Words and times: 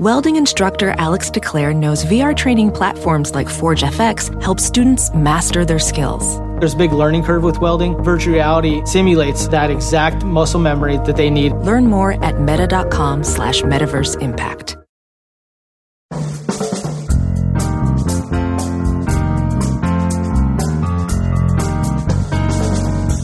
Welding 0.00 0.36
instructor 0.36 0.94
Alex 0.98 1.28
DeClaire 1.28 1.74
knows 1.74 2.04
VR 2.04 2.36
training 2.36 2.70
platforms 2.70 3.34
like 3.34 3.48
Forge 3.48 3.82
FX 3.82 4.30
help 4.40 4.60
students 4.60 5.12
master 5.12 5.64
their 5.64 5.80
skills. 5.80 6.38
There's 6.60 6.74
a 6.74 6.76
big 6.76 6.92
learning 6.92 7.24
curve 7.24 7.42
with 7.42 7.58
welding. 7.58 8.00
Virtual 8.04 8.34
reality 8.34 8.80
simulates 8.86 9.48
that 9.48 9.72
exact 9.72 10.22
muscle 10.22 10.60
memory 10.60 10.98
that 10.98 11.16
they 11.16 11.30
need. 11.30 11.50
Learn 11.50 11.88
more 11.88 12.12
at 12.24 12.40
meta.com 12.40 13.24
slash 13.24 13.62
metaverse 13.62 14.22
impact. 14.22 14.76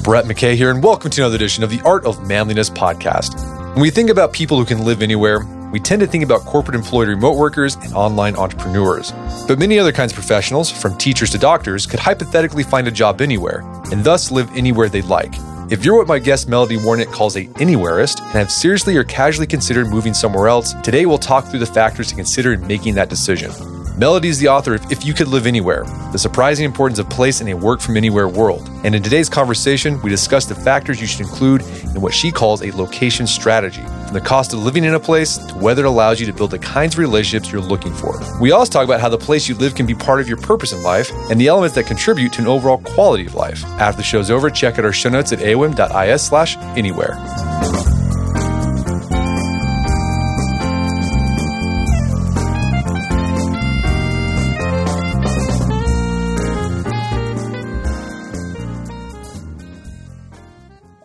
Brett 0.03 0.25
McKay 0.25 0.57
here, 0.57 0.73
and 0.73 0.83
welcome 0.83 1.13
to 1.13 1.21
another 1.21 1.37
edition 1.37 1.63
of 1.63 1.71
the 1.71 1.81
Art 1.83 2.05
of 2.05 2.27
Manliness 2.27 2.69
podcast. 2.69 3.64
When 3.75 3.83
we 3.83 3.91
think 3.91 4.09
about 4.09 4.33
people 4.33 4.57
who 4.57 4.65
can 4.65 4.85
live 4.85 5.03
anywhere, 5.03 5.41
we 5.73 5.81
tend 5.81 5.99
to 5.99 6.07
think 6.07 6.23
about 6.23 6.43
corporate 6.43 6.77
employed 6.77 7.09
remote 7.09 7.37
workers 7.37 7.75
and 7.75 7.93
online 7.93 8.37
entrepreneurs. 8.37 9.11
But 9.49 9.59
many 9.59 9.81
other 9.81 9.91
kinds 9.91 10.13
of 10.13 10.15
professionals, 10.15 10.71
from 10.71 10.97
teachers 10.97 11.31
to 11.31 11.39
doctors, 11.39 11.85
could 11.85 11.99
hypothetically 11.99 12.63
find 12.63 12.87
a 12.87 12.93
job 12.93 13.21
anywhere 13.21 13.69
and 13.91 14.05
thus 14.05 14.31
live 14.31 14.49
anywhere 14.57 14.89
they'd 14.89 15.07
like. 15.07 15.35
If 15.73 15.85
you're 15.85 15.97
what 15.97 16.07
my 16.07 16.21
guest 16.21 16.49
Melody 16.49 16.77
Warnick 16.77 17.11
calls 17.11 17.35
a 17.35 17.47
anywhereist 17.47 18.21
and 18.21 18.35
have 18.35 18.53
seriously 18.53 18.97
or 18.97 19.03
casually 19.03 19.49
considered 19.49 19.89
moving 19.89 20.15
somewhere 20.15 20.47
else, 20.47 20.73
today 20.85 21.05
we'll 21.05 21.19
talk 21.19 21.45
through 21.47 21.59
the 21.59 21.67
factors 21.67 22.07
to 22.11 22.15
consider 22.15 22.53
in 22.53 22.65
making 22.69 22.95
that 22.95 23.09
decision. 23.11 23.51
Melody 23.97 24.29
is 24.29 24.41
the 24.41 24.49
author 24.49 24.75
of 24.75 24.91
If 24.91 25.05
You 25.05 25.15
Could 25.15 25.29
Live 25.29 25.47
Anywhere 25.47 25.85
The 26.11 26.19
Surprising 26.19 26.65
Importance 26.65 26.99
of 26.99 27.09
Place 27.09 27.41
in 27.41 27.47
a 27.47 27.55
Work 27.55 27.81
from 27.81 27.97
Anywhere 27.97 28.27
World. 28.27 28.69
And 28.83 28.93
in 28.93 29.05
today's 29.05 29.29
conversation, 29.29 30.03
we 30.03 30.11
discuss 30.11 30.47
the 30.47 30.55
factors 30.57 31.01
you 31.01 31.07
should 31.07 31.21
include 31.21 31.63
in 31.63 32.01
what 32.01 32.13
she 32.13 32.33
calls 32.33 32.63
a 32.63 32.73
location 32.73 33.25
strategy 33.25 33.83
from 33.83 34.15
the 34.15 34.21
cost 34.21 34.53
of 34.53 34.59
living 34.59 34.83
in 34.83 34.95
a 34.95 34.99
place 34.99 35.37
to 35.37 35.55
whether 35.59 35.85
it 35.85 35.89
allows 35.89 36.19
you 36.19 36.27
to 36.27 36.33
build 36.33 36.51
the 36.51 36.59
kinds 36.59 36.97
of 36.97 36.99
relationships 36.99 37.53
you're 37.53 37.63
looking 37.63 37.95
for. 37.95 38.21
We 38.41 38.51
also 38.51 38.73
talk 38.73 38.85
about 38.85 39.01
how 39.01 39.11
the 39.11 39.17
place 39.17 39.49
you 39.49 39.55
live 39.55 39.77
can 39.77 39.87
be 39.87 39.95
part 39.95 40.21
of 40.21 40.27
your 40.27 40.39
purpose 40.39 40.73
in 40.73 40.83
life 40.83 41.13
and 41.31 41.41
the 41.41 41.47
elements 41.47 41.77
that 41.77 41.87
contribute 41.87 42.33
to 42.33 42.43
an 42.43 42.49
overall 42.49 42.79
quality 42.79 43.27
of 43.27 43.37
life. 43.37 43.65
After 43.65 43.99
the 43.99 44.03
show's 44.03 44.29
over, 44.29 44.51
check 44.51 44.77
out 44.77 44.85
our 44.85 44.93
show 44.93 45.09
notes 45.09 45.33
at 45.33 45.39
aom.is 45.39 46.21
slash 46.21 46.57
anywhere. 46.77 47.15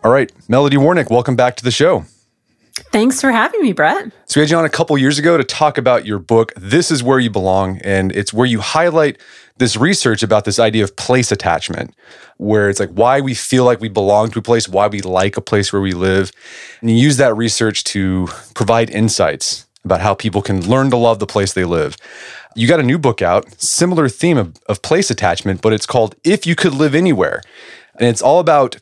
All 0.02 0.10
right, 0.10 0.32
Melody 0.48 0.78
Warnick, 0.78 1.10
welcome 1.10 1.36
back 1.36 1.56
to 1.56 1.64
the 1.64 1.70
show. 1.70 2.06
Thanks 2.90 3.20
for 3.20 3.30
having 3.30 3.60
me, 3.60 3.74
Brett. 3.74 4.10
So 4.24 4.40
we 4.40 4.42
had 4.42 4.50
you 4.50 4.56
on 4.56 4.64
a 4.64 4.70
couple 4.70 4.96
years 4.96 5.18
ago 5.18 5.36
to 5.36 5.44
talk 5.44 5.76
about 5.76 6.06
your 6.06 6.18
book, 6.18 6.54
This 6.56 6.90
is 6.90 7.02
Where 7.02 7.18
You 7.18 7.28
Belong. 7.28 7.78
And 7.84 8.10
it's 8.12 8.32
where 8.32 8.46
you 8.46 8.60
highlight 8.60 9.20
this 9.58 9.76
research 9.76 10.22
about 10.22 10.46
this 10.46 10.58
idea 10.58 10.84
of 10.84 10.96
place 10.96 11.30
attachment, 11.30 11.94
where 12.38 12.70
it's 12.70 12.80
like 12.80 12.88
why 12.88 13.20
we 13.20 13.34
feel 13.34 13.64
like 13.64 13.82
we 13.82 13.90
belong 13.90 14.30
to 14.30 14.38
a 14.38 14.42
place, 14.42 14.66
why 14.70 14.86
we 14.86 15.02
like 15.02 15.36
a 15.36 15.42
place 15.42 15.70
where 15.70 15.82
we 15.82 15.92
live. 15.92 16.32
And 16.80 16.88
you 16.88 16.96
use 16.96 17.18
that 17.18 17.36
research 17.36 17.84
to 17.84 18.26
provide 18.54 18.88
insights 18.88 19.66
about 19.84 20.00
how 20.00 20.14
people 20.14 20.40
can 20.40 20.66
learn 20.66 20.88
to 20.90 20.96
love 20.96 21.18
the 21.18 21.26
place 21.26 21.52
they 21.52 21.66
live. 21.66 21.98
You 22.56 22.66
got 22.66 22.80
a 22.80 22.84
new 22.84 22.98
book 22.98 23.20
out, 23.20 23.60
similar 23.60 24.08
theme 24.08 24.38
of, 24.38 24.56
of 24.66 24.80
place 24.80 25.10
attachment, 25.10 25.60
but 25.60 25.74
it's 25.74 25.86
called 25.86 26.14
If 26.24 26.46
You 26.46 26.56
Could 26.56 26.72
Live 26.72 26.94
Anywhere. 26.94 27.42
And 27.98 28.08
it's 28.08 28.22
all 28.22 28.40
about 28.40 28.76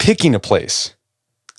picking 0.00 0.34
a 0.34 0.40
place 0.40 0.96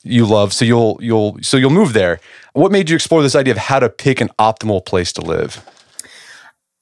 you 0.03 0.25
love 0.25 0.51
so 0.51 0.65
you'll 0.65 0.97
you'll 0.99 1.37
so 1.41 1.55
you'll 1.55 1.69
move 1.69 1.93
there 1.93 2.19
what 2.53 2.71
made 2.71 2.89
you 2.89 2.95
explore 2.95 3.21
this 3.21 3.35
idea 3.35 3.53
of 3.53 3.57
how 3.57 3.79
to 3.79 3.87
pick 3.87 4.19
an 4.19 4.29
optimal 4.39 4.83
place 4.83 5.13
to 5.13 5.21
live 5.21 5.63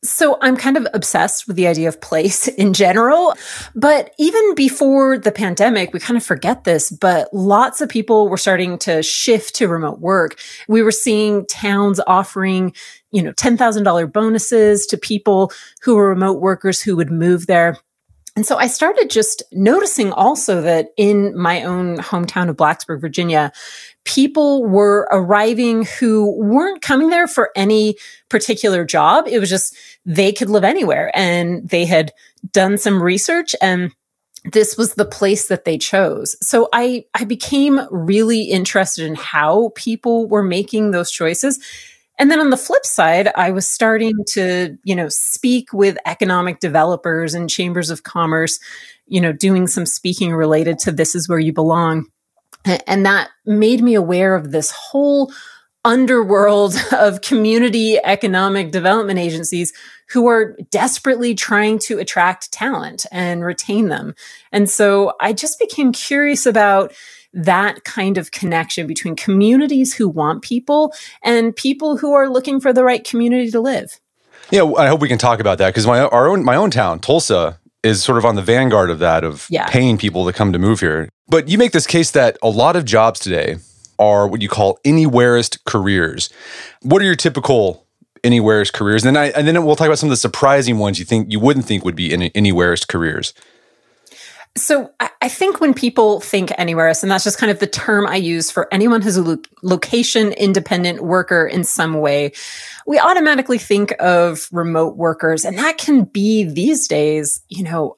so 0.01 0.37
I'm 0.41 0.55
kind 0.55 0.77
of 0.77 0.87
obsessed 0.93 1.45
with 1.47 1.57
the 1.57 1.67
idea 1.67 1.89
of 1.89 1.99
place 1.99 2.47
in 2.63 2.73
general. 2.73 3.33
But 3.75 4.13
even 4.17 4.55
before 4.55 5.17
the 5.17 5.31
pandemic, 5.31 5.93
we 5.93 5.99
kind 5.99 6.17
of 6.17 6.23
forget 6.23 6.63
this, 6.63 6.89
but 6.89 7.33
lots 7.33 7.81
of 7.81 7.89
people 7.89 8.29
were 8.29 8.37
starting 8.37 8.77
to 8.79 9.03
shift 9.03 9.55
to 9.55 9.67
remote 9.67 9.99
work. 9.99 10.39
We 10.67 10.81
were 10.81 10.91
seeing 10.91 11.45
towns 11.47 11.99
offering, 12.07 12.73
you 13.11 13.21
know, 13.21 13.33
$10,000 13.33 14.13
bonuses 14.13 14.85
to 14.87 14.97
people 14.97 15.51
who 15.81 15.95
were 15.95 16.07
remote 16.07 16.39
workers 16.39 16.81
who 16.81 16.95
would 16.95 17.11
move 17.11 17.47
there. 17.47 17.77
And 18.39 18.45
so 18.45 18.55
I 18.55 18.67
started 18.67 19.09
just 19.09 19.43
noticing 19.51 20.13
also 20.13 20.61
that 20.61 20.91
in 20.95 21.37
my 21.37 21.63
own 21.63 21.97
hometown 21.97 22.47
of 22.47 22.55
Blacksburg, 22.55 23.01
Virginia, 23.01 23.51
people 24.05 24.65
were 24.65 25.09
arriving 25.11 25.83
who 25.99 26.31
weren't 26.41 26.81
coming 26.81 27.09
there 27.09 27.27
for 27.27 27.51
any 27.57 27.97
particular 28.29 28.85
job. 28.85 29.27
It 29.27 29.39
was 29.39 29.49
just 29.49 29.75
they 30.05 30.31
could 30.31 30.49
live 30.49 30.63
anywhere 30.63 31.11
and 31.13 31.67
they 31.67 31.83
had 31.83 32.13
done 32.53 32.77
some 32.77 33.03
research 33.03 33.57
and 33.61 33.93
this 34.45 34.77
was 34.77 34.93
the 34.93 35.03
place 35.03 35.49
that 35.49 35.65
they 35.65 35.77
chose. 35.77 36.37
So 36.41 36.69
I, 36.71 37.03
I 37.13 37.25
became 37.25 37.81
really 37.91 38.43
interested 38.43 39.05
in 39.05 39.15
how 39.15 39.73
people 39.75 40.29
were 40.29 40.43
making 40.43 40.91
those 40.91 41.11
choices. 41.11 41.59
And 42.19 42.29
then 42.29 42.41
on 42.41 42.49
the 42.49 42.57
flip 42.57 42.85
side, 42.85 43.29
I 43.35 43.51
was 43.51 43.67
starting 43.67 44.13
mm-hmm. 44.13 44.39
to, 44.39 44.77
you 44.83 44.95
know, 44.95 45.07
speak 45.09 45.73
with 45.73 45.97
economic 46.05 46.59
developers 46.59 47.33
and 47.33 47.49
chambers 47.49 47.89
of 47.89 48.03
commerce, 48.03 48.59
you 49.07 49.21
know, 49.21 49.31
doing 49.31 49.65
some 49.65 49.85
speaking 49.85 50.33
related 50.33 50.77
to 50.79 50.91
this 50.91 51.15
is 51.15 51.29
where 51.29 51.39
you 51.39 51.53
belong. 51.53 52.07
And 52.85 53.05
that 53.05 53.29
made 53.45 53.81
me 53.81 53.95
aware 53.95 54.35
of 54.35 54.51
this 54.51 54.69
whole 54.71 55.31
underworld 55.85 56.75
of 56.91 57.21
community 57.21 57.97
economic 58.03 58.71
development 58.71 59.17
agencies 59.17 59.71
who 60.09 60.27
are 60.27 60.57
desperately 60.71 61.35
trying 61.35 61.79
to 61.79 61.99
attract 61.99 62.51
talent 62.51 63.05
and 63.11 63.45
retain 63.45 63.87
them. 63.87 64.13
And 64.51 64.69
so 64.69 65.13
I 65.21 65.33
just 65.33 65.59
became 65.59 65.91
curious 65.91 66.45
about 66.45 66.93
that 67.33 67.83
kind 67.83 68.17
of 68.17 68.31
connection 68.31 68.87
between 68.87 69.15
communities 69.15 69.93
who 69.93 70.09
want 70.09 70.41
people 70.41 70.93
and 71.23 71.55
people 71.55 71.97
who 71.97 72.13
are 72.13 72.29
looking 72.29 72.59
for 72.59 72.73
the 72.73 72.83
right 72.83 73.03
community 73.03 73.51
to 73.51 73.59
live. 73.59 73.99
Yeah, 74.51 74.63
I 74.77 74.87
hope 74.87 74.99
we 74.99 75.07
can 75.07 75.19
talk 75.19 75.39
about 75.39 75.59
that 75.59 75.67
because 75.67 75.85
my 75.85 76.01
our 76.01 76.27
own 76.27 76.43
my 76.43 76.55
own 76.55 76.71
town, 76.71 76.99
Tulsa, 76.99 77.59
is 77.83 78.03
sort 78.03 78.17
of 78.17 78.25
on 78.25 78.35
the 78.35 78.41
vanguard 78.41 78.89
of 78.89 78.99
that 78.99 79.23
of 79.23 79.47
yeah. 79.49 79.67
paying 79.67 79.97
people 79.97 80.25
to 80.25 80.33
come 80.33 80.51
to 80.53 80.59
move 80.59 80.79
here. 80.79 81.09
But 81.27 81.47
you 81.47 81.57
make 81.57 81.71
this 81.71 81.85
case 81.85 82.11
that 82.11 82.37
a 82.41 82.49
lot 82.49 82.75
of 82.75 82.85
jobs 82.85 83.19
today 83.19 83.57
are 83.99 84.27
what 84.27 84.41
you 84.41 84.49
call 84.49 84.79
anywhereist 84.83 85.63
careers. 85.65 86.29
What 86.81 87.01
are 87.01 87.05
your 87.05 87.15
typical 87.15 87.85
anywhereist 88.23 88.73
careers? 88.73 89.05
And 89.05 89.15
then 89.15 89.23
I 89.23 89.29
and 89.37 89.47
then 89.47 89.63
we'll 89.65 89.75
talk 89.75 89.87
about 89.87 89.99
some 89.99 90.07
of 90.07 90.11
the 90.11 90.17
surprising 90.17 90.79
ones 90.79 90.97
you 90.97 91.05
think 91.05 91.31
you 91.31 91.39
wouldn't 91.39 91.65
think 91.65 91.85
would 91.85 91.95
be 91.95 92.11
any, 92.11 92.31
anywhereist 92.31 92.87
careers. 92.87 93.33
So 94.57 94.91
I 95.21 95.29
think 95.29 95.61
when 95.61 95.73
people 95.73 96.19
think 96.21 96.49
anywhereist, 96.49 97.03
and 97.03 97.11
that's 97.11 97.23
just 97.23 97.37
kind 97.37 97.51
of 97.51 97.59
the 97.59 97.67
term 97.67 98.07
I 98.07 98.15
use 98.15 98.49
for 98.51 98.67
anyone 98.73 99.01
who's 99.01 99.15
a 99.15 99.21
lo- 99.21 99.37
location 99.63 100.33
independent 100.33 101.01
worker 101.01 101.45
in 101.45 101.63
some 101.63 101.95
way, 101.95 102.33
we 102.87 102.99
automatically 102.99 103.57
think 103.57 103.93
of 103.99 104.49
remote 104.51 104.97
workers. 104.97 105.45
And 105.45 105.57
that 105.59 105.77
can 105.77 106.03
be 106.03 106.43
these 106.43 106.87
days, 106.87 107.41
you 107.47 107.63
know, 107.63 107.97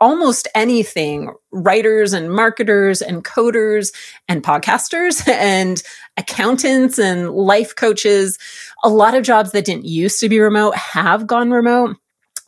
almost 0.00 0.48
anything 0.54 1.32
writers 1.52 2.12
and 2.12 2.32
marketers 2.32 3.00
and 3.00 3.24
coders 3.24 3.92
and 4.28 4.42
podcasters 4.42 5.26
and 5.32 5.82
accountants 6.16 6.98
and 6.98 7.30
life 7.30 7.74
coaches. 7.76 8.38
A 8.82 8.88
lot 8.88 9.14
of 9.14 9.24
jobs 9.24 9.52
that 9.52 9.64
didn't 9.64 9.86
used 9.86 10.20
to 10.20 10.28
be 10.28 10.40
remote 10.40 10.74
have 10.74 11.26
gone 11.26 11.50
remote. 11.50 11.96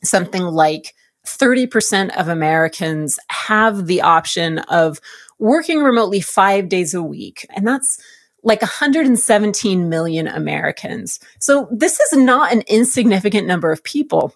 Something 0.02 0.42
like 0.42 0.94
30% 1.36 2.16
of 2.16 2.28
Americans 2.28 3.18
have 3.30 3.86
the 3.86 4.02
option 4.02 4.58
of 4.60 5.00
working 5.38 5.82
remotely 5.82 6.20
five 6.20 6.68
days 6.68 6.94
a 6.94 7.02
week. 7.02 7.46
And 7.50 7.66
that's 7.66 7.98
like 8.42 8.62
117 8.62 9.88
million 9.88 10.28
Americans. 10.28 11.20
So 11.38 11.68
this 11.70 12.00
is 12.00 12.18
not 12.18 12.52
an 12.52 12.62
insignificant 12.66 13.46
number 13.46 13.72
of 13.72 13.84
people, 13.84 14.34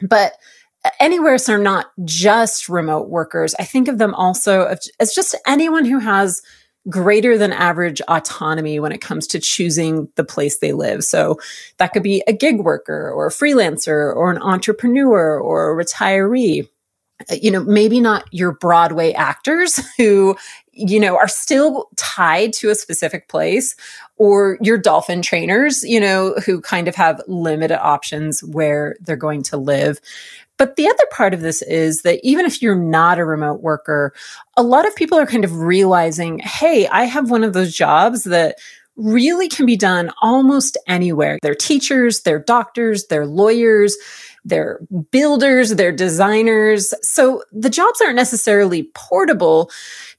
but 0.00 0.32
anywheres 1.00 1.48
are 1.48 1.58
not 1.58 1.86
just 2.04 2.68
remote 2.68 3.08
workers. 3.08 3.54
I 3.58 3.64
think 3.64 3.88
of 3.88 3.98
them 3.98 4.14
also 4.14 4.76
as 5.00 5.14
just 5.14 5.34
anyone 5.46 5.84
who 5.84 5.98
has 5.98 6.42
greater 6.88 7.38
than 7.38 7.52
average 7.52 8.00
autonomy 8.02 8.78
when 8.78 8.92
it 8.92 9.00
comes 9.00 9.26
to 9.28 9.40
choosing 9.40 10.08
the 10.16 10.24
place 10.24 10.58
they 10.58 10.72
live. 10.72 11.02
So 11.04 11.38
that 11.78 11.92
could 11.92 12.02
be 12.02 12.22
a 12.26 12.32
gig 12.32 12.60
worker 12.60 13.10
or 13.10 13.26
a 13.26 13.30
freelancer 13.30 14.14
or 14.14 14.30
an 14.30 14.42
entrepreneur 14.42 15.38
or 15.38 15.70
a 15.80 15.84
retiree 15.84 16.68
uh, 17.30 17.36
you 17.40 17.50
know, 17.50 17.62
maybe 17.62 18.00
not 18.00 18.24
your 18.32 18.52
Broadway 18.52 19.12
actors 19.12 19.80
who, 19.96 20.36
you 20.72 20.98
know, 20.98 21.16
are 21.16 21.28
still 21.28 21.88
tied 21.96 22.52
to 22.54 22.70
a 22.70 22.74
specific 22.74 23.28
place 23.28 23.76
or 24.16 24.58
your 24.60 24.78
dolphin 24.78 25.22
trainers, 25.22 25.84
you 25.84 26.00
know, 26.00 26.34
who 26.44 26.60
kind 26.60 26.88
of 26.88 26.94
have 26.94 27.22
limited 27.28 27.80
options 27.80 28.42
where 28.42 28.96
they're 29.00 29.16
going 29.16 29.42
to 29.44 29.56
live. 29.56 30.00
But 30.56 30.76
the 30.76 30.86
other 30.86 31.04
part 31.10 31.34
of 31.34 31.40
this 31.40 31.62
is 31.62 32.02
that 32.02 32.20
even 32.22 32.46
if 32.46 32.62
you're 32.62 32.76
not 32.76 33.18
a 33.18 33.24
remote 33.24 33.60
worker, 33.60 34.12
a 34.56 34.62
lot 34.62 34.86
of 34.86 34.94
people 34.94 35.18
are 35.18 35.26
kind 35.26 35.44
of 35.44 35.58
realizing, 35.58 36.38
hey, 36.38 36.86
I 36.86 37.04
have 37.04 37.30
one 37.30 37.44
of 37.44 37.52
those 37.52 37.74
jobs 37.74 38.24
that 38.24 38.56
really 38.96 39.48
can 39.48 39.66
be 39.66 39.76
done 39.76 40.12
almost 40.22 40.76
anywhere. 40.86 41.38
They're 41.42 41.54
teachers, 41.54 42.20
they're 42.20 42.38
doctors, 42.38 43.06
they're 43.06 43.26
lawyers, 43.26 43.96
they're 44.44 44.80
builders, 45.10 45.70
they're 45.70 45.92
designers. 45.92 46.94
So 47.02 47.42
the 47.52 47.70
jobs 47.70 48.00
aren't 48.00 48.16
necessarily 48.16 48.90
portable, 48.94 49.70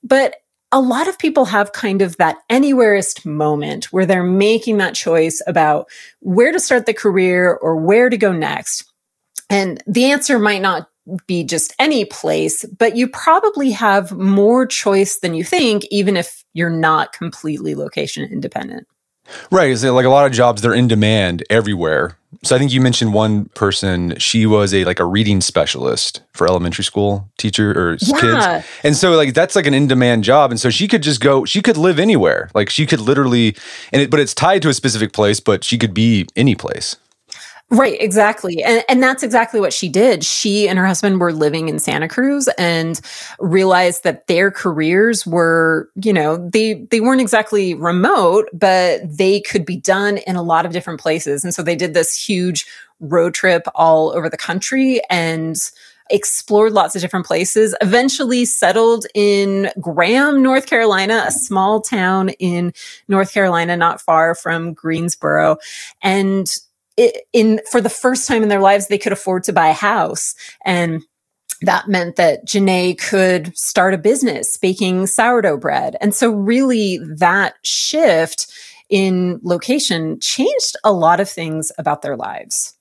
but 0.04 0.36
a 0.72 0.82
lot 0.82 1.08
of 1.08 1.18
people 1.18 1.46
have 1.46 1.72
kind 1.72 2.02
of 2.02 2.18
that 2.18 2.38
anywhereist 2.50 3.26
moment 3.26 3.94
where 3.94 4.06
they're 4.06 4.24
making 4.24 4.78
that 4.78 4.96
choice 4.96 5.42
about 5.48 5.88
where 6.20 6.52
to 6.52 6.60
start 6.60 6.86
the 6.86 6.94
career 6.94 7.54
or 7.54 7.78
where 7.78 8.10
to 8.10 8.18
go 8.18 8.34
next. 8.34 8.92
And 9.50 9.81
the 9.86 10.06
answer 10.12 10.39
might 10.39 10.62
not 10.62 10.89
be 11.27 11.44
just 11.44 11.74
any 11.77 12.03
place, 12.03 12.65
but 12.65 12.95
you 12.95 13.07
probably 13.07 13.71
have 13.71 14.12
more 14.12 14.65
choice 14.65 15.19
than 15.19 15.36
you 15.36 15.44
think, 15.44 15.86
even 15.92 16.18
if 16.18 16.44
you're 16.53 16.69
not 16.69 17.13
completely 17.13 17.75
location 17.75 18.24
independent. 18.31 18.88
Right. 19.51 19.71
Is 19.71 19.83
like 19.83 20.06
a 20.06 20.09
lot 20.09 20.25
of 20.25 20.31
jobs, 20.31 20.62
they're 20.62 20.74
in 20.74 20.88
demand 20.88 21.44
everywhere. 21.50 22.18
So 22.44 22.56
I 22.56 22.59
think 22.59 22.71
you 22.71 22.81
mentioned 22.81 23.13
one 23.13 23.45
person, 23.50 24.18
she 24.19 24.45
was 24.45 24.74
a 24.74 24.86
like 24.86 25.00
a 25.00 25.06
reading 25.06 25.42
specialist 25.42 26.21
for 26.33 26.48
elementary 26.48 26.83
school 26.83 27.30
teacher 27.38 27.71
or 27.71 27.98
yeah. 28.01 28.19
kids. 28.19 28.68
And 28.83 28.95
so 28.95 29.15
like 29.15 29.33
that's 29.33 29.56
like 29.56 29.65
an 29.65 29.74
in-demand 29.74 30.24
job. 30.24 30.51
And 30.51 30.59
so 30.59 30.69
she 30.69 30.88
could 30.88 31.01
just 31.01 31.21
go, 31.21 31.45
she 31.45 31.62
could 31.62 31.77
live 31.77 31.98
anywhere. 31.98 32.50
Like 32.53 32.69
she 32.69 32.86
could 32.86 33.00
literally 33.00 33.56
and 33.91 34.01
it 34.01 34.12
but 34.12 34.19
it's 34.19 34.33
tied 34.33 34.62
to 34.63 34.69
a 34.69 34.74
specific 34.74 35.12
place, 35.13 35.39
but 35.39 35.63
she 35.63 35.77
could 35.77 35.94
be 35.94 36.27
any 36.36 36.56
place. 36.56 36.98
Right, 37.71 38.00
exactly. 38.00 38.62
And, 38.63 38.83
and 38.88 39.01
that's 39.01 39.23
exactly 39.23 39.59
what 39.59 39.73
she 39.73 39.89
did. 39.89 40.23
She 40.23 40.69
and 40.69 40.77
her 40.77 40.85
husband 40.85 41.19
were 41.19 41.33
living 41.33 41.67
in 41.67 41.79
Santa 41.79 42.07
Cruz 42.07 42.47
and 42.59 43.01
realized 43.39 44.03
that 44.03 44.27
their 44.27 44.51
careers 44.51 45.25
were, 45.25 45.89
you 45.95 46.13
know, 46.13 46.38
they, 46.38 46.85
they 46.91 47.01
weren't 47.01 47.21
exactly 47.21 47.73
remote, 47.73 48.50
but 48.53 49.01
they 49.17 49.41
could 49.41 49.65
be 49.65 49.77
done 49.77 50.17
in 50.19 50.35
a 50.35 50.44
lot 50.44 50.67
of 50.67 50.73
different 50.73 51.00
places. 51.00 51.44
And 51.44 51.56
so 51.56 51.63
they 51.63 51.75
did 51.75 51.95
this 51.95 52.15
huge 52.15 52.67
road 53.00 53.33
trip 53.33 53.63
all 53.73 54.12
over 54.15 54.29
the 54.29 54.38
country 54.38 55.01
and 55.09 55.56
explored 56.12 56.71
lots 56.71 56.95
of 56.95 57.01
different 57.01 57.25
places, 57.25 57.75
eventually 57.81 58.45
settled 58.45 59.07
in 59.15 59.71
Graham, 59.81 60.44
North 60.44 60.67
Carolina, 60.67 61.25
a 61.27 61.31
small 61.31 61.81
town 61.81 62.29
in 62.29 62.73
North 63.07 63.33
Carolina, 63.33 63.75
not 63.75 64.00
far 64.00 64.35
from 64.35 64.73
Greensboro. 64.73 65.57
And 66.03 66.47
in 67.33 67.62
for 67.69 67.81
the 67.81 67.89
first 67.89 68.27
time 68.27 68.44
in 68.44 68.50
their 68.50 68.62
lives, 68.62 68.88
they 68.88 68.97
could 68.97 69.12
afford 69.12 69.44
to 69.45 69.53
buy 69.53 69.68
a 69.68 69.74
house. 69.74 70.33
And 70.63 71.03
that 71.62 71.88
meant 71.88 72.15
that 72.18 72.45
Janae 72.45 72.97
could 72.97 73.57
start 73.57 73.94
a 73.94 73.97
business 73.97 74.57
baking 74.57 75.07
sourdough 75.07 75.57
bread. 75.57 75.95
And 76.01 76.13
so 76.13 76.31
really 76.31 77.00
that 77.18 77.56
shift 77.63 78.47
in 78.89 79.39
location 79.44 80.19
changed 80.19 80.75
a 80.83 80.92
lot 80.92 81.19
of 81.19 81.30
things 81.30 81.71
about 81.77 82.01
their 82.01 82.15
lives. 82.15 82.74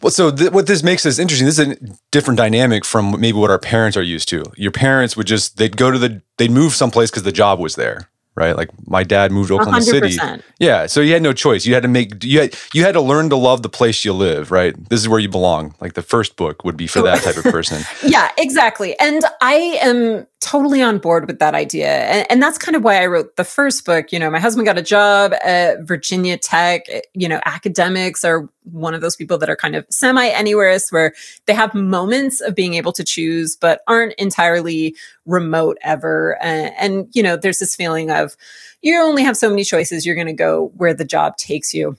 Well, 0.00 0.10
so 0.10 0.30
th- 0.30 0.52
what 0.52 0.66
this 0.66 0.82
makes 0.82 1.02
this 1.02 1.18
interesting. 1.18 1.46
This 1.46 1.58
is 1.58 1.68
a 1.68 1.76
different 2.12 2.38
dynamic 2.38 2.84
from 2.84 3.20
maybe 3.20 3.38
what 3.38 3.50
our 3.50 3.58
parents 3.58 3.96
are 3.96 4.02
used 4.02 4.28
to. 4.28 4.44
Your 4.56 4.70
parents 4.70 5.16
would 5.16 5.26
just 5.26 5.56
they'd 5.56 5.76
go 5.76 5.90
to 5.90 5.98
the 5.98 6.22
they'd 6.36 6.50
move 6.50 6.72
someplace 6.72 7.10
because 7.10 7.24
the 7.24 7.32
job 7.32 7.58
was 7.58 7.74
there 7.74 8.08
right? 8.34 8.56
Like 8.56 8.70
my 8.86 9.04
dad 9.04 9.32
moved 9.32 9.48
to 9.48 9.54
Oklahoma 9.54 9.78
100%. 9.78 9.82
City. 9.82 10.42
Yeah, 10.58 10.86
so 10.86 11.00
you 11.00 11.12
had 11.12 11.22
no 11.22 11.32
choice. 11.32 11.66
You 11.66 11.74
had 11.74 11.82
to 11.82 11.88
make 11.88 12.24
you 12.24 12.40
had 12.40 12.56
you 12.72 12.82
had 12.82 12.92
to 12.92 13.00
learn 13.00 13.30
to 13.30 13.36
love 13.36 13.62
the 13.62 13.68
place 13.68 14.04
you 14.04 14.12
live, 14.12 14.50
right? 14.50 14.74
This 14.88 15.00
is 15.00 15.08
where 15.08 15.20
you 15.20 15.28
belong. 15.28 15.74
Like 15.80 15.94
the 15.94 16.02
first 16.02 16.36
book 16.36 16.64
would 16.64 16.76
be 16.76 16.86
for 16.86 17.02
that 17.02 17.22
type 17.22 17.36
of 17.36 17.44
person. 17.44 17.82
yeah, 18.02 18.30
exactly. 18.38 18.98
And 18.98 19.22
I 19.40 19.78
am 19.80 20.26
totally 20.44 20.82
on 20.82 20.98
board 20.98 21.26
with 21.26 21.38
that 21.38 21.54
idea. 21.54 21.88
And, 21.88 22.26
and, 22.30 22.42
that's 22.42 22.58
kind 22.58 22.76
of 22.76 22.84
why 22.84 23.02
I 23.02 23.06
wrote 23.06 23.36
the 23.36 23.44
first 23.44 23.86
book. 23.86 24.12
You 24.12 24.18
know, 24.18 24.30
my 24.30 24.38
husband 24.38 24.66
got 24.66 24.76
a 24.76 24.82
job 24.82 25.32
at 25.42 25.84
Virginia 25.84 26.36
Tech. 26.36 26.82
You 27.14 27.30
know, 27.30 27.40
academics 27.46 28.24
are 28.24 28.46
one 28.64 28.92
of 28.92 29.00
those 29.00 29.16
people 29.16 29.38
that 29.38 29.48
are 29.48 29.56
kind 29.56 29.74
of 29.74 29.86
semi 29.88 30.28
anywhereist 30.28 30.92
where 30.92 31.14
they 31.46 31.54
have 31.54 31.74
moments 31.74 32.42
of 32.42 32.54
being 32.54 32.74
able 32.74 32.92
to 32.92 33.02
choose, 33.02 33.56
but 33.56 33.80
aren't 33.86 34.12
entirely 34.14 34.94
remote 35.24 35.78
ever. 35.80 36.36
And, 36.42 36.74
and 36.78 37.08
you 37.12 37.22
know, 37.22 37.36
there's 37.36 37.58
this 37.58 37.74
feeling 37.74 38.10
of 38.10 38.36
you 38.82 39.00
only 39.00 39.22
have 39.22 39.38
so 39.38 39.48
many 39.48 39.64
choices. 39.64 40.04
You're 40.04 40.14
going 40.14 40.26
to 40.26 40.34
go 40.34 40.70
where 40.76 40.92
the 40.92 41.06
job 41.06 41.38
takes 41.38 41.72
you. 41.72 41.96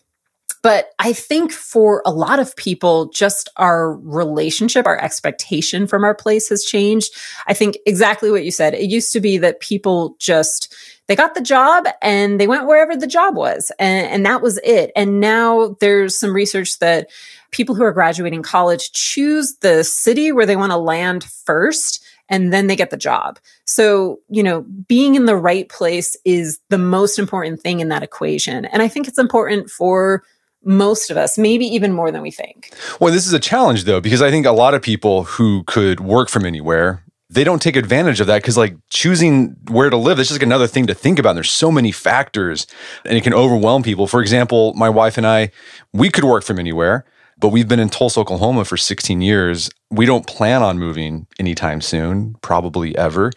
But 0.66 0.94
I 0.98 1.14
think 1.14 1.52
for 1.52 2.02
a 2.08 2.12
lot 2.12 2.40
of 2.40 2.56
people, 2.56 3.10
just 3.10 3.50
our 3.58 3.94
relationship, 3.98 4.88
our 4.88 5.00
expectation 5.00 5.86
from 5.86 6.04
our 6.04 6.16
place 6.16 6.50
has 6.50 6.64
changed. 6.64 7.14
I 7.46 7.54
think 7.54 7.78
exactly 7.86 8.32
what 8.32 8.44
you 8.44 8.50
said. 8.50 8.74
It 8.74 8.90
used 8.90 9.14
to 9.14 9.20
be 9.20 9.38
that 9.38 9.60
people 9.60 10.16
just, 10.18 10.76
they 11.06 11.16
got 11.16 11.36
the 11.36 11.42
job 11.42 11.86
and 12.02 12.40
they 12.40 12.48
went 12.48 12.66
wherever 12.66 12.96
the 12.96 13.06
job 13.06 13.36
was 13.36 13.72
and, 13.78 14.08
and 14.08 14.26
that 14.26 14.42
was 14.42 14.58
it. 14.64 14.92
And 14.96 15.20
now 15.20 15.78
there's 15.82 16.18
some 16.18 16.34
research 16.34 16.80
that 16.80 17.12
people 17.52 17.76
who 17.76 17.84
are 17.84 17.94
graduating 17.94 18.42
college 18.42 18.92
choose 18.92 19.58
the 19.62 19.84
city 19.84 20.32
where 20.32 20.48
they 20.48 20.56
want 20.56 20.72
to 20.72 20.78
land 20.78 21.26
first 21.26 22.04
and 22.28 22.52
then 22.52 22.66
they 22.66 22.76
get 22.76 22.90
the 22.90 22.98
job. 22.98 23.38
So, 23.66 24.20
you 24.30 24.42
know, 24.42 24.62
being 24.88 25.14
in 25.14 25.26
the 25.26 25.36
right 25.36 25.70
place 25.70 26.18
is 26.26 26.60
the 26.70 26.80
most 26.80 27.20
important 27.20 27.62
thing 27.62 27.82
in 27.82 27.90
that 27.90 28.02
equation. 28.02 28.66
And 28.66 28.82
I 28.82 28.88
think 28.88 29.08
it's 29.08 29.20
important 29.20 29.70
for 29.70 30.24
most 30.66 31.12
of 31.12 31.18
us, 31.18 31.38
maybe 31.38 31.66
even 31.66 31.94
more 31.94 32.12
than 32.12 32.22
we 32.22 32.32
think. 32.32 32.74
Well, 33.00 33.14
this 33.14 33.28
is 33.28 33.34
a 33.34 33.40
challenge 33.40 33.84
though, 33.84 34.02
because 34.02 34.22
I 34.22 34.32
think 34.32 34.46
a 34.46 34.52
lot 34.52 34.74
of 34.74 34.82
people 34.82 35.24
who 35.24 35.64
could 35.64 36.00
work 36.00 36.30
from 36.30 36.46
anywhere, 36.46 37.04
they 37.30 37.44
don't 37.44 37.62
take 37.62 37.76
advantage 37.76 38.20
of 38.20 38.28
that 38.28 38.42
because 38.42 38.58
like 38.58 38.76
choosing 38.90 39.56
where 39.70 39.90
to 39.90 39.98
live, 39.98 40.18
that's 40.18 40.30
just 40.30 40.40
like 40.40 40.46
another 40.46 40.68
thing 40.68 40.88
to 40.88 40.94
think 40.94 41.20
about. 41.20 41.32
And 41.32 41.38
there's 41.38 41.52
so 41.52 41.72
many 41.72 41.92
factors 41.92 42.68
and 43.06 43.18
it 43.18 43.24
can 43.24 43.34
overwhelm 43.34 43.84
people. 43.84 44.08
For 44.08 44.22
example, 44.22 44.74
my 44.74 44.90
wife 44.90 45.18
and 45.18 45.26
I, 45.26 45.52
we 45.94 46.10
could 46.10 46.24
work 46.24 46.44
from 46.44 46.60
anywhere, 46.60 47.06
but 47.40 47.50
we've 47.50 47.68
been 47.68 47.80
in 47.80 47.90
Tulsa, 47.90 48.20
Oklahoma 48.20 48.66
for 48.66 48.78
16 48.78 49.22
years. 49.22 49.70
We 49.92 50.06
don't 50.06 50.28
plan 50.28 50.64
on 50.64 50.80
moving 50.80 51.28
anytime 51.40 51.82
soon, 51.82 52.36
probably 52.42 52.98
ever. 52.98 53.32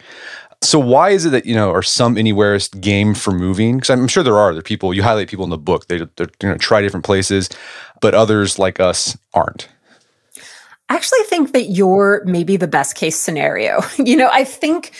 So 0.61 0.77
why 0.77 1.11
is 1.11 1.25
it 1.25 1.29
that 1.29 1.45
you 1.45 1.55
know 1.55 1.71
are 1.71 1.81
some 1.81 2.17
anywhere's 2.17 2.67
game 2.67 3.13
for 3.13 3.31
moving? 3.31 3.77
Because 3.77 3.89
I'm 3.89 4.07
sure 4.07 4.23
there 4.23 4.37
are. 4.37 4.51
There 4.53 4.59
are 4.59 4.63
people 4.63 4.93
you 4.93 5.03
highlight 5.03 5.29
people 5.29 5.45
in 5.45 5.49
the 5.49 5.57
book. 5.57 5.87
They 5.87 5.97
they're 5.97 6.29
going 6.39 6.53
to 6.53 6.57
try 6.57 6.81
different 6.81 7.05
places, 7.05 7.49
but 8.01 8.13
others 8.13 8.59
like 8.59 8.79
us 8.79 9.17
aren't. 9.33 9.69
I 10.89 10.95
actually 10.95 11.23
think 11.25 11.53
that 11.53 11.65
you're 11.65 12.23
maybe 12.25 12.57
the 12.57 12.67
best 12.67 12.95
case 12.95 13.15
scenario. 13.17 13.81
you 13.97 14.17
know, 14.17 14.29
I 14.31 14.43
think 14.43 14.91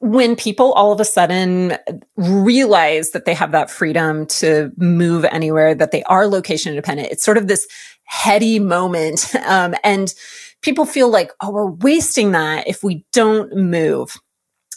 when 0.00 0.36
people 0.36 0.72
all 0.72 0.92
of 0.92 1.00
a 1.00 1.04
sudden 1.04 1.78
realize 2.16 3.10
that 3.10 3.24
they 3.24 3.34
have 3.34 3.52
that 3.52 3.70
freedom 3.70 4.26
to 4.26 4.72
move 4.76 5.24
anywhere, 5.26 5.74
that 5.74 5.92
they 5.92 6.02
are 6.04 6.26
location 6.26 6.70
independent, 6.70 7.10
it's 7.10 7.24
sort 7.24 7.38
of 7.38 7.46
this 7.48 7.66
heady 8.04 8.58
moment. 8.58 9.32
Um, 9.46 9.74
and 9.84 10.14
people 10.62 10.86
feel 10.86 11.10
like, 11.10 11.30
oh, 11.40 11.50
we're 11.50 11.70
wasting 11.70 12.32
that 12.32 12.66
if 12.66 12.82
we 12.82 13.04
don't 13.12 13.54
move. 13.54 14.16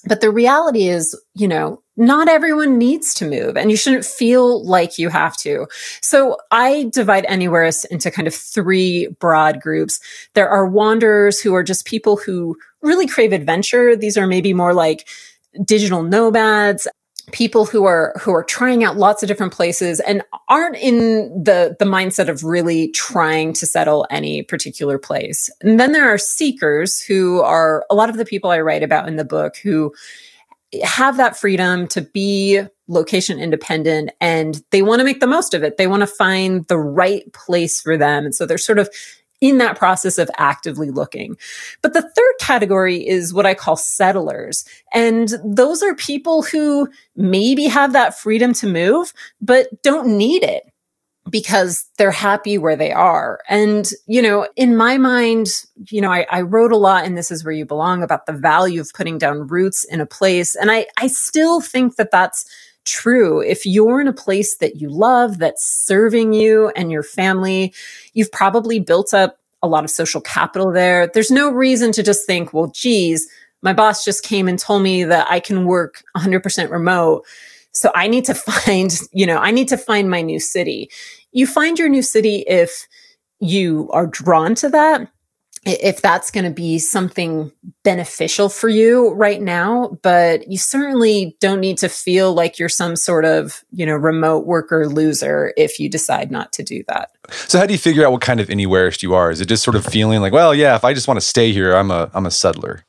But 0.08 0.22
the 0.22 0.32
reality 0.32 0.88
is, 0.88 1.20
you 1.34 1.48
know, 1.48 1.82
not 1.98 2.30
everyone 2.30 2.78
needs 2.78 3.14
to 3.16 3.28
move 3.28 3.58
and 3.58 3.72
you 3.72 3.78
shouldn't 3.78 4.06
feel 4.06 4.64
like 4.66 5.00
you 5.00 5.10
have 5.10 5.36
to. 5.38 5.68
So 6.02 6.38
I 6.52 6.90
divide 6.94 7.26
anywheres 7.26 7.86
into 7.86 8.12
kind 8.12 8.28
of 8.28 8.36
three 8.36 9.08
broad 9.20 9.60
groups. 9.60 10.00
There 10.36 10.50
are 10.50 10.68
wanderers 10.68 11.40
who 11.40 11.56
are 11.56 11.64
just 11.64 11.86
people 11.86 12.18
who 12.18 12.56
really 12.82 13.08
crave 13.08 13.34
adventure. 13.34 13.96
These 13.96 14.18
are 14.18 14.28
maybe 14.28 14.54
more 14.54 14.74
like 14.74 15.08
digital 15.66 16.04
nomads, 16.04 16.88
people 17.32 17.66
who 17.66 17.84
are 17.84 18.14
who 18.22 18.32
are 18.34 18.44
trying 18.44 18.84
out 18.84 18.98
lots 18.98 19.22
of 19.22 19.28
different 19.28 19.54
places 19.54 20.00
and 20.00 20.22
aren't 20.48 20.78
in 20.78 21.44
the 21.44 21.76
the 21.80 21.86
mindset 21.86 22.30
of 22.30 22.44
really 22.44 22.90
trying 22.92 23.54
to 23.54 23.66
settle 23.66 24.08
any 24.10 24.44
particular 24.44 24.98
place. 24.98 25.50
And 25.62 25.80
then 25.80 25.92
there 25.92 26.08
are 26.08 26.18
seekers 26.18 27.02
who 27.02 27.42
are 27.42 27.86
a 27.90 27.96
lot 27.96 28.10
of 28.10 28.18
the 28.18 28.26
people 28.26 28.50
I 28.50 28.60
write 28.62 28.84
about 28.84 29.08
in 29.08 29.18
the 29.18 29.26
book 29.26 29.58
who 29.58 29.94
have 30.84 31.18
that 31.18 31.38
freedom 31.38 31.88
to 31.88 32.02
be 32.02 32.62
location 32.88 33.40
independent 33.40 34.12
and 34.22 34.62
they 34.72 34.82
want 34.82 35.00
to 35.00 35.06
make 35.06 35.20
the 35.20 35.28
most 35.28 35.54
of 35.54 35.64
it. 35.64 35.78
They 35.78 35.88
want 35.88 36.02
to 36.02 36.08
find 36.08 36.66
the 36.68 36.78
right 36.78 37.32
place 37.34 37.82
for 37.82 37.98
them. 37.98 38.26
And 38.26 38.34
so 38.34 38.46
they're 38.46 38.58
sort 38.58 38.80
of 38.80 38.90
in 39.42 39.60
that 39.60 39.78
process 39.78 40.18
of 40.18 40.32
actively 40.38 40.90
looking. 40.90 41.38
But 41.82 41.94
the 41.94 42.02
third 42.02 42.34
category 42.40 43.08
is 43.08 43.34
what 43.34 43.46
I 43.46 43.54
call 43.54 43.76
settlers. 43.76 44.66
And 44.94 45.30
those 45.44 45.84
are 45.84 45.94
people 45.96 46.44
who 46.44 46.90
maybe 47.16 47.66
have 47.66 47.94
that 47.94 48.18
freedom 48.18 48.54
to 48.54 48.68
move, 48.68 49.14
but 49.40 49.84
don't 49.84 50.18
need 50.18 50.44
it 50.44 50.64
because 51.30 51.86
they're 51.98 52.12
happy 52.12 52.58
where 52.58 52.76
they 52.76 52.92
are. 52.92 53.40
And, 53.50 53.90
you 54.08 54.22
know, 54.22 54.48
in 54.56 54.78
my 54.78 54.98
mind, 54.98 55.48
you 55.90 56.02
know, 56.02 56.12
I, 56.12 56.26
I, 56.30 56.42
wrote 56.42 56.72
a 56.72 56.78
lot 56.78 57.06
and 57.06 57.18
this 57.18 57.32
is 57.32 57.44
where 57.44 57.54
you 57.54 57.66
belong 57.66 58.02
about 58.02 58.26
the 58.26 58.34
value 58.34 58.80
of 58.80 58.94
putting 58.94 59.18
down 59.18 59.48
roots 59.48 59.84
in 59.84 60.00
a 60.00 60.06
place. 60.06 60.56
And 60.56 60.72
I, 60.72 60.88
I 60.98 61.08
still 61.08 61.60
think 61.60 61.98
that 61.98 62.12
that's 62.12 62.46
true. 62.88 63.42
If 63.42 63.66
you're 63.66 64.02
in 64.02 64.08
a 64.08 64.14
place 64.14 64.58
that 64.58 64.78
you 64.78 64.90
love, 64.90 65.38
that's 65.38 65.64
serving 65.64 66.34
you 66.34 66.70
and 66.76 66.92
your 66.92 67.04
family, 67.04 67.74
you've 68.14 68.32
probably 68.32 68.80
built 68.80 69.14
up 69.14 69.38
a 69.62 69.68
lot 69.68 69.84
of 69.84 69.90
social 69.90 70.22
capital 70.22 70.72
there. 70.72 71.08
There's 71.08 71.32
no 71.32 71.52
reason 71.52 71.92
to 71.94 72.04
just 72.04 72.26
think, 72.26 72.54
well, 72.54 72.68
geez, 72.68 73.28
my 73.62 73.74
boss 73.74 74.06
just 74.06 74.24
came 74.24 74.48
and 74.48 74.58
told 74.58 74.84
me 74.84 75.04
that 75.04 75.28
I 75.30 75.40
can 75.40 75.66
work 75.66 76.04
100% 76.16 76.70
remote. 76.70 77.26
So 77.72 77.92
I 77.94 78.08
need 78.08 78.26
to 78.26 78.34
find, 78.36 78.98
you 79.12 79.26
know, 79.26 79.38
I 79.38 79.52
need 79.52 79.68
to 79.70 79.78
find 79.78 80.10
my 80.10 80.22
new 80.22 80.40
city. 80.40 80.90
You 81.32 81.46
find 81.46 81.78
your 81.78 81.90
new 81.90 82.02
city 82.02 82.44
if 82.48 82.88
you 83.40 83.90
are 83.92 84.08
drawn 84.08 84.56
to 84.56 84.70
that 84.70 85.12
if 85.68 86.02
that's 86.02 86.32
going 86.32 86.44
to 86.44 86.52
be 86.52 86.80
something 86.80 87.52
beneficial 87.84 88.50
for 88.50 88.70
you 88.70 89.12
right 89.14 89.42
now 89.42 89.98
but 90.02 90.48
you 90.50 90.58
certainly 90.58 91.36
don't 91.40 91.60
need 91.60 91.78
to 91.78 91.90
feel 91.90 92.34
like 92.34 92.60
you're 92.60 92.70
some 92.70 92.96
sort 92.96 93.26
of 93.26 93.64
you 93.72 93.86
know 93.86 93.96
remote 93.96 94.46
worker 94.46 94.88
loser 94.88 95.54
if 95.58 95.80
you 95.80 95.90
decide 95.90 96.32
not 96.32 96.52
to 96.54 96.64
do 96.64 96.84
that. 96.88 97.12
So 97.30 97.60
how 97.60 97.66
do 97.66 97.74
you 97.74 97.80
figure 97.80 98.06
out 98.06 98.12
what 98.12 98.22
kind 98.22 98.40
of 98.40 98.48
anywhereist 98.48 99.04
you 99.04 99.14
are? 99.14 99.30
Is 99.32 99.42
it 99.42 99.48
just 99.48 99.64
sort 99.64 99.76
of 99.76 99.86
feeling 99.86 100.22
like 100.22 100.34
well 100.34 100.54
yeah 100.54 100.76
if 100.76 100.84
i 100.84 100.94
just 100.94 101.08
want 101.08 101.20
to 101.20 101.26
stay 101.26 101.52
here 101.52 101.76
i'm 101.76 101.92
a 101.92 102.10
i'm 102.14 102.26
a 102.26 102.32
settler? 102.32 102.84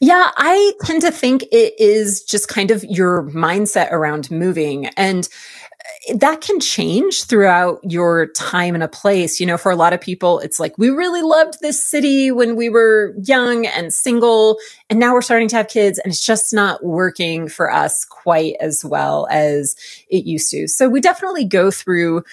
Yeah, 0.00 0.30
I 0.36 0.72
tend 0.84 1.02
to 1.02 1.10
think 1.10 1.44
it 1.52 1.78
is 1.78 2.22
just 2.22 2.48
kind 2.48 2.70
of 2.70 2.84
your 2.84 3.30
mindset 3.30 3.92
around 3.92 4.30
moving. 4.30 4.86
And 4.96 5.28
that 6.14 6.40
can 6.40 6.60
change 6.60 7.24
throughout 7.24 7.80
your 7.82 8.28
time 8.28 8.74
in 8.74 8.82
a 8.82 8.88
place. 8.88 9.40
You 9.40 9.46
know, 9.46 9.56
for 9.56 9.70
a 9.70 9.76
lot 9.76 9.92
of 9.92 10.00
people, 10.00 10.38
it's 10.40 10.60
like, 10.60 10.76
we 10.78 10.90
really 10.90 11.22
loved 11.22 11.60
this 11.60 11.82
city 11.84 12.30
when 12.30 12.56
we 12.56 12.68
were 12.68 13.14
young 13.22 13.66
and 13.66 13.92
single, 13.92 14.58
and 14.88 14.98
now 14.98 15.12
we're 15.12 15.22
starting 15.22 15.48
to 15.48 15.56
have 15.56 15.68
kids, 15.68 15.98
and 15.98 16.12
it's 16.12 16.24
just 16.24 16.52
not 16.52 16.84
working 16.84 17.48
for 17.48 17.72
us 17.72 18.04
quite 18.04 18.54
as 18.60 18.84
well 18.84 19.26
as 19.30 19.76
it 20.08 20.24
used 20.24 20.50
to. 20.50 20.68
So 20.68 20.88
we 20.88 21.00
definitely 21.00 21.44
go 21.44 21.70
through 21.70 22.24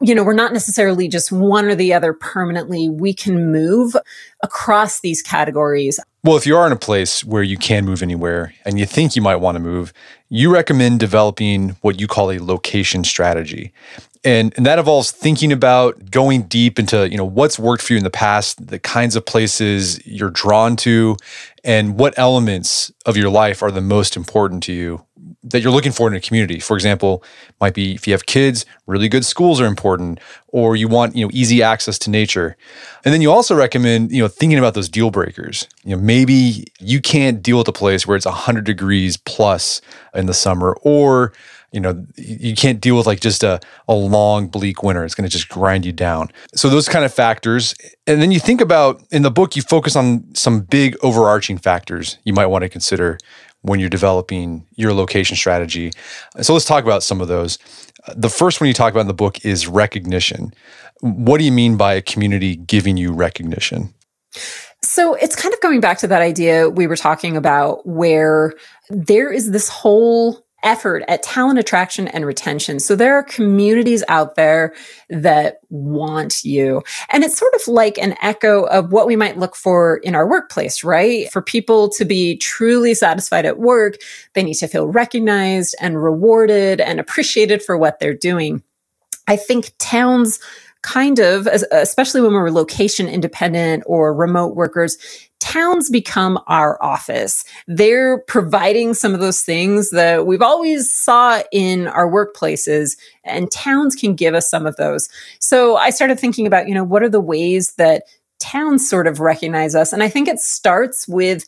you 0.00 0.14
know, 0.14 0.22
we're 0.22 0.32
not 0.32 0.52
necessarily 0.52 1.08
just 1.08 1.32
one 1.32 1.66
or 1.66 1.74
the 1.74 1.92
other 1.92 2.12
permanently. 2.12 2.88
We 2.88 3.12
can 3.12 3.50
move 3.50 3.96
across 4.42 5.00
these 5.00 5.22
categories. 5.22 5.98
Well, 6.28 6.36
if 6.36 6.46
you 6.46 6.58
are 6.58 6.66
in 6.66 6.74
a 6.74 6.76
place 6.76 7.24
where 7.24 7.42
you 7.42 7.56
can 7.56 7.86
move 7.86 8.02
anywhere 8.02 8.52
and 8.66 8.78
you 8.78 8.84
think 8.84 9.16
you 9.16 9.22
might 9.22 9.36
want 9.36 9.54
to 9.54 9.60
move, 9.60 9.94
you 10.28 10.52
recommend 10.52 11.00
developing 11.00 11.70
what 11.80 11.98
you 11.98 12.06
call 12.06 12.30
a 12.30 12.38
location 12.38 13.02
strategy. 13.02 13.72
And, 14.24 14.52
and 14.58 14.66
that 14.66 14.78
involves 14.78 15.10
thinking 15.10 15.52
about 15.52 16.10
going 16.10 16.42
deep 16.42 16.78
into, 16.78 17.08
you 17.08 17.16
know, 17.16 17.24
what's 17.24 17.58
worked 17.58 17.82
for 17.82 17.94
you 17.94 17.96
in 17.96 18.04
the 18.04 18.10
past, 18.10 18.66
the 18.66 18.78
kinds 18.78 19.16
of 19.16 19.24
places 19.24 20.06
you're 20.06 20.28
drawn 20.28 20.76
to, 20.76 21.16
and 21.64 21.98
what 21.98 22.12
elements 22.18 22.92
of 23.06 23.16
your 23.16 23.30
life 23.30 23.62
are 23.62 23.70
the 23.70 23.80
most 23.80 24.14
important 24.14 24.62
to 24.64 24.74
you 24.74 25.02
that 25.50 25.60
you're 25.60 25.72
looking 25.72 25.92
for 25.92 26.08
in 26.08 26.14
a 26.14 26.20
community. 26.20 26.60
For 26.60 26.76
example, 26.76 27.22
might 27.60 27.74
be 27.74 27.94
if 27.94 28.06
you 28.06 28.12
have 28.12 28.26
kids, 28.26 28.64
really 28.86 29.08
good 29.08 29.24
schools 29.24 29.60
are 29.60 29.66
important, 29.66 30.20
or 30.48 30.76
you 30.76 30.88
want 30.88 31.16
you 31.16 31.24
know 31.24 31.30
easy 31.32 31.62
access 31.62 31.98
to 32.00 32.10
nature. 32.10 32.56
And 33.04 33.12
then 33.12 33.22
you 33.22 33.30
also 33.30 33.54
recommend 33.54 34.12
you 34.12 34.22
know 34.22 34.28
thinking 34.28 34.58
about 34.58 34.74
those 34.74 34.88
deal 34.88 35.10
breakers. 35.10 35.68
You 35.84 35.96
know 35.96 36.02
maybe 36.02 36.64
you 36.80 37.00
can't 37.00 37.42
deal 37.42 37.58
with 37.58 37.68
a 37.68 37.72
place 37.72 38.06
where 38.06 38.16
it's 38.16 38.26
100 38.26 38.64
degrees 38.64 39.16
plus 39.16 39.80
in 40.14 40.26
the 40.26 40.34
summer, 40.34 40.76
or 40.82 41.32
you 41.72 41.80
know 41.80 42.06
you 42.16 42.54
can't 42.54 42.80
deal 42.80 42.96
with 42.96 43.06
like 43.06 43.20
just 43.20 43.42
a, 43.42 43.60
a 43.88 43.94
long 43.94 44.48
bleak 44.48 44.82
winter 44.82 45.04
it's 45.04 45.14
going 45.14 45.28
to 45.28 45.32
just 45.32 45.48
grind 45.48 45.84
you 45.84 45.92
down 45.92 46.30
so 46.54 46.68
those 46.68 46.88
kind 46.88 47.04
of 47.04 47.12
factors 47.12 47.74
and 48.06 48.22
then 48.22 48.30
you 48.30 48.40
think 48.40 48.60
about 48.60 49.02
in 49.10 49.22
the 49.22 49.30
book 49.30 49.54
you 49.54 49.62
focus 49.62 49.94
on 49.94 50.24
some 50.34 50.60
big 50.60 50.96
overarching 51.02 51.58
factors 51.58 52.18
you 52.24 52.32
might 52.32 52.46
want 52.46 52.62
to 52.62 52.68
consider 52.68 53.18
when 53.62 53.80
you're 53.80 53.88
developing 53.88 54.66
your 54.76 54.92
location 54.92 55.36
strategy. 55.36 55.90
So 56.40 56.52
let's 56.52 56.64
talk 56.64 56.84
about 56.84 57.02
some 57.02 57.20
of 57.20 57.28
those. 57.28 57.58
The 58.16 58.30
first 58.30 58.60
one 58.60 58.68
you 58.68 58.74
talk 58.74 58.92
about 58.92 59.02
in 59.02 59.08
the 59.08 59.14
book 59.14 59.44
is 59.44 59.66
recognition. 59.66 60.52
What 61.00 61.38
do 61.38 61.44
you 61.44 61.52
mean 61.52 61.76
by 61.76 61.94
a 61.94 62.02
community 62.02 62.56
giving 62.56 62.96
you 62.96 63.12
recognition? 63.12 63.92
So 64.82 65.14
it's 65.14 65.34
kind 65.34 65.52
of 65.52 65.60
going 65.60 65.80
back 65.80 65.98
to 65.98 66.06
that 66.06 66.22
idea 66.22 66.70
we 66.70 66.86
were 66.86 66.96
talking 66.96 67.36
about 67.36 67.86
where 67.86 68.54
there 68.88 69.32
is 69.32 69.50
this 69.50 69.68
whole 69.68 70.46
effort 70.62 71.04
at 71.08 71.22
talent 71.22 71.58
attraction 71.58 72.08
and 72.08 72.26
retention. 72.26 72.80
So 72.80 72.96
there 72.96 73.14
are 73.14 73.22
communities 73.22 74.02
out 74.08 74.34
there 74.34 74.74
that 75.08 75.60
want 75.70 76.44
you. 76.44 76.82
And 77.10 77.22
it's 77.22 77.38
sort 77.38 77.54
of 77.54 77.60
like 77.68 77.98
an 77.98 78.16
echo 78.20 78.64
of 78.64 78.92
what 78.92 79.06
we 79.06 79.16
might 79.16 79.38
look 79.38 79.54
for 79.54 79.98
in 79.98 80.14
our 80.14 80.28
workplace, 80.28 80.82
right? 80.82 81.30
For 81.30 81.42
people 81.42 81.88
to 81.90 82.04
be 82.04 82.36
truly 82.36 82.94
satisfied 82.94 83.46
at 83.46 83.58
work, 83.58 83.96
they 84.34 84.42
need 84.42 84.54
to 84.54 84.68
feel 84.68 84.88
recognized 84.88 85.76
and 85.80 86.02
rewarded 86.02 86.80
and 86.80 86.98
appreciated 86.98 87.62
for 87.62 87.78
what 87.78 88.00
they're 88.00 88.14
doing. 88.14 88.62
I 89.28 89.36
think 89.36 89.72
towns 89.78 90.40
kind 90.82 91.18
of, 91.18 91.46
especially 91.46 92.20
when 92.20 92.32
we're 92.32 92.50
location 92.50 93.08
independent 93.08 93.82
or 93.86 94.14
remote 94.14 94.54
workers, 94.54 94.96
towns 95.40 95.90
become 95.90 96.38
our 96.46 96.82
office. 96.82 97.44
They're 97.66 98.18
providing 98.22 98.94
some 98.94 99.14
of 99.14 99.20
those 99.20 99.42
things 99.42 99.90
that 99.90 100.26
we've 100.26 100.42
always 100.42 100.92
saw 100.92 101.42
in 101.52 101.88
our 101.88 102.10
workplaces 102.10 102.96
and 103.24 103.50
towns 103.50 103.94
can 103.94 104.14
give 104.14 104.34
us 104.34 104.48
some 104.48 104.66
of 104.66 104.76
those. 104.76 105.08
So 105.40 105.76
I 105.76 105.90
started 105.90 106.18
thinking 106.18 106.46
about, 106.46 106.68
you 106.68 106.74
know, 106.74 106.84
what 106.84 107.02
are 107.02 107.08
the 107.08 107.20
ways 107.20 107.74
that 107.74 108.04
towns 108.38 108.88
sort 108.88 109.06
of 109.06 109.20
recognize 109.20 109.74
us? 109.74 109.92
And 109.92 110.02
I 110.02 110.08
think 110.08 110.28
it 110.28 110.38
starts 110.38 111.08
with 111.08 111.44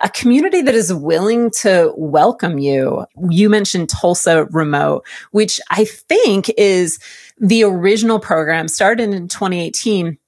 a 0.00 0.08
community 0.08 0.60
that 0.60 0.74
is 0.74 0.92
willing 0.92 1.50
to 1.50 1.92
welcome 1.96 2.58
you. 2.58 3.06
You 3.30 3.48
mentioned 3.48 3.88
Tulsa 3.88 4.46
Remote, 4.46 5.06
which 5.30 5.60
I 5.70 5.84
think 5.84 6.50
is 6.58 6.98
the 7.38 7.64
original 7.64 8.18
program 8.18 8.68
started 8.68 9.10
in 9.12 9.28
2018 9.28 10.18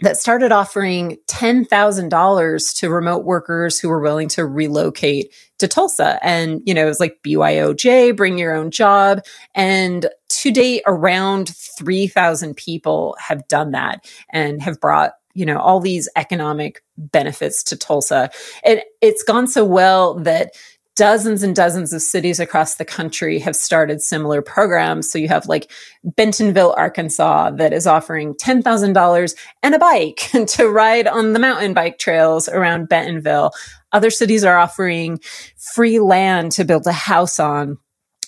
that 0.00 0.16
started 0.16 0.50
offering 0.50 1.16
$10,000 1.28 2.74
to 2.76 2.90
remote 2.90 3.24
workers 3.24 3.78
who 3.78 3.88
were 3.88 4.00
willing 4.00 4.28
to 4.28 4.44
relocate 4.44 5.32
to 5.58 5.68
Tulsa. 5.68 6.18
And, 6.22 6.60
you 6.64 6.74
know, 6.74 6.84
it 6.84 6.88
was 6.88 6.98
like 7.00 7.18
BYOJ, 7.24 8.16
bring 8.16 8.36
your 8.36 8.54
own 8.54 8.72
job. 8.72 9.20
And 9.54 10.06
to 10.28 10.50
date, 10.50 10.82
around 10.86 11.50
3,000 11.50 12.56
people 12.56 13.16
have 13.20 13.46
done 13.46 13.70
that 13.72 14.04
and 14.30 14.60
have 14.60 14.80
brought 14.80 15.12
you 15.34 15.46
know 15.46 15.58
all 15.58 15.80
these 15.80 16.08
economic 16.16 16.82
benefits 16.96 17.62
to 17.64 17.76
Tulsa. 17.76 18.30
And 18.64 18.82
it's 19.00 19.22
gone 19.22 19.46
so 19.46 19.64
well 19.64 20.14
that 20.20 20.52
dozens 20.96 21.42
and 21.42 21.56
dozens 21.56 21.92
of 21.92 22.02
cities 22.02 22.38
across 22.38 22.74
the 22.74 22.84
country 22.84 23.38
have 23.38 23.56
started 23.56 24.02
similar 24.02 24.42
programs. 24.42 25.10
So 25.10 25.18
you 25.18 25.28
have 25.28 25.46
like 25.46 25.70
Bentonville, 26.04 26.74
Arkansas, 26.76 27.52
that 27.52 27.72
is 27.72 27.86
offering 27.86 28.34
$10,000 28.34 29.34
and 29.62 29.74
a 29.74 29.78
bike 29.78 30.30
to 30.48 30.68
ride 30.68 31.06
on 31.06 31.32
the 31.32 31.38
mountain 31.38 31.74
bike 31.74 31.98
trails 31.98 32.48
around 32.48 32.88
Bentonville. 32.88 33.52
Other 33.92 34.10
cities 34.10 34.44
are 34.44 34.58
offering 34.58 35.20
free 35.56 35.98
land 35.98 36.52
to 36.52 36.64
build 36.64 36.86
a 36.86 36.92
house 36.92 37.38
on 37.40 37.78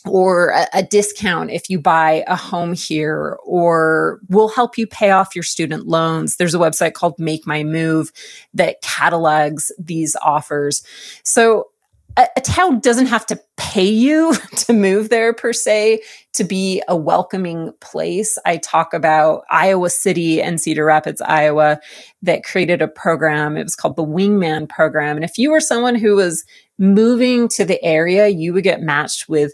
or 0.07 0.51
a, 0.51 0.67
a, 0.75 0.83
discount 0.83 1.51
if 1.51 1.71
you 1.71 1.81
buy 1.81 2.25
a 2.27 2.37
home 2.37 2.75
here, 2.75 3.39
or 3.43 4.21
we'll 4.29 4.49
help 4.49 4.77
you 4.77 4.87
pay 4.87 5.11
off 5.11 5.35
your 5.35 5.43
student 5.43 5.87
loans. 5.87 6.37
There's 6.37 6.55
a 6.55 6.59
website 6.59 6.93
called 6.93 7.19
Make 7.19 7.47
My 7.47 7.65
Move 7.65 8.13
that 8.53 8.83
catalogs 8.83 9.73
these 9.79 10.15
offers. 10.23 10.83
So 11.25 11.69
a, 12.17 12.27
a 12.37 12.41
town 12.41 12.81
doesn't 12.81 13.07
have 13.07 13.27
to 13.27 13.41
pay 13.57 13.87
you 13.87 14.35
to 14.57 14.73
move 14.73 15.09
there 15.09 15.33
per 15.33 15.53
se 15.53 16.03
to 16.35 16.45
be 16.45 16.83
a 16.89 16.97
welcoming 16.97 17.73
place. 17.81 18.39
I 18.45 18.57
talk 18.59 18.93
about 18.95 19.45
Iowa 19.51 19.91
City 19.91 20.43
and 20.43 20.61
Cedar 20.61 20.85
Rapids, 20.85 21.21
Iowa, 21.21 21.81
that 22.23 22.45
created 22.45 22.83
a 22.83 22.89
program. 22.89 23.57
It 23.57 23.65
was 23.65 23.77
called 23.77 23.97
the 23.97 24.05
Wingman 24.05 24.69
Program. 24.69 25.17
And 25.17 25.25
if 25.25 25.39
you 25.39 25.51
were 25.51 25.61
someone 25.61 25.95
who 25.95 26.17
was 26.17 26.45
moving 26.79 27.49
to 27.49 27.65
the 27.65 27.83
area, 27.85 28.29
you 28.29 28.53
would 28.53 28.65
get 28.65 28.83
matched 28.83 29.29
with 29.29 29.53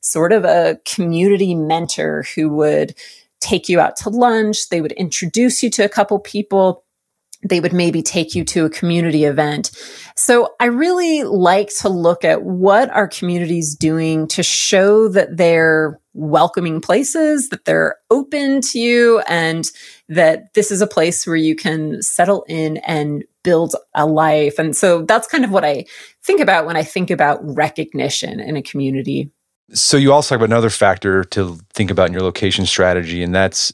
sort 0.00 0.32
of 0.32 0.44
a 0.44 0.78
community 0.84 1.54
mentor 1.54 2.24
who 2.34 2.48
would 2.48 2.94
take 3.40 3.68
you 3.68 3.80
out 3.80 3.96
to 3.96 4.08
lunch. 4.08 4.68
They 4.68 4.80
would 4.80 4.92
introduce 4.92 5.62
you 5.62 5.70
to 5.70 5.84
a 5.84 5.88
couple 5.88 6.18
people 6.18 6.84
they 7.42 7.60
would 7.60 7.72
maybe 7.72 8.02
take 8.02 8.34
you 8.34 8.44
to 8.44 8.64
a 8.64 8.70
community 8.70 9.24
event. 9.24 9.70
So 10.16 10.54
I 10.60 10.66
really 10.66 11.24
like 11.24 11.70
to 11.80 11.88
look 11.88 12.24
at 12.24 12.42
what 12.42 12.90
our 12.90 13.08
communities 13.08 13.74
doing 13.74 14.28
to 14.28 14.42
show 14.42 15.08
that 15.08 15.36
they're 15.36 15.98
welcoming 16.14 16.80
places, 16.80 17.48
that 17.48 17.64
they're 17.64 17.96
open 18.10 18.60
to 18.60 18.78
you, 18.78 19.20
and 19.20 19.70
that 20.08 20.52
this 20.54 20.70
is 20.70 20.82
a 20.82 20.86
place 20.86 21.26
where 21.26 21.36
you 21.36 21.56
can 21.56 22.02
settle 22.02 22.44
in 22.48 22.76
and 22.78 23.24
build 23.42 23.74
a 23.94 24.06
life. 24.06 24.58
And 24.58 24.76
so 24.76 25.02
that's 25.02 25.26
kind 25.26 25.44
of 25.44 25.50
what 25.50 25.64
I 25.64 25.86
think 26.22 26.40
about 26.40 26.66
when 26.66 26.76
I 26.76 26.84
think 26.84 27.10
about 27.10 27.40
recognition 27.42 28.38
in 28.38 28.56
a 28.56 28.62
community. 28.62 29.30
So 29.72 29.96
you 29.96 30.12
also 30.12 30.34
talk 30.34 30.36
about 30.36 30.52
another 30.52 30.70
factor 30.70 31.24
to 31.24 31.58
think 31.72 31.90
about 31.90 32.08
in 32.08 32.12
your 32.12 32.22
location 32.22 32.66
strategy, 32.66 33.22
and 33.22 33.34
that's 33.34 33.72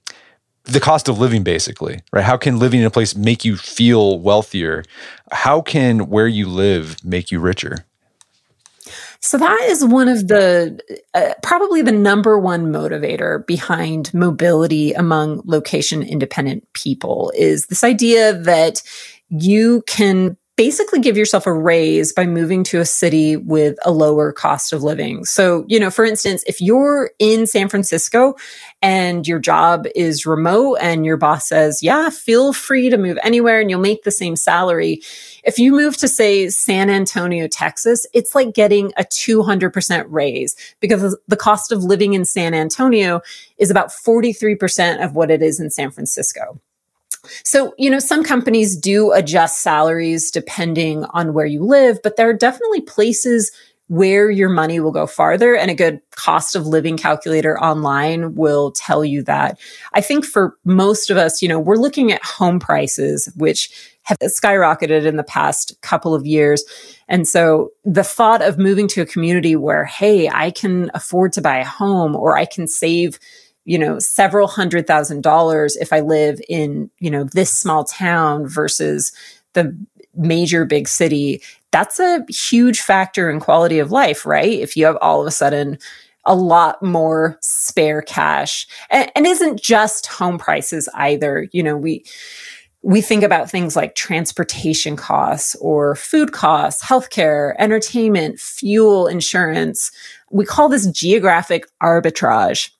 the 0.68 0.80
cost 0.80 1.08
of 1.08 1.18
living 1.18 1.42
basically 1.42 2.00
right? 2.12 2.24
How 2.24 2.36
can 2.36 2.58
living 2.58 2.80
in 2.80 2.86
a 2.86 2.90
place 2.90 3.16
make 3.16 3.44
you 3.44 3.56
feel 3.56 4.18
wealthier? 4.18 4.84
How 5.32 5.60
can 5.60 6.08
where 6.08 6.28
you 6.28 6.48
live 6.48 7.02
make 7.04 7.30
you 7.30 7.40
richer? 7.40 7.84
So 9.20 9.36
that 9.38 9.66
is 9.68 9.84
one 9.84 10.08
of 10.08 10.28
the 10.28 10.78
uh, 11.14 11.34
probably 11.42 11.82
the 11.82 11.92
number 11.92 12.38
one 12.38 12.72
motivator 12.72 13.44
behind 13.46 14.14
mobility 14.14 14.92
among 14.92 15.42
location 15.44 16.02
independent 16.02 16.72
people 16.72 17.32
is 17.34 17.66
this 17.66 17.82
idea 17.82 18.32
that 18.32 18.82
you 19.28 19.82
can 19.86 20.36
basically 20.58 20.98
give 20.98 21.16
yourself 21.16 21.46
a 21.46 21.52
raise 21.52 22.12
by 22.12 22.26
moving 22.26 22.64
to 22.64 22.80
a 22.80 22.84
city 22.84 23.36
with 23.36 23.78
a 23.84 23.92
lower 23.92 24.32
cost 24.32 24.72
of 24.72 24.82
living. 24.82 25.24
So, 25.24 25.64
you 25.68 25.78
know, 25.78 25.88
for 25.88 26.04
instance, 26.04 26.42
if 26.48 26.60
you're 26.60 27.12
in 27.20 27.46
San 27.46 27.68
Francisco 27.68 28.34
and 28.82 29.24
your 29.24 29.38
job 29.38 29.86
is 29.94 30.26
remote 30.26 30.78
and 30.80 31.06
your 31.06 31.16
boss 31.16 31.48
says, 31.48 31.80
yeah, 31.80 32.10
feel 32.10 32.52
free 32.52 32.90
to 32.90 32.98
move 32.98 33.18
anywhere 33.22 33.60
and 33.60 33.70
you'll 33.70 33.78
make 33.78 34.02
the 34.02 34.10
same 34.10 34.34
salary. 34.34 35.00
If 35.44 35.60
you 35.60 35.70
move 35.70 35.96
to 35.98 36.08
say 36.08 36.48
San 36.48 36.90
Antonio, 36.90 37.46
Texas, 37.46 38.04
it's 38.12 38.34
like 38.34 38.52
getting 38.52 38.92
a 38.96 39.04
200% 39.04 40.06
raise 40.08 40.56
because 40.80 41.16
the 41.28 41.36
cost 41.36 41.70
of 41.70 41.84
living 41.84 42.14
in 42.14 42.24
San 42.24 42.52
Antonio 42.52 43.20
is 43.58 43.70
about 43.70 43.90
43% 43.90 45.04
of 45.04 45.14
what 45.14 45.30
it 45.30 45.40
is 45.40 45.60
in 45.60 45.70
San 45.70 45.92
Francisco. 45.92 46.60
So, 47.44 47.74
you 47.78 47.90
know, 47.90 47.98
some 47.98 48.24
companies 48.24 48.76
do 48.76 49.12
adjust 49.12 49.62
salaries 49.62 50.30
depending 50.30 51.04
on 51.06 51.34
where 51.34 51.46
you 51.46 51.62
live, 51.62 51.98
but 52.02 52.16
there 52.16 52.28
are 52.28 52.34
definitely 52.34 52.80
places 52.82 53.52
where 53.88 54.30
your 54.30 54.50
money 54.50 54.80
will 54.80 54.92
go 54.92 55.06
farther 55.06 55.56
and 55.56 55.70
a 55.70 55.74
good 55.74 56.00
cost 56.10 56.54
of 56.54 56.66
living 56.66 56.96
calculator 56.96 57.58
online 57.58 58.34
will 58.34 58.70
tell 58.72 59.02
you 59.02 59.22
that. 59.22 59.58
I 59.94 60.02
think 60.02 60.26
for 60.26 60.56
most 60.64 61.10
of 61.10 61.16
us, 61.16 61.40
you 61.40 61.48
know, 61.48 61.58
we're 61.58 61.76
looking 61.76 62.12
at 62.12 62.22
home 62.22 62.60
prices, 62.60 63.32
which 63.34 63.70
have 64.02 64.18
skyrocketed 64.18 65.06
in 65.06 65.16
the 65.16 65.24
past 65.24 65.78
couple 65.80 66.14
of 66.14 66.26
years. 66.26 66.64
And 67.08 67.26
so 67.26 67.70
the 67.84 68.04
thought 68.04 68.42
of 68.42 68.58
moving 68.58 68.88
to 68.88 69.02
a 69.02 69.06
community 69.06 69.56
where, 69.56 69.84
hey, 69.84 70.28
I 70.28 70.50
can 70.50 70.90
afford 70.94 71.32
to 71.34 71.42
buy 71.42 71.58
a 71.58 71.64
home 71.64 72.14
or 72.14 72.36
I 72.36 72.44
can 72.44 72.66
save 72.68 73.18
you 73.68 73.78
know, 73.78 73.98
several 73.98 74.48
hundred 74.48 74.86
thousand 74.86 75.22
dollars 75.22 75.76
if 75.76 75.92
I 75.92 76.00
live 76.00 76.40
in, 76.48 76.90
you 77.00 77.10
know, 77.10 77.24
this 77.24 77.52
small 77.52 77.84
town 77.84 78.48
versus 78.48 79.12
the 79.52 79.76
major 80.14 80.64
big 80.64 80.88
city. 80.88 81.42
That's 81.70 82.00
a 82.00 82.24
huge 82.30 82.80
factor 82.80 83.28
in 83.28 83.40
quality 83.40 83.78
of 83.78 83.92
life, 83.92 84.24
right? 84.24 84.58
If 84.58 84.74
you 84.74 84.86
have 84.86 84.96
all 85.02 85.20
of 85.20 85.26
a 85.26 85.30
sudden 85.30 85.78
a 86.24 86.34
lot 86.34 86.82
more 86.82 87.36
spare 87.42 88.00
cash 88.00 88.66
and, 88.88 89.12
and 89.14 89.26
isn't 89.26 89.60
just 89.60 90.06
home 90.06 90.38
prices 90.38 90.88
either. 90.94 91.46
You 91.52 91.62
know, 91.62 91.76
we, 91.76 92.06
we 92.80 93.02
think 93.02 93.22
about 93.22 93.50
things 93.50 93.76
like 93.76 93.94
transportation 93.94 94.96
costs 94.96 95.56
or 95.56 95.94
food 95.94 96.32
costs, 96.32 96.82
healthcare, 96.82 97.54
entertainment, 97.58 98.40
fuel, 98.40 99.06
insurance. 99.06 99.92
We 100.30 100.46
call 100.46 100.70
this 100.70 100.86
geographic 100.86 101.66
arbitrage. 101.82 102.70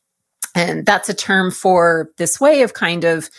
And 0.55 0.85
that's 0.87 1.09
a 1.09 1.15
term 1.15 1.51
for 1.51 2.11
this 2.17 2.41
way 2.41 2.63
of 2.63 2.75
kind 2.75 3.05
of 3.05 3.31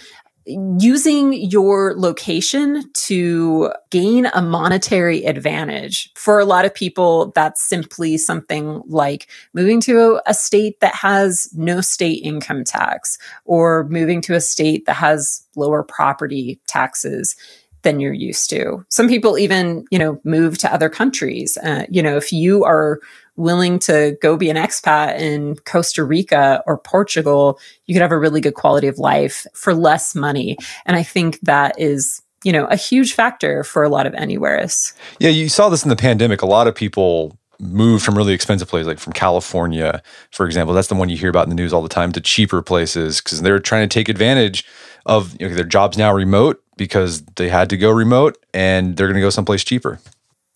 using 0.79 1.33
your 1.33 1.93
location 1.95 2.83
to 2.93 3.71
gain 3.91 4.25
a 4.33 4.41
monetary 4.41 5.23
advantage. 5.25 6.11
For 6.15 6.39
a 6.39 6.45
lot 6.45 6.65
of 6.65 6.73
people, 6.73 7.31
that's 7.35 7.67
simply 7.67 8.17
something 8.17 8.81
like 8.87 9.29
moving 9.53 9.79
to 9.81 10.21
a 10.25 10.33
state 10.33 10.79
that 10.79 10.95
has 10.95 11.49
no 11.53 11.81
state 11.81 12.23
income 12.23 12.63
tax 12.63 13.17
or 13.45 13.87
moving 13.89 14.21
to 14.21 14.33
a 14.33 14.41
state 14.41 14.85
that 14.85 14.95
has 14.95 15.45
lower 15.55 15.83
property 15.83 16.59
taxes 16.67 17.35
than 17.83 17.99
you're 17.99 18.13
used 18.13 18.49
to. 18.49 18.85
Some 18.89 19.07
people 19.07 19.37
even, 19.37 19.85
you 19.91 19.99
know, 19.99 20.19
move 20.23 20.57
to 20.59 20.73
other 20.73 20.89
countries. 20.89 21.57
Uh, 21.57 21.85
you 21.89 22.01
know, 22.01 22.17
if 22.17 22.31
you 22.31 22.63
are 22.63 22.99
willing 23.35 23.79
to 23.79 24.17
go 24.21 24.35
be 24.35 24.49
an 24.49 24.57
expat 24.57 25.17
in 25.17 25.55
Costa 25.65 26.03
Rica 26.03 26.61
or 26.67 26.77
Portugal, 26.77 27.57
you 27.85 27.95
could 27.95 28.01
have 28.01 28.11
a 28.11 28.19
really 28.19 28.41
good 28.41 28.53
quality 28.55 28.87
of 28.87 28.99
life 28.99 29.47
for 29.53 29.73
less 29.73 30.13
money. 30.13 30.57
And 30.85 30.97
I 30.97 31.03
think 31.03 31.39
that 31.41 31.79
is 31.79 32.21
you 32.43 32.51
know 32.51 32.65
a 32.65 32.75
huge 32.75 33.13
factor 33.13 33.63
for 33.63 33.83
a 33.83 33.89
lot 33.89 34.05
of 34.05 34.13
anywheres. 34.13 34.93
Yeah, 35.19 35.29
you 35.29 35.49
saw 35.49 35.69
this 35.69 35.83
in 35.83 35.89
the 35.89 35.95
pandemic. 35.95 36.41
A 36.41 36.45
lot 36.45 36.67
of 36.67 36.75
people 36.75 37.37
moved 37.59 38.05
from 38.05 38.17
really 38.17 38.33
expensive 38.33 38.69
places, 38.69 38.87
like 38.87 38.99
from 38.99 39.13
California, 39.13 40.01
for 40.31 40.45
example. 40.45 40.73
That's 40.73 40.87
the 40.87 40.95
one 40.95 41.09
you 41.09 41.17
hear 41.17 41.29
about 41.29 41.43
in 41.43 41.49
the 41.49 41.55
news 41.55 41.73
all 41.73 41.81
the 41.81 41.89
time, 41.89 42.11
to 42.13 42.21
cheaper 42.21 42.61
places 42.61 43.21
because 43.21 43.41
they're 43.41 43.59
trying 43.59 43.87
to 43.87 43.93
take 43.93 44.09
advantage 44.09 44.65
of 45.05 45.35
you 45.39 45.49
know, 45.49 45.55
their 45.55 45.65
jobs 45.65 45.97
now 45.97 46.13
remote 46.13 46.63
because 46.79 47.21
they 47.35 47.49
had 47.49 47.69
to 47.69 47.77
go 47.77 47.91
remote 47.91 48.37
and 48.53 48.97
they're 48.97 49.07
going 49.07 49.15
to 49.15 49.21
go 49.21 49.29
someplace 49.29 49.63
cheaper. 49.63 49.99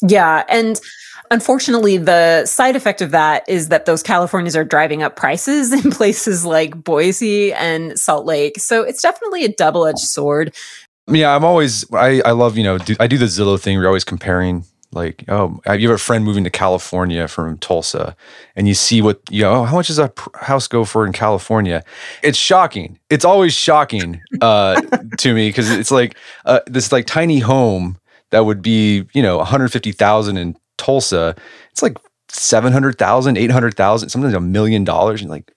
Yeah, 0.01 0.43
and 0.49 0.81
Unfortunately, 1.31 1.97
the 1.97 2.45
side 2.45 2.75
effect 2.75 3.01
of 3.01 3.09
that 3.09 3.43
is 3.49 3.69
that 3.69 3.85
those 3.85 4.03
Californians 4.03 4.55
are 4.55 4.63
driving 4.63 5.01
up 5.01 5.15
prices 5.15 5.73
in 5.85 5.89
places 5.89 6.45
like 6.45 6.83
Boise 6.83 7.51
and 7.53 7.97
Salt 7.97 8.25
Lake. 8.27 8.59
So 8.59 8.83
it's 8.83 9.01
definitely 9.01 9.43
a 9.43 9.49
double 9.49 9.87
edged 9.87 9.99
sword. 9.99 10.53
Yeah, 11.07 11.35
I'm 11.35 11.43
always, 11.43 11.91
I, 11.91 12.21
I 12.23 12.31
love, 12.31 12.55
you 12.55 12.63
know, 12.63 12.77
do, 12.77 12.95
I 12.99 13.07
do 13.07 13.17
the 13.17 13.25
Zillow 13.25 13.59
thing. 13.59 13.79
We're 13.79 13.87
always 13.87 14.03
comparing 14.03 14.63
like 14.93 15.23
oh 15.27 15.59
you 15.77 15.89
have 15.89 15.95
a 15.95 15.97
friend 15.97 16.23
moving 16.23 16.43
to 16.43 16.49
california 16.49 17.27
from 17.27 17.57
tulsa 17.57 18.15
and 18.55 18.67
you 18.67 18.73
see 18.73 19.01
what 19.01 19.19
you 19.29 19.41
know 19.41 19.53
oh, 19.53 19.63
how 19.63 19.75
much 19.75 19.87
does 19.87 19.99
a 19.99 20.11
house 20.35 20.67
go 20.67 20.85
for 20.85 21.05
in 21.05 21.13
california 21.13 21.83
it's 22.21 22.37
shocking 22.37 22.99
it's 23.09 23.25
always 23.25 23.53
shocking 23.53 24.21
uh, 24.41 24.79
to 25.17 25.33
me 25.33 25.49
because 25.49 25.69
it's 25.71 25.91
like 25.91 26.15
uh, 26.45 26.59
this 26.67 26.91
like 26.91 27.05
tiny 27.05 27.39
home 27.39 27.97
that 28.29 28.45
would 28.45 28.61
be 28.61 29.05
you 29.13 29.21
know 29.21 29.37
150000 29.37 30.37
in 30.37 30.55
Tulsa, 30.83 31.35
it's 31.71 31.81
like 31.81 31.97
700,000, 32.29 33.37
800,000, 33.37 34.09
sometimes 34.09 34.33
a 34.33 34.39
million 34.41 34.83
dollars. 34.83 35.21
And 35.21 35.29
like, 35.29 35.51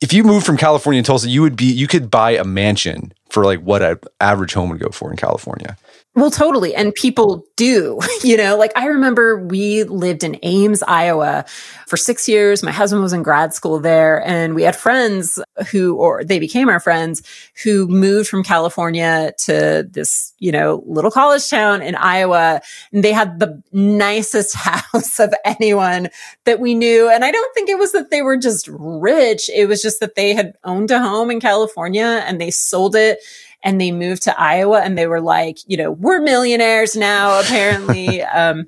if 0.00 0.12
you 0.12 0.22
moved 0.22 0.44
from 0.44 0.56
California 0.56 1.02
to 1.02 1.06
Tulsa, 1.06 1.28
you 1.28 1.42
would 1.42 1.56
be, 1.56 1.64
you 1.64 1.86
could 1.86 2.10
buy 2.10 2.32
a 2.32 2.44
mansion 2.44 3.12
for 3.30 3.44
like 3.44 3.60
what 3.60 3.82
an 3.82 3.98
average 4.20 4.52
home 4.52 4.70
would 4.70 4.80
go 4.80 4.90
for 4.90 5.10
in 5.10 5.16
California. 5.16 5.76
Well, 6.20 6.30
totally. 6.30 6.74
And 6.74 6.94
people 6.94 7.46
do, 7.56 7.98
you 8.22 8.36
know, 8.36 8.58
like 8.58 8.72
I 8.76 8.86
remember 8.88 9.42
we 9.42 9.84
lived 9.84 10.22
in 10.22 10.38
Ames, 10.42 10.82
Iowa 10.82 11.46
for 11.86 11.96
six 11.96 12.28
years. 12.28 12.62
My 12.62 12.72
husband 12.72 13.02
was 13.02 13.14
in 13.14 13.22
grad 13.22 13.54
school 13.54 13.80
there 13.80 14.22
and 14.26 14.54
we 14.54 14.62
had 14.62 14.76
friends 14.76 15.38
who, 15.70 15.96
or 15.96 16.22
they 16.22 16.38
became 16.38 16.68
our 16.68 16.78
friends 16.78 17.22
who 17.64 17.88
moved 17.88 18.28
from 18.28 18.44
California 18.44 19.32
to 19.38 19.88
this, 19.90 20.34
you 20.38 20.52
know, 20.52 20.82
little 20.86 21.10
college 21.10 21.48
town 21.48 21.80
in 21.80 21.94
Iowa. 21.94 22.60
And 22.92 23.02
they 23.02 23.12
had 23.12 23.40
the 23.40 23.62
nicest 23.72 24.54
house 24.56 25.18
of 25.20 25.32
anyone 25.46 26.10
that 26.44 26.60
we 26.60 26.74
knew. 26.74 27.08
And 27.08 27.24
I 27.24 27.30
don't 27.30 27.54
think 27.54 27.70
it 27.70 27.78
was 27.78 27.92
that 27.92 28.10
they 28.10 28.20
were 28.20 28.36
just 28.36 28.68
rich. 28.70 29.48
It 29.48 29.66
was 29.66 29.80
just 29.80 30.00
that 30.00 30.16
they 30.16 30.34
had 30.34 30.52
owned 30.64 30.90
a 30.90 30.98
home 30.98 31.30
in 31.30 31.40
California 31.40 32.22
and 32.26 32.38
they 32.38 32.50
sold 32.50 32.94
it 32.94 33.20
and 33.62 33.80
they 33.80 33.92
moved 33.92 34.22
to 34.22 34.40
Iowa 34.40 34.80
and 34.80 34.96
they 34.96 35.06
were 35.06 35.20
like, 35.20 35.58
you 35.66 35.76
know, 35.76 35.90
we're 35.90 36.20
millionaires 36.20 36.96
now, 36.96 37.40
apparently. 37.44 38.22
um, 38.22 38.66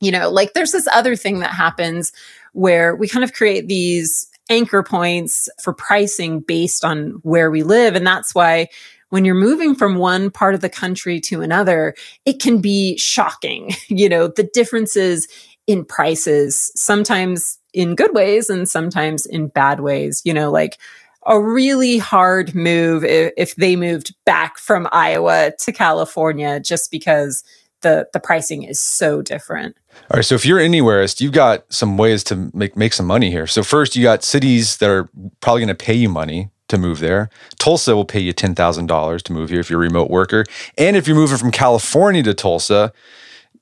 you 0.00 0.10
know, 0.10 0.30
like 0.30 0.52
there's 0.52 0.72
this 0.72 0.88
other 0.92 1.16
thing 1.16 1.40
that 1.40 1.52
happens 1.52 2.12
where 2.52 2.94
we 2.94 3.08
kind 3.08 3.24
of 3.24 3.32
create 3.32 3.68
these 3.68 4.28
anchor 4.50 4.82
points 4.82 5.48
for 5.62 5.72
pricing 5.72 6.40
based 6.40 6.84
on 6.84 7.20
where 7.22 7.50
we 7.50 7.62
live. 7.62 7.94
And 7.94 8.06
that's 8.06 8.34
why 8.34 8.68
when 9.08 9.24
you're 9.24 9.34
moving 9.34 9.74
from 9.74 9.96
one 9.96 10.30
part 10.30 10.54
of 10.54 10.60
the 10.60 10.68
country 10.68 11.20
to 11.20 11.40
another, 11.40 11.94
it 12.24 12.40
can 12.40 12.60
be 12.60 12.96
shocking. 12.98 13.70
You 13.88 14.08
know, 14.08 14.26
the 14.26 14.42
differences 14.52 15.28
in 15.66 15.84
prices, 15.84 16.72
sometimes 16.74 17.58
in 17.72 17.94
good 17.94 18.12
ways 18.14 18.50
and 18.50 18.68
sometimes 18.68 19.24
in 19.24 19.48
bad 19.48 19.80
ways. 19.80 20.20
You 20.24 20.34
know, 20.34 20.50
like 20.50 20.78
a 21.26 21.40
really 21.40 21.98
hard 21.98 22.54
move 22.54 23.04
if, 23.04 23.32
if 23.36 23.56
they 23.56 23.76
moved 23.76 24.14
back 24.24 24.58
from 24.58 24.88
Iowa 24.92 25.52
to 25.60 25.72
California 25.72 26.60
just 26.60 26.90
because 26.90 27.44
the 27.80 28.08
the 28.12 28.20
pricing 28.20 28.64
is 28.64 28.80
so 28.80 29.22
different. 29.22 29.76
All 30.10 30.16
right, 30.16 30.24
so 30.24 30.34
if 30.34 30.44
you're 30.44 30.58
anywhere, 30.58 31.06
you've 31.18 31.32
got 31.32 31.72
some 31.72 31.96
ways 31.96 32.24
to 32.24 32.50
make 32.52 32.76
make 32.76 32.92
some 32.92 33.06
money 33.06 33.30
here. 33.30 33.46
So 33.46 33.62
first, 33.62 33.94
you 33.94 34.02
got 34.02 34.24
cities 34.24 34.78
that 34.78 34.90
are 34.90 35.08
probably 35.40 35.60
going 35.60 35.68
to 35.68 35.74
pay 35.74 35.94
you 35.94 36.08
money 36.08 36.50
to 36.68 36.78
move 36.78 36.98
there. 36.98 37.30
Tulsa 37.58 37.94
will 37.94 38.06
pay 38.06 38.20
you 38.20 38.32
$10,000 38.32 39.22
to 39.22 39.32
move 39.32 39.50
here 39.50 39.60
if 39.60 39.68
you're 39.68 39.80
a 39.80 39.86
remote 39.86 40.10
worker. 40.10 40.44
And 40.78 40.96
if 40.96 41.06
you're 41.06 41.16
moving 41.16 41.36
from 41.36 41.50
California 41.50 42.22
to 42.22 42.32
Tulsa, 42.32 42.90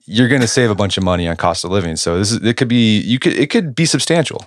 you're 0.05 0.29
going 0.29 0.41
to 0.41 0.47
save 0.47 0.71
a 0.71 0.75
bunch 0.75 0.97
of 0.97 1.03
money 1.03 1.27
on 1.29 1.37
cost 1.37 1.65
of 1.65 1.71
living. 1.71 1.97
So 1.97 2.19
this 2.19 2.33
is 2.33 2.43
it 2.43 2.57
could 2.57 2.69
be 2.69 3.01
you 3.01 3.19
could 3.19 3.35
it 3.35 3.51
could 3.51 3.75
be 3.75 3.87
substantial. 3.87 4.47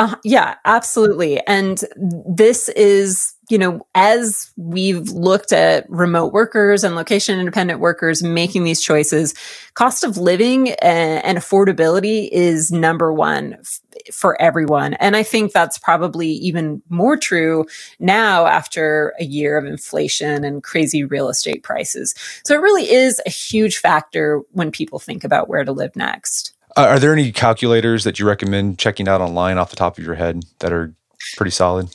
Uh, 0.00 0.16
yeah, 0.24 0.54
absolutely. 0.64 1.46
And 1.46 1.84
this 2.26 2.70
is, 2.70 3.34
you 3.50 3.58
know, 3.58 3.86
as 3.94 4.50
we've 4.56 5.10
looked 5.10 5.52
at 5.52 5.84
remote 5.90 6.32
workers 6.32 6.84
and 6.84 6.96
location 6.96 7.38
independent 7.38 7.80
workers 7.80 8.22
making 8.22 8.64
these 8.64 8.80
choices, 8.80 9.34
cost 9.74 10.02
of 10.02 10.16
living 10.16 10.70
and, 10.70 11.22
and 11.22 11.36
affordability 11.36 12.30
is 12.32 12.72
number 12.72 13.12
one 13.12 13.58
f- 13.60 13.80
for 14.14 14.40
everyone. 14.40 14.94
And 14.94 15.16
I 15.16 15.22
think 15.22 15.52
that's 15.52 15.78
probably 15.78 16.28
even 16.28 16.80
more 16.88 17.18
true 17.18 17.66
now 17.98 18.46
after 18.46 19.12
a 19.20 19.24
year 19.24 19.58
of 19.58 19.66
inflation 19.66 20.44
and 20.46 20.62
crazy 20.62 21.04
real 21.04 21.28
estate 21.28 21.62
prices. 21.62 22.14
So 22.46 22.54
it 22.54 22.62
really 22.62 22.90
is 22.90 23.20
a 23.26 23.30
huge 23.30 23.76
factor 23.76 24.40
when 24.52 24.70
people 24.70 24.98
think 24.98 25.24
about 25.24 25.50
where 25.50 25.64
to 25.64 25.72
live 25.72 25.94
next. 25.94 26.54
Uh, 26.76 26.86
are 26.88 26.98
there 26.98 27.12
any 27.12 27.32
calculators 27.32 28.04
that 28.04 28.18
you 28.18 28.26
recommend 28.26 28.78
checking 28.78 29.08
out 29.08 29.20
online 29.20 29.58
off 29.58 29.70
the 29.70 29.76
top 29.76 29.98
of 29.98 30.04
your 30.04 30.14
head 30.14 30.44
that 30.60 30.72
are 30.72 30.94
pretty 31.36 31.50
solid? 31.50 31.88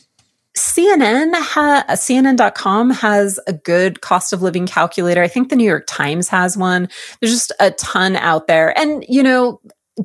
CNN 0.55 1.33
ha- 1.35 1.85
CNN.com 1.89 2.89
has 2.89 3.39
a 3.45 3.53
good 3.53 3.99
cost 4.01 4.31
of 4.31 4.41
living 4.41 4.65
calculator. 4.65 5.21
I 5.21 5.27
think 5.27 5.49
the 5.49 5.55
New 5.55 5.65
York 5.65 5.83
Times 5.85 6.29
has 6.29 6.55
one. 6.55 6.87
There's 7.19 7.33
just 7.33 7.51
a 7.59 7.71
ton 7.71 8.15
out 8.15 8.47
there. 8.47 8.77
And, 8.79 9.05
you 9.09 9.21
know, 9.21 9.59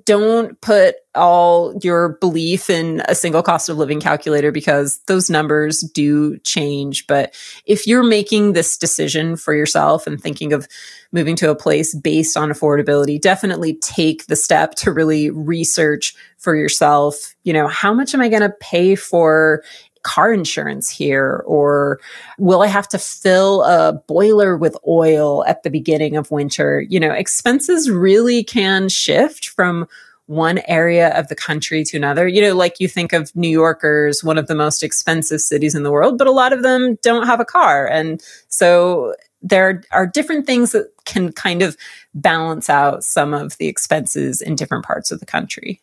don't 0.04 0.60
put 0.60 0.96
all 1.16 1.74
your 1.82 2.10
belief 2.20 2.70
in 2.70 3.02
a 3.08 3.14
single 3.14 3.42
cost 3.42 3.68
of 3.68 3.76
living 3.76 4.00
calculator 4.00 4.52
because 4.52 5.00
those 5.08 5.28
numbers 5.28 5.80
do 5.80 6.38
change. 6.38 7.06
But 7.08 7.34
if 7.66 7.86
you're 7.86 8.04
making 8.04 8.52
this 8.52 8.76
decision 8.76 9.36
for 9.36 9.52
yourself 9.52 10.06
and 10.06 10.20
thinking 10.20 10.52
of 10.52 10.68
moving 11.10 11.34
to 11.36 11.50
a 11.50 11.56
place 11.56 11.94
based 11.94 12.36
on 12.36 12.50
affordability, 12.50 13.20
definitely 13.20 13.74
take 13.74 14.26
the 14.26 14.36
step 14.36 14.76
to 14.76 14.92
really 14.92 15.30
research 15.30 16.14
for 16.38 16.54
yourself. 16.54 17.34
You 17.42 17.52
know, 17.52 17.66
how 17.66 17.92
much 17.92 18.14
am 18.14 18.20
I 18.20 18.28
going 18.28 18.42
to 18.42 18.54
pay 18.60 18.94
for 18.94 19.64
car 20.02 20.32
insurance 20.32 20.88
here? 20.88 21.42
Or 21.46 22.00
will 22.38 22.62
I 22.62 22.66
have 22.66 22.88
to 22.88 22.98
fill 22.98 23.62
a 23.62 23.92
boiler 23.92 24.56
with 24.56 24.76
oil 24.86 25.44
at 25.46 25.62
the 25.62 25.70
beginning 25.70 26.16
of 26.16 26.30
winter? 26.30 26.80
You 26.80 27.00
know, 27.00 27.12
expenses 27.12 27.90
really 27.90 28.42
can 28.44 28.88
shift 28.88 29.48
from 29.48 29.86
one 30.26 30.60
area 30.68 31.08
of 31.18 31.26
the 31.26 31.34
country 31.34 31.82
to 31.82 31.96
another. 31.96 32.28
You 32.28 32.40
know, 32.40 32.54
like 32.54 32.78
you 32.78 32.86
think 32.86 33.12
of 33.12 33.34
New 33.34 33.48
Yorkers, 33.48 34.22
one 34.22 34.38
of 34.38 34.46
the 34.46 34.54
most 34.54 34.84
expensive 34.84 35.40
cities 35.40 35.74
in 35.74 35.82
the 35.82 35.90
world, 35.90 36.18
but 36.18 36.28
a 36.28 36.32
lot 36.32 36.52
of 36.52 36.62
them 36.62 36.96
don't 37.02 37.26
have 37.26 37.40
a 37.40 37.44
car. 37.44 37.86
And 37.88 38.22
so 38.48 39.16
there 39.42 39.82
are 39.90 40.06
different 40.06 40.46
things 40.46 40.70
that 40.70 40.92
can 41.04 41.32
kind 41.32 41.62
of 41.62 41.76
balance 42.14 42.70
out 42.70 43.02
some 43.02 43.34
of 43.34 43.58
the 43.58 43.66
expenses 43.66 44.40
in 44.40 44.54
different 44.54 44.84
parts 44.84 45.10
of 45.10 45.18
the 45.18 45.26
country. 45.26 45.80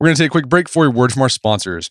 We're 0.00 0.08
going 0.08 0.16
to 0.16 0.22
take 0.22 0.30
a 0.30 0.32
quick 0.32 0.48
break 0.48 0.68
for 0.68 0.86
a 0.86 0.90
word 0.90 1.12
from 1.12 1.22
our 1.22 1.28
sponsors. 1.28 1.90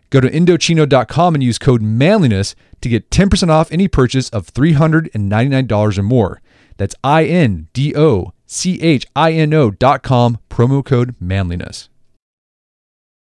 Go 0.11 0.19
to 0.19 0.29
Indochino.com 0.29 1.33
and 1.33 1.43
use 1.43 1.57
code 1.57 1.81
manliness 1.81 2.53
to 2.81 2.89
get 2.89 3.09
10% 3.09 3.49
off 3.49 3.71
any 3.71 3.87
purchase 3.87 4.29
of 4.29 4.53
$399 4.53 5.97
or 5.97 6.03
more. 6.03 6.41
That's 6.77 6.95
I 7.03 7.25
N 7.25 7.67
D 7.73 7.95
O 7.95 8.33
C 8.45 8.81
H 8.81 9.07
I 9.15 9.31
N 9.31 9.53
O.com, 9.53 10.37
promo 10.49 10.85
code 10.85 11.15
manliness. 11.19 11.89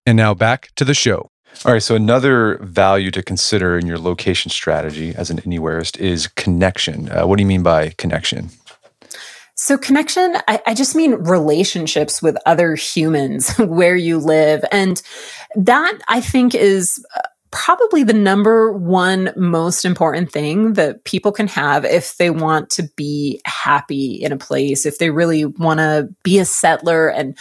And 0.06 0.16
now 0.16 0.34
back 0.34 0.70
to 0.76 0.84
the 0.84 0.94
show. 0.94 1.28
All 1.64 1.72
right, 1.72 1.82
so 1.82 1.94
another 1.94 2.58
value 2.62 3.10
to 3.10 3.22
consider 3.22 3.78
in 3.78 3.86
your 3.86 3.98
location 3.98 4.50
strategy 4.50 5.14
as 5.14 5.30
an 5.30 5.38
anywhereist 5.42 5.98
is 5.98 6.26
connection. 6.26 7.10
Uh, 7.10 7.26
what 7.26 7.36
do 7.36 7.42
you 7.42 7.46
mean 7.46 7.62
by 7.62 7.90
connection? 7.98 8.50
So, 9.62 9.78
connection, 9.78 10.34
I, 10.48 10.60
I, 10.66 10.74
just 10.74 10.96
mean 10.96 11.12
relationships 11.12 12.20
with 12.20 12.36
other 12.46 12.74
humans 12.74 13.56
where 13.58 13.94
you 13.94 14.18
live. 14.18 14.64
And 14.72 15.00
that 15.54 16.00
I 16.08 16.20
think 16.20 16.56
is 16.56 17.00
uh, 17.14 17.20
probably 17.52 18.02
the 18.02 18.12
number 18.12 18.72
one 18.72 19.32
most 19.36 19.84
important 19.84 20.32
thing 20.32 20.72
that 20.72 21.04
people 21.04 21.30
can 21.30 21.46
have 21.46 21.84
if 21.84 22.16
they 22.16 22.28
want 22.28 22.70
to 22.70 22.90
be 22.96 23.40
happy 23.44 24.14
in 24.14 24.32
a 24.32 24.36
place, 24.36 24.84
if 24.84 24.98
they 24.98 25.10
really 25.10 25.44
want 25.44 25.78
to 25.78 26.08
be 26.24 26.40
a 26.40 26.44
settler 26.44 27.06
and, 27.06 27.38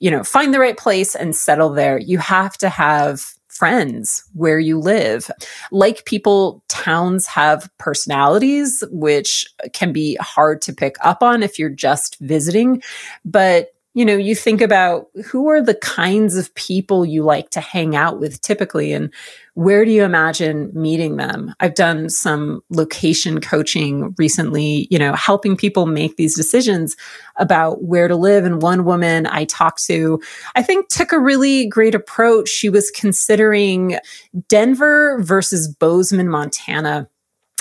you 0.00 0.10
know, 0.10 0.22
find 0.22 0.52
the 0.52 0.60
right 0.60 0.76
place 0.76 1.14
and 1.14 1.34
settle 1.34 1.70
there. 1.70 1.96
You 1.96 2.18
have 2.18 2.58
to 2.58 2.68
have 2.68 3.24
friends 3.54 4.24
where 4.34 4.58
you 4.58 4.78
live. 4.78 5.30
Like 5.70 6.04
people, 6.04 6.62
towns 6.68 7.26
have 7.26 7.70
personalities, 7.78 8.82
which 8.90 9.46
can 9.72 9.92
be 9.92 10.16
hard 10.20 10.60
to 10.62 10.72
pick 10.72 10.96
up 11.02 11.22
on 11.22 11.42
if 11.42 11.58
you're 11.58 11.70
just 11.70 12.18
visiting. 12.20 12.82
But 13.24 13.73
you 13.94 14.04
know, 14.04 14.16
you 14.16 14.34
think 14.34 14.60
about 14.60 15.06
who 15.24 15.48
are 15.48 15.62
the 15.62 15.76
kinds 15.76 16.36
of 16.36 16.52
people 16.54 17.06
you 17.06 17.22
like 17.22 17.50
to 17.50 17.60
hang 17.60 17.94
out 17.94 18.18
with 18.18 18.40
typically 18.40 18.92
and 18.92 19.12
where 19.54 19.84
do 19.84 19.92
you 19.92 20.02
imagine 20.02 20.72
meeting 20.74 21.16
them? 21.16 21.54
I've 21.60 21.76
done 21.76 22.10
some 22.10 22.60
location 22.70 23.40
coaching 23.40 24.12
recently, 24.18 24.88
you 24.90 24.98
know, 24.98 25.14
helping 25.14 25.56
people 25.56 25.86
make 25.86 26.16
these 26.16 26.34
decisions 26.34 26.96
about 27.36 27.84
where 27.84 28.08
to 28.08 28.16
live. 28.16 28.44
And 28.44 28.60
one 28.60 28.84
woman 28.84 29.28
I 29.28 29.44
talked 29.44 29.84
to, 29.84 30.20
I 30.56 30.62
think 30.64 30.88
took 30.88 31.12
a 31.12 31.20
really 31.20 31.68
great 31.68 31.94
approach. 31.94 32.48
She 32.48 32.68
was 32.68 32.90
considering 32.90 33.98
Denver 34.48 35.20
versus 35.22 35.68
Bozeman, 35.68 36.28
Montana 36.28 37.08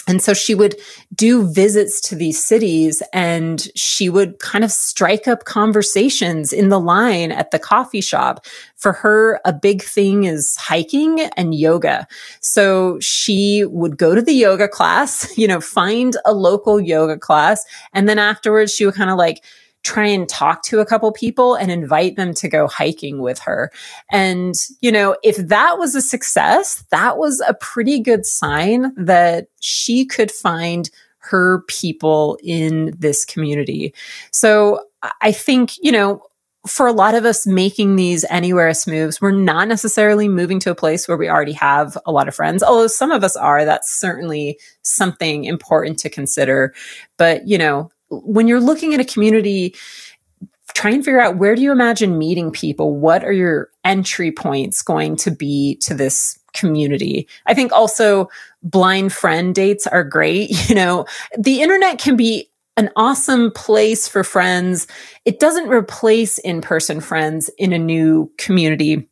and 0.08 0.22
so 0.22 0.34
she 0.34 0.54
would 0.54 0.76
do 1.16 1.50
visits 1.50 2.02
to 2.02 2.16
these 2.16 2.44
cities 2.44 3.02
and 3.14 3.68
she 3.76 4.10
would 4.10 4.40
kind 4.40 4.64
of 4.64 4.72
strike 4.72 5.28
up 5.28 5.46
conversations 5.46 6.52
in 6.52 6.70
the 6.70 6.80
line 6.80 7.32
at 7.32 7.52
the 7.52 7.60
coffee 7.60 8.02
shop. 8.02 8.46
For 8.76 8.92
her, 8.92 9.40
a 9.46 9.54
big 9.54 9.82
thing 9.82 10.26
is 10.26 10.58
hiking 10.58 11.22
and 11.38 11.56
yoga. 11.56 12.06
So 12.42 13.00
she 13.00 13.64
would 13.66 13.98
go 13.98 14.14
to 14.14 14.22
the 14.22 14.34
yoga 14.34 14.68
class, 14.68 15.38
you 15.38 15.48
know, 15.48 15.62
find 15.62 16.18
a 16.26 16.34
local 16.34 16.82
yoga 16.82 17.18
class. 17.18 17.64
And 17.94 18.10
then 18.10 18.20
afterwards, 18.20 18.74
she 18.74 18.86
would 18.86 18.96
kind 18.96 19.10
of 19.10 19.18
like, 19.18 19.44
try 19.84 20.08
and 20.08 20.30
talk 20.30 20.64
to 20.64 20.80
a 20.80 20.86
couple 20.86 21.12
people 21.12 21.56
and 21.56 21.70
invite 21.70 22.16
them 22.16 22.34
to 22.34 22.48
go 22.48 22.68
hiking 22.68 23.22
with 23.22 23.40
her. 23.40 23.72
And, 24.10 24.56
you 24.80 24.92
know, 24.92 25.18
if 25.24 25.38
that 25.38 25.78
was 25.78 25.94
a 25.94 26.02
success, 26.02 26.86
that 26.90 27.18
was 27.18 27.42
a 27.46 27.54
pretty 27.54 28.00
good 28.00 28.26
sign 28.26 28.94
that 28.96 29.48
she 29.60 30.06
could 30.06 30.32
find 30.32 30.90
her 31.18 31.64
people 31.68 32.38
in 32.44 32.94
this 32.98 33.26
community. 33.26 33.94
So 34.32 34.86
I 35.22 35.32
think, 35.32 35.74
you 35.82 35.92
know, 35.92 36.22
for 36.66 36.88
a 36.88 36.94
lot 36.94 37.14
of 37.14 37.26
us 37.26 37.46
making 37.46 37.98
these 37.98 38.24
anywhereist 38.26 38.88
moves, 38.88 39.22
we're 39.22 39.32
not 39.32 39.68
necessarily 39.68 40.30
moving 40.30 40.60
to 40.62 40.72
a 40.72 40.76
place 40.76 41.10
where 41.10 41.18
we 41.18 41.30
already 41.30 41.52
have 41.52 41.98
a 42.06 42.12
lot 42.12 42.30
of 42.30 42.36
friends. 42.36 42.64
Although 42.64 42.88
some 42.88 43.12
of 43.12 43.22
us 43.22 43.36
are, 43.36 43.66
that's 43.66 43.92
certainly 43.92 44.58
something 44.82 45.44
important 45.44 46.00
to 46.00 46.10
consider. 46.10 46.74
But, 47.18 47.46
you 47.48 47.58
know, 47.58 47.92
when 48.24 48.48
you're 48.48 48.60
looking 48.60 48.94
at 48.94 49.00
a 49.00 49.06
community, 49.06 49.76
try 50.74 50.92
and 50.92 51.04
figure 51.04 51.20
out 51.20 51.38
where 51.38 51.56
do 51.56 51.62
you 51.62 51.72
imagine 51.72 52.18
meeting 52.18 52.52
people? 52.52 52.96
What 52.96 53.24
are 53.24 53.32
your 53.32 53.70
entry 53.84 54.32
points 54.32 54.82
going 54.82 55.16
to 55.18 55.32
be 55.32 55.76
to 55.78 55.94
this 55.94 56.40
community. 56.54 57.28
I 57.46 57.54
think 57.54 57.72
also 57.72 58.30
blind 58.62 59.12
friend 59.12 59.54
dates 59.54 59.86
are 59.88 60.04
great. 60.04 60.52
You 60.74 60.76
know, 60.76 61.06
the 61.38 61.62
internet 61.62 62.00
can 62.00 62.16
be 62.16 62.50
an 62.78 62.90
awesome 62.96 63.52
place 63.52 64.08
for 64.08 64.24
friends. 64.24 64.88
It 65.26 65.40
doesn't 65.40 65.68
replace 65.68 66.38
in 66.40 66.62
person 66.62 67.02
friends 67.02 67.50
in 67.58 67.74
a 67.74 67.78
new 67.78 68.32
community 68.38 69.08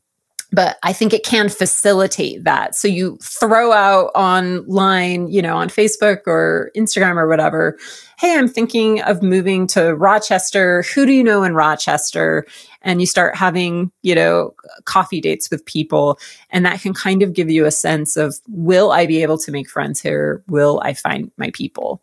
but 0.52 0.78
I 0.84 0.92
think 0.94 1.14
it 1.14 1.24
can 1.24 1.50
facilitate 1.50 2.44
that. 2.44 2.76
So 2.76 2.88
you 2.88 3.18
throw 3.22 3.72
out 3.72 4.12
online, 4.16 5.30
you 5.30 5.42
know, 5.42 5.56
on 5.56 5.70
Facebook 5.70 6.28
or 6.28 6.72
Instagram 6.76 7.16
or 7.16 7.28
whatever, 7.28 7.78
hey, 8.20 8.38
I'm 8.38 8.50
thinking 8.50 9.02
of 9.02 9.24
moving 9.24 9.66
to 9.68 9.96
Rochester. 9.96 10.84
Who 10.94 11.06
do 11.06 11.14
you 11.14 11.24
know 11.24 11.44
in 11.44 11.56
Rochester? 11.56 12.46
And 12.82 13.00
you 13.00 13.08
start 13.08 13.36
having, 13.36 13.92
you 14.02 14.14
know, 14.14 14.54
coffee 14.86 15.22
dates 15.22 15.50
with 15.50 15.66
people. 15.66 16.20
And 16.50 16.66
that 16.66 16.82
can 16.82 16.94
kind 16.94 17.24
of 17.24 17.34
give 17.34 17.50
you 17.50 17.66
a 17.66 17.72
sense 17.72 18.18
of 18.18 18.36
will 18.48 18.92
I 18.92 19.06
be 19.06 19.24
able 19.24 19.38
to 19.40 19.52
make 19.52 19.70
friends 19.70 20.02
here? 20.02 20.44
Will 20.48 20.82
I 20.84 20.94
find 20.94 21.32
my 21.38 21.52
people? 21.54 22.02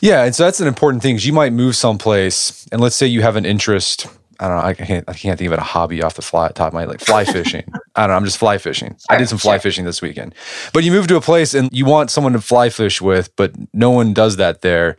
Yeah. 0.00 0.24
And 0.24 0.34
so 0.34 0.44
that's 0.44 0.60
an 0.60 0.68
important 0.68 1.02
thing 1.02 1.18
you 1.20 1.32
might 1.32 1.52
move 1.52 1.76
someplace 1.76 2.66
and 2.72 2.80
let's 2.80 2.96
say 2.96 3.06
you 3.06 3.22
have 3.22 3.36
an 3.36 3.46
interest 3.46 4.08
I 4.42 4.48
don't 4.48 4.56
know. 4.56 4.64
I 4.64 4.74
can't. 4.74 5.08
I 5.08 5.12
can't 5.12 5.38
think 5.38 5.52
of 5.52 5.56
a 5.56 5.62
hobby 5.62 6.02
off 6.02 6.14
the 6.14 6.22
fly 6.22 6.48
top 6.48 6.68
of 6.68 6.74
my 6.74 6.84
like 6.84 6.98
fly 6.98 7.24
fishing. 7.36 7.64
I 7.94 8.02
don't 8.02 8.10
know. 8.10 8.16
I'm 8.16 8.24
just 8.24 8.38
fly 8.38 8.58
fishing. 8.58 8.96
I 9.08 9.16
did 9.16 9.28
some 9.28 9.38
fly 9.38 9.58
fishing 9.58 9.84
this 9.84 10.02
weekend. 10.02 10.34
But 10.72 10.82
you 10.82 10.90
move 10.90 11.06
to 11.06 11.16
a 11.16 11.20
place 11.20 11.54
and 11.54 11.68
you 11.72 11.84
want 11.86 12.10
someone 12.10 12.32
to 12.32 12.40
fly 12.40 12.68
fish 12.68 13.00
with, 13.00 13.34
but 13.36 13.52
no 13.72 13.90
one 13.92 14.12
does 14.12 14.36
that 14.38 14.62
there. 14.62 14.96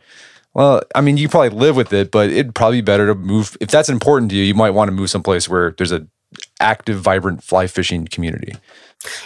Well, 0.54 0.82
I 0.94 1.02
mean, 1.02 1.18
you 1.18 1.28
probably 1.28 1.50
live 1.50 1.76
with 1.76 1.92
it, 1.92 2.10
but 2.10 2.30
it'd 2.30 2.54
probably 2.54 2.78
be 2.78 2.86
better 2.86 3.06
to 3.08 3.14
move. 3.14 3.54
If 3.60 3.68
that's 3.68 3.90
important 3.90 4.30
to 4.30 4.36
you, 4.36 4.44
you 4.44 4.54
might 4.54 4.70
want 4.70 4.88
to 4.88 4.92
move 4.92 5.10
someplace 5.10 5.46
where 5.46 5.74
there's 5.76 5.92
a 5.92 6.06
active, 6.58 7.00
vibrant 7.00 7.44
fly 7.44 7.66
fishing 7.66 8.06
community. 8.06 8.54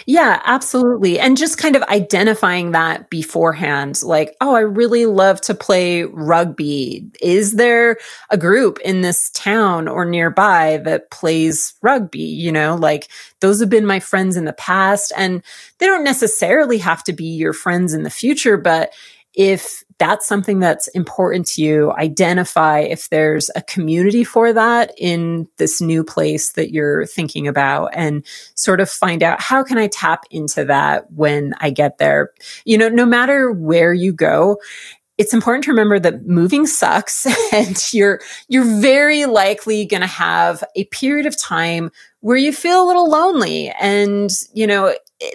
Yeah, 0.05 0.41
absolutely. 0.45 1.19
And 1.19 1.37
just 1.37 1.57
kind 1.57 1.75
of 1.75 1.83
identifying 1.83 2.71
that 2.71 3.09
beforehand, 3.09 4.01
like, 4.03 4.35
oh, 4.41 4.55
I 4.55 4.61
really 4.61 5.05
love 5.05 5.39
to 5.41 5.53
play 5.53 6.03
rugby. 6.03 7.09
Is 7.21 7.53
there 7.53 7.97
a 8.29 8.37
group 8.37 8.79
in 8.81 9.01
this 9.01 9.29
town 9.31 9.87
or 9.87 10.05
nearby 10.05 10.77
that 10.83 11.11
plays 11.11 11.73
rugby? 11.81 12.19
You 12.19 12.51
know, 12.51 12.75
like 12.75 13.07
those 13.39 13.59
have 13.59 13.69
been 13.69 13.85
my 13.85 13.99
friends 13.99 14.35
in 14.35 14.45
the 14.45 14.53
past 14.53 15.13
and 15.17 15.41
they 15.77 15.85
don't 15.85 16.03
necessarily 16.03 16.77
have 16.79 17.03
to 17.05 17.13
be 17.13 17.25
your 17.25 17.53
friends 17.53 17.93
in 17.93 18.03
the 18.03 18.09
future, 18.09 18.57
but 18.57 18.91
if 19.33 19.83
that's 19.99 20.25
something 20.25 20.59
that's 20.59 20.87
important 20.89 21.45
to 21.47 21.61
you, 21.61 21.91
identify 21.91 22.79
if 22.79 23.09
there's 23.09 23.51
a 23.55 23.61
community 23.61 24.23
for 24.23 24.53
that 24.53 24.91
in 24.97 25.47
this 25.57 25.81
new 25.81 26.03
place 26.03 26.53
that 26.53 26.71
you're 26.71 27.05
thinking 27.05 27.47
about 27.47 27.91
and 27.93 28.25
sort 28.55 28.79
of 28.79 28.89
find 28.89 29.21
out 29.21 29.41
how 29.41 29.63
can 29.63 29.77
I 29.77 29.87
tap 29.87 30.23
into 30.31 30.65
that 30.65 31.11
when 31.11 31.53
I 31.59 31.69
get 31.69 31.97
there. 31.97 32.31
You 32.65 32.77
know, 32.77 32.89
no 32.89 33.05
matter 33.05 33.51
where 33.51 33.93
you 33.93 34.13
go, 34.13 34.57
it's 35.19 35.33
important 35.33 35.65
to 35.65 35.71
remember 35.71 35.99
that 35.99 36.25
moving 36.25 36.65
sucks 36.65 37.27
and 37.53 37.93
you're 37.93 38.21
you're 38.47 38.81
very 38.81 39.25
likely 39.25 39.85
going 39.85 40.01
to 40.01 40.07
have 40.07 40.63
a 40.75 40.85
period 40.85 41.25
of 41.25 41.37
time 41.37 41.91
where 42.21 42.37
you 42.37 42.51
feel 42.51 42.83
a 42.83 42.87
little 42.87 43.09
lonely 43.09 43.69
and 43.79 44.31
you 44.53 44.67
know 44.67 44.93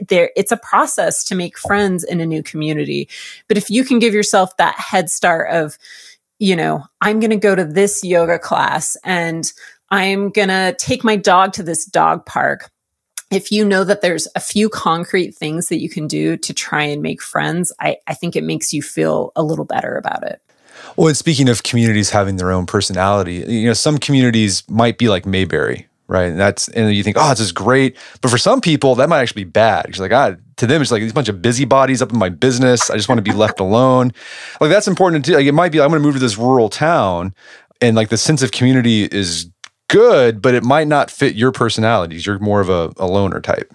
there 0.09 0.31
it's 0.37 0.53
a 0.53 0.57
process 0.57 1.25
to 1.25 1.35
make 1.35 1.59
friends 1.59 2.05
in 2.05 2.21
a 2.21 2.27
new 2.27 2.43
community 2.43 3.09
but 3.49 3.57
if 3.57 3.71
you 3.71 3.85
can 3.85 3.99
give 3.99 4.15
yourself 4.15 4.57
that 4.57 4.75
head 4.79 5.11
start 5.11 5.51
of 5.51 5.79
you 6.39 6.57
know 6.57 6.85
i'm 7.01 7.21
going 7.21 7.31
to 7.31 7.37
go 7.37 7.55
to 7.55 7.65
this 7.65 8.05
yoga 8.05 8.39
class 8.39 8.97
and 9.05 9.53
i'm 9.91 10.31
going 10.31 10.49
to 10.49 10.75
take 10.79 11.05
my 11.05 11.17
dog 11.17 11.53
to 11.53 11.63
this 11.63 11.85
dog 11.85 12.25
park 12.27 12.71
if 13.31 13.51
you 13.51 13.65
know 13.65 13.85
that 13.85 14.01
there's 14.01 14.29
a 14.37 14.41
few 14.41 14.69
concrete 14.69 15.35
things 15.35 15.69
that 15.69 15.81
you 15.81 15.89
can 15.89 16.07
do 16.07 16.37
to 16.37 16.55
try 16.55 16.85
and 16.85 17.03
make 17.03 17.21
friends, 17.21 17.73
I, 17.81 17.97
I 18.07 18.15
think 18.15 18.37
it 18.37 18.45
makes 18.45 18.73
you 18.73 18.83
feel 18.83 19.33
a 19.35 19.43
little 19.43 19.65
better 19.65 19.97
about 19.97 20.23
it. 20.23 20.41
Well, 20.97 21.09
and 21.09 21.17
speaking 21.17 21.49
of 21.49 21.63
communities 21.63 22.11
having 22.11 22.37
their 22.37 22.53
own 22.53 22.67
personality, 22.67 23.45
you 23.47 23.67
know, 23.67 23.73
some 23.73 23.99
communities 23.99 24.63
might 24.69 24.99
be 24.99 25.09
like 25.09 25.27
Mayberry, 25.27 25.89
right? 26.07 26.31
And 26.31 26.39
that's 26.39 26.69
and 26.69 26.95
you 26.95 27.03
think, 27.03 27.17
oh, 27.19 27.31
this 27.31 27.41
is 27.41 27.53
great, 27.53 27.97
but 28.21 28.31
for 28.31 28.39
some 28.39 28.61
people 28.61 28.95
that 28.97 29.09
might 29.09 29.21
actually 29.21 29.45
be 29.45 29.51
bad. 29.51 29.87
It's 29.87 29.99
like, 29.99 30.13
ah, 30.13 30.35
to 30.57 30.67
them, 30.67 30.83
it's 30.83 30.91
like 30.91 31.03
these 31.03 31.13
bunch 31.13 31.29
of 31.29 31.43
busybodies 31.43 32.03
up 32.03 32.13
in 32.13 32.19
my 32.19 32.29
business. 32.29 32.91
I 32.91 32.97
just 32.97 33.09
want 33.09 33.19
to 33.19 33.23
be 33.23 33.33
left 33.37 33.61
alone. 33.61 34.13
Like 34.61 34.71
that's 34.71 34.89
important 34.89 35.25
to 35.27 35.35
Like 35.35 35.47
it 35.47 35.53
might 35.53 35.73
be, 35.73 35.81
I'm 35.81 35.91
going 35.91 36.01
to 36.01 36.07
move 36.07 36.15
to 36.15 36.21
this 36.21 36.39
rural 36.39 36.69
town, 36.69 37.35
and 37.81 37.97
like 37.97 38.09
the 38.09 38.19
sense 38.19 38.43
of 38.43 38.53
community 38.53 39.05
is 39.05 39.51
good, 39.89 40.43
but 40.43 40.55
it 40.55 40.63
might 40.63 40.89
not 40.89 41.11
fit 41.11 41.35
your 41.35 41.53
personalities. 41.53 42.27
You're 42.27 42.39
more 42.39 42.61
of 42.61 42.69
a, 42.69 42.93
a 42.97 43.07
loner 43.07 43.41
type. 43.41 43.73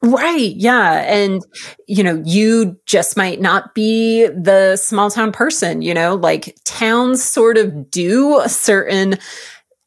Right. 0.00 0.54
Yeah. 0.54 1.02
And, 1.12 1.42
you 1.88 2.04
know, 2.04 2.22
you 2.24 2.78
just 2.86 3.16
might 3.16 3.40
not 3.40 3.74
be 3.74 4.28
the 4.28 4.76
small 4.76 5.10
town 5.10 5.32
person, 5.32 5.82
you 5.82 5.92
know, 5.92 6.14
like 6.14 6.56
towns 6.64 7.24
sort 7.24 7.58
of 7.58 7.90
do 7.90 8.38
a 8.38 8.48
certain 8.48 9.16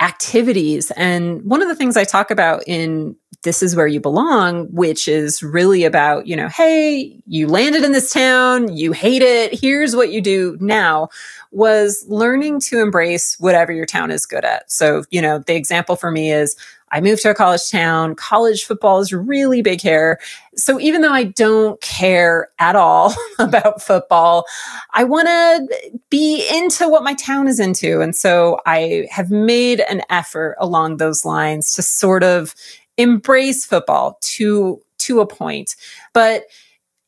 activities. 0.01 0.91
And 0.91 1.43
one 1.43 1.61
of 1.61 1.67
the 1.67 1.75
things 1.75 1.95
I 1.95 2.03
talk 2.03 2.31
about 2.31 2.63
in 2.65 3.15
This 3.43 3.61
is 3.61 3.75
Where 3.75 3.87
You 3.87 4.01
Belong, 4.01 4.65
which 4.73 5.07
is 5.07 5.43
really 5.43 5.85
about, 5.85 6.27
you 6.27 6.35
know, 6.35 6.49
hey, 6.49 7.21
you 7.27 7.47
landed 7.47 7.83
in 7.83 7.91
this 7.91 8.11
town, 8.11 8.75
you 8.75 8.91
hate 8.91 9.21
it, 9.21 9.57
here's 9.57 9.95
what 9.95 10.11
you 10.11 10.21
do 10.21 10.57
now 10.59 11.09
was 11.51 12.03
learning 12.07 12.61
to 12.61 12.79
embrace 12.79 13.35
whatever 13.39 13.71
your 13.71 13.85
town 13.85 14.09
is 14.09 14.25
good 14.25 14.43
at. 14.43 14.71
So, 14.71 15.03
you 15.11 15.21
know, 15.21 15.39
the 15.39 15.55
example 15.55 15.95
for 15.95 16.09
me 16.09 16.31
is 16.31 16.55
I 16.91 16.99
moved 16.99 17.21
to 17.21 17.29
a 17.29 17.33
college 17.33 17.69
town. 17.69 18.15
College 18.15 18.63
football 18.63 18.99
is 18.99 19.13
really 19.13 19.61
big 19.61 19.81
here. 19.81 20.19
So 20.61 20.79
even 20.79 21.01
though 21.01 21.11
I 21.11 21.23
don't 21.23 21.79
care 21.81 22.49
at 22.59 22.75
all 22.75 23.13
about 23.39 23.81
football, 23.81 24.45
I 24.93 25.03
want 25.03 25.27
to 25.27 25.99
be 26.09 26.47
into 26.53 26.87
what 26.87 27.03
my 27.03 27.13
town 27.15 27.47
is 27.47 27.59
into. 27.59 28.01
And 28.01 28.15
so 28.15 28.59
I 28.65 29.07
have 29.09 29.31
made 29.31 29.81
an 29.81 30.03
effort 30.09 30.55
along 30.59 30.97
those 30.97 31.25
lines 31.25 31.73
to 31.73 31.81
sort 31.81 32.23
of 32.23 32.55
embrace 32.97 33.65
football 33.65 34.17
to, 34.21 34.81
to 34.99 35.19
a 35.19 35.27
point. 35.27 35.75
But 36.13 36.45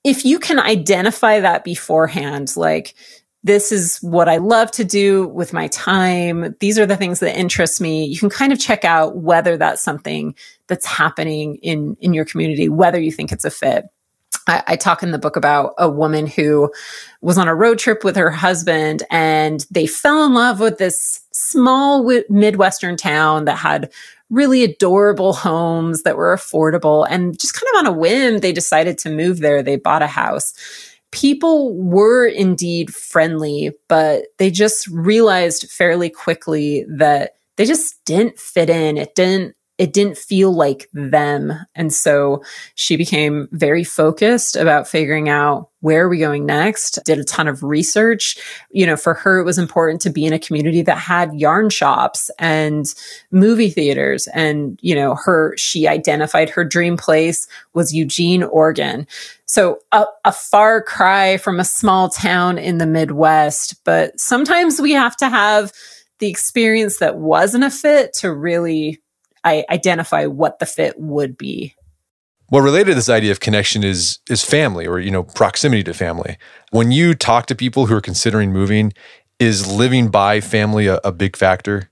if 0.04 0.26
you 0.26 0.40
can 0.40 0.60
identify 0.60 1.40
that 1.40 1.64
beforehand, 1.64 2.56
like, 2.58 2.96
this 3.44 3.72
is 3.74 3.98
what 3.98 4.30
I 4.30 4.38
love 4.38 4.72
to 4.72 4.86
do 4.86 5.28
with 5.28 5.52
my 5.52 5.68
time. 5.68 6.56
These 6.60 6.80
are 6.80 6.86
the 6.86 6.96
things 6.96 7.20
that 7.20 7.38
interest 7.38 7.82
me. 7.82 8.06
You 8.06 8.18
can 8.18 8.30
kind 8.30 8.54
of 8.54 8.60
check 8.60 8.86
out 8.86 9.18
whether 9.18 9.58
that's 9.58 9.82
something 9.82 10.34
that's 10.74 10.88
happening 10.88 11.58
in, 11.58 11.96
in 12.00 12.14
your 12.14 12.26
community, 12.26 12.68
whether 12.68 13.00
you 13.00 13.12
think 13.12 13.32
it's 13.32 13.46
a 13.46 13.52
fit. 13.52 13.86
I, 14.48 14.64
I, 14.68 14.76
talk 14.76 15.04
in 15.04 15.12
the 15.12 15.20
book 15.20 15.36
about 15.36 15.76
a 15.78 15.88
woman 15.88 16.26
who 16.26 16.74
was 17.22 17.38
on 17.38 17.48
a 17.48 17.54
road 17.54 17.78
trip 17.78 18.04
with 18.04 18.16
her 18.16 18.32
husband 18.32 19.04
and 19.12 19.64
they 19.70 19.86
fell 19.86 20.26
in 20.26 20.34
love 20.34 20.60
with 20.60 20.80
this 20.80 21.22
small 21.32 22.04
Midwestern 22.28 22.98
town 22.98 23.46
that 23.46 23.58
had 23.58 23.94
really 24.32 24.64
adorable 24.64 25.34
homes 25.34 26.02
that 26.04 26.18
were 26.18 26.36
affordable. 26.36 27.08
And 27.08 27.40
just 27.40 27.54
kind 27.54 27.70
of 27.74 27.80
on 27.86 27.94
a 27.94 27.98
whim, 27.98 28.40
they 28.40 28.52
decided 28.52 28.98
to 29.00 29.10
move 29.10 29.40
there. 29.40 29.62
They 29.62 29.78
bought 29.78 30.02
a 30.02 30.08
house 30.08 30.56
people 31.14 31.76
were 31.76 32.26
indeed 32.26 32.92
friendly, 32.92 33.72
but 33.88 34.24
they 34.40 34.50
just 34.50 34.88
realized 34.88 35.70
fairly 35.70 36.10
quickly 36.10 36.86
that 36.90 37.36
they 37.56 37.66
just 37.66 38.04
didn't 38.04 38.40
fit 38.40 38.68
in. 38.68 38.98
It 38.98 39.14
didn't 39.14 39.56
it 39.78 39.92
didn't 39.92 40.18
feel 40.18 40.52
like 40.52 40.88
them. 40.94 41.54
And 41.74 41.92
so 41.92 42.44
she 42.76 42.96
became 42.96 43.48
very 43.52 43.84
focused 43.84 44.56
about 44.56 44.88
figuring 44.88 45.30
out 45.30 45.70
where 45.80 46.06
are 46.06 46.10
we 46.10 46.20
going 46.20 46.46
next? 46.46 47.04
Did 47.06 47.18
a 47.18 47.24
ton 47.24 47.48
of 47.48 47.64
research. 47.64 48.38
You 48.70 48.86
know, 48.86 48.96
for 48.96 49.16
her, 49.16 49.40
it 49.40 49.44
was 49.44 49.58
important 49.58 50.00
to 50.02 50.12
be 50.12 50.26
in 50.26 50.32
a 50.32 50.40
community 50.40 50.84
that 50.84 50.98
had 50.98 51.34
yarn 51.34 51.70
shops 51.70 52.30
and 52.38 52.86
movie 53.32 53.72
theaters. 53.72 54.28
And, 54.28 54.80
you 54.82 54.94
know, 54.94 55.16
her, 55.26 55.58
she 55.58 55.88
identified 55.88 56.52
her 56.52 56.64
dream 56.64 56.96
place 56.96 57.48
was 57.74 57.94
Eugene, 57.94 58.44
Oregon. 58.44 59.08
So 59.46 59.80
a, 59.92 60.06
a 60.24 60.32
far 60.32 60.84
cry 60.84 61.38
from 61.38 61.60
a 61.60 61.66
small 61.66 62.10
town 62.10 62.60
in 62.60 62.78
the 62.78 62.88
Midwest. 62.88 63.84
But 63.84 64.20
sometimes 64.20 64.80
we 64.80 64.92
have 64.92 65.18
to 65.18 65.30
have 65.30 65.74
the 66.20 66.30
experience 66.30 67.00
that 67.00 67.18
wasn't 67.18 67.66
a 67.66 67.70
fit 67.70 68.14
to 68.14 68.32
really 68.32 69.02
I 69.44 69.66
identify 69.70 70.26
what 70.26 70.60
the 70.60 70.66
fit 70.66 71.00
would 71.00 71.38
be. 71.38 71.76
Well, 72.50 72.62
related 72.62 72.92
to 72.92 72.96
this 72.96 73.10
idea 73.10 73.32
of 73.32 73.40
connection 73.40 73.84
is 73.84 74.20
is 74.30 74.44
family 74.44 74.86
or 74.86 75.00
you 75.00 75.12
know 75.12 75.24
proximity 75.24 75.84
to 75.86 75.94
family. 75.94 76.38
When 76.72 76.92
you 76.92 77.16
talk 77.16 77.48
to 77.48 77.56
people 77.56 77.88
who 77.88 77.96
are 77.96 78.02
considering 78.02 78.52
moving, 78.52 78.94
is 79.40 79.72
living 79.72 80.10
by 80.10 80.42
family 80.42 80.88
a, 80.88 81.00
a 81.04 81.12
big 81.12 81.36
factor? 81.36 81.90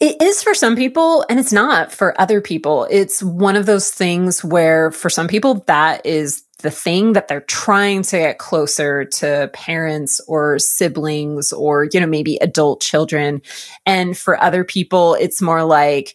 It 0.00 0.20
is 0.22 0.42
for 0.42 0.54
some 0.54 0.76
people 0.76 1.26
and 1.28 1.38
it's 1.38 1.52
not 1.52 1.92
for 1.92 2.18
other 2.18 2.40
people. 2.40 2.86
It's 2.90 3.22
one 3.22 3.54
of 3.54 3.66
those 3.66 3.90
things 3.90 4.42
where 4.42 4.90
for 4.90 5.10
some 5.10 5.28
people 5.28 5.62
that 5.66 6.06
is 6.06 6.42
the 6.62 6.70
thing 6.70 7.14
that 7.14 7.28
they're 7.28 7.40
trying 7.42 8.02
to 8.02 8.18
get 8.18 8.38
closer 8.38 9.04
to 9.04 9.50
parents 9.52 10.20
or 10.26 10.58
siblings 10.58 11.52
or 11.52 11.88
you 11.92 12.00
know 12.00 12.06
maybe 12.06 12.36
adult 12.36 12.82
children 12.82 13.40
and 13.86 14.16
for 14.16 14.38
other 14.42 14.62
people 14.62 15.14
it's 15.14 15.40
more 15.40 15.64
like 15.64 16.14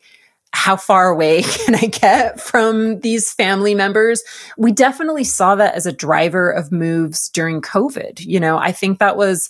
how 0.56 0.78
far 0.78 1.10
away 1.10 1.44
can 1.44 1.76
I 1.76 1.88
get 1.88 2.40
from 2.40 3.02
these 3.02 3.32
family 3.32 3.76
members? 3.76 4.24
We 4.58 4.72
definitely 4.72 5.26
saw 5.26 5.56
that 5.56 5.76
as 5.76 5.86
a 5.86 5.92
driver 5.92 6.50
of 6.50 6.72
moves 6.72 7.30
during 7.30 7.62
COVID. 7.62 8.26
You 8.26 8.40
know, 8.40 8.58
I 8.58 8.72
think 8.72 9.00
that 9.00 9.18
was 9.18 9.50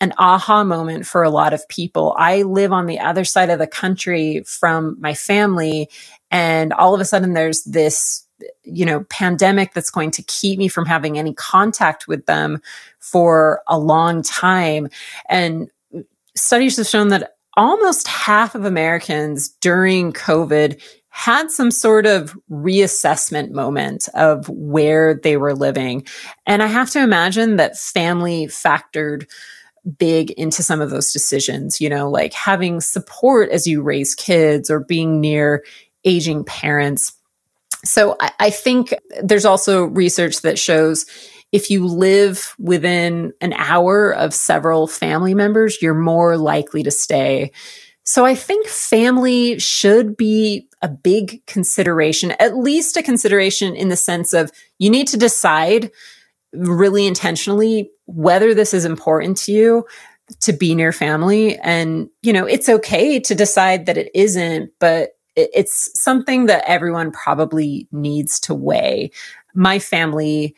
an 0.00 0.12
aha 0.18 0.62
moment 0.64 1.06
for 1.06 1.22
a 1.22 1.30
lot 1.30 1.54
of 1.54 1.66
people. 1.68 2.14
I 2.18 2.42
live 2.42 2.72
on 2.72 2.86
the 2.86 2.98
other 2.98 3.24
side 3.24 3.50
of 3.50 3.58
the 3.58 3.66
country 3.66 4.42
from 4.46 4.96
my 5.00 5.14
family, 5.14 5.88
and 6.30 6.72
all 6.72 6.94
of 6.94 7.00
a 7.00 7.04
sudden 7.04 7.32
there's 7.32 7.64
this 7.64 8.26
you 8.64 8.84
know 8.84 9.04
pandemic 9.04 9.72
that's 9.72 9.90
going 9.90 10.10
to 10.10 10.22
keep 10.24 10.58
me 10.58 10.66
from 10.66 10.84
having 10.84 11.16
any 11.16 11.32
contact 11.34 12.08
with 12.08 12.26
them 12.26 12.60
for 12.98 13.62
a 13.68 13.78
long 13.78 14.20
time 14.20 14.88
and 15.28 15.70
studies 16.34 16.76
have 16.76 16.86
shown 16.88 17.08
that 17.08 17.36
almost 17.56 18.08
half 18.08 18.54
of 18.54 18.64
Americans 18.64 19.48
during 19.48 20.12
COVID 20.12 20.80
had 21.14 21.50
some 21.50 21.70
sort 21.70 22.06
of 22.06 22.34
reassessment 22.50 23.50
moment 23.50 24.08
of 24.14 24.48
where 24.48 25.14
they 25.14 25.36
were 25.36 25.54
living. 25.54 26.06
And 26.46 26.62
I 26.62 26.66
have 26.66 26.88
to 26.90 27.02
imagine 27.02 27.56
that 27.56 27.76
family 27.76 28.46
factored 28.46 29.26
big 29.98 30.30
into 30.32 30.62
some 30.62 30.80
of 30.80 30.90
those 30.90 31.12
decisions, 31.12 31.80
you 31.80 31.88
know, 31.90 32.08
like 32.08 32.32
having 32.32 32.80
support 32.80 33.50
as 33.50 33.66
you 33.66 33.82
raise 33.82 34.14
kids 34.14 34.70
or 34.70 34.80
being 34.80 35.20
near 35.20 35.64
aging 36.04 36.44
parents. 36.44 37.12
So 37.84 38.16
I, 38.18 38.32
I 38.40 38.50
think 38.50 38.94
there's 39.22 39.44
also 39.44 39.84
research 39.84 40.40
that 40.42 40.58
shows 40.58 41.04
if 41.52 41.70
you 41.70 41.86
live 41.86 42.54
within 42.58 43.32
an 43.40 43.52
hour 43.52 44.10
of 44.10 44.34
several 44.34 44.86
family 44.86 45.34
members, 45.34 45.80
you're 45.80 45.94
more 45.94 46.36
likely 46.36 46.82
to 46.82 46.90
stay. 46.90 47.52
So 48.04 48.24
I 48.24 48.34
think 48.34 48.66
family 48.66 49.58
should 49.60 50.16
be 50.16 50.68
a 50.80 50.88
big 50.88 51.46
consideration, 51.46 52.32
at 52.40 52.56
least 52.56 52.96
a 52.96 53.02
consideration 53.02 53.76
in 53.76 53.90
the 53.90 53.96
sense 53.96 54.32
of 54.32 54.50
you 54.78 54.90
need 54.90 55.06
to 55.08 55.16
decide 55.16 55.92
really 56.52 57.06
intentionally 57.06 57.90
whether 58.06 58.54
this 58.54 58.74
is 58.74 58.84
important 58.84 59.36
to 59.36 59.52
you 59.52 59.86
to 60.40 60.52
be 60.52 60.74
near 60.74 60.92
family. 60.92 61.58
And, 61.58 62.08
you 62.22 62.32
know, 62.32 62.46
it's 62.46 62.68
okay 62.68 63.20
to 63.20 63.34
decide 63.34 63.86
that 63.86 63.98
it 63.98 64.10
isn't, 64.14 64.72
but 64.80 65.10
it's 65.36 65.90
something 66.00 66.46
that 66.46 66.64
everyone 66.66 67.10
probably 67.10 67.88
needs 67.90 68.38
to 68.40 68.54
weigh. 68.54 69.10
My 69.54 69.78
family, 69.78 70.54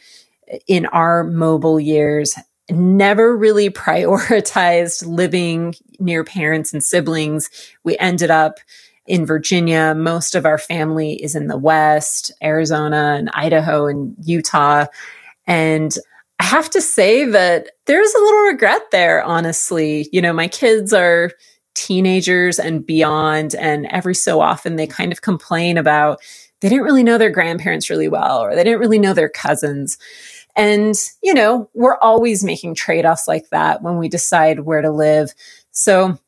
in 0.66 0.86
our 0.86 1.24
mobile 1.24 1.80
years 1.80 2.34
never 2.70 3.36
really 3.36 3.70
prioritized 3.70 5.06
living 5.06 5.74
near 5.98 6.24
parents 6.24 6.72
and 6.72 6.82
siblings. 6.82 7.50
We 7.84 7.96
ended 7.98 8.30
up 8.30 8.58
in 9.06 9.26
Virginia. 9.26 9.94
Most 9.94 10.34
of 10.34 10.46
our 10.46 10.58
family 10.58 11.22
is 11.22 11.34
in 11.34 11.48
the 11.48 11.58
West, 11.58 12.32
Arizona 12.42 13.16
and 13.18 13.30
Idaho 13.34 13.86
and 13.86 14.16
Utah. 14.22 14.86
And 15.46 15.94
I 16.38 16.44
have 16.44 16.70
to 16.70 16.80
say 16.80 17.24
that 17.26 17.70
there's 17.86 18.14
a 18.14 18.18
little 18.18 18.42
regret 18.44 18.90
there, 18.90 19.22
honestly. 19.22 20.08
You 20.10 20.22
know, 20.22 20.32
my 20.32 20.48
kids 20.48 20.92
are 20.92 21.30
teenagers 21.74 22.58
and 22.58 22.86
beyond, 22.86 23.54
and 23.54 23.86
every 23.86 24.14
so 24.14 24.40
often 24.40 24.76
they 24.76 24.86
kind 24.86 25.12
of 25.12 25.22
complain 25.22 25.76
about 25.76 26.20
they 26.60 26.68
didn't 26.68 26.84
really 26.84 27.02
know 27.02 27.18
their 27.18 27.30
grandparents 27.30 27.90
really 27.90 28.08
well, 28.08 28.38
or 28.38 28.54
they 28.54 28.64
didn't 28.64 28.80
really 28.80 28.98
know 28.98 29.12
their 29.12 29.28
cousins. 29.28 29.98
And, 30.56 30.94
you 31.22 31.34
know, 31.34 31.68
we're 31.74 31.98
always 31.98 32.44
making 32.44 32.74
trade 32.74 33.04
offs 33.04 33.26
like 33.26 33.48
that 33.50 33.82
when 33.82 33.98
we 33.98 34.08
decide 34.08 34.60
where 34.60 34.82
to 34.82 34.90
live. 34.90 35.34
So, 35.72 36.18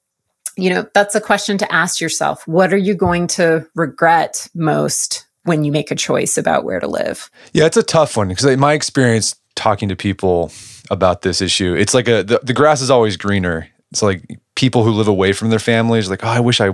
you 0.57 0.71
know, 0.71 0.89
that's 0.95 1.15
a 1.15 1.21
question 1.21 1.59
to 1.59 1.73
ask 1.73 2.01
yourself. 2.01 2.47
What 2.49 2.73
are 2.73 2.79
you 2.79 2.95
going 2.95 3.29
to 3.29 3.67
regret 3.75 4.49
most 4.55 5.27
when 5.45 5.63
you 5.65 5.71
make 5.71 5.91
a 5.91 5.95
choice 5.95 6.37
about 6.37 6.65
where 6.65 6.81
to 6.81 6.89
live? 6.89 7.31
Yeah, 7.53 7.67
it's 7.67 7.77
a 7.77 7.83
tough 7.83 8.17
one 8.17 8.29
because 8.29 8.57
my 8.57 8.73
experience 8.73 9.37
talking 9.55 9.89
to 9.89 9.97
people 9.97 10.51
about 10.91 11.23
this 11.23 11.41
issue, 11.41 11.75
it's 11.75 11.95
like 11.95 12.09
a 12.09 12.23
the, 12.23 12.41
the 12.43 12.53
grass 12.53 12.81
is 12.81 12.91
always 12.91 13.17
greener. 13.17 13.69
It's 13.93 14.03
like 14.03 14.41
people 14.57 14.83
who 14.83 14.91
live 14.91 15.09
away 15.09 15.33
from 15.33 15.51
their 15.51 15.61
families 15.61 16.11
like, 16.11 16.25
"Oh, 16.25 16.29
I 16.29 16.41
wish 16.41 16.61
I 16.61 16.71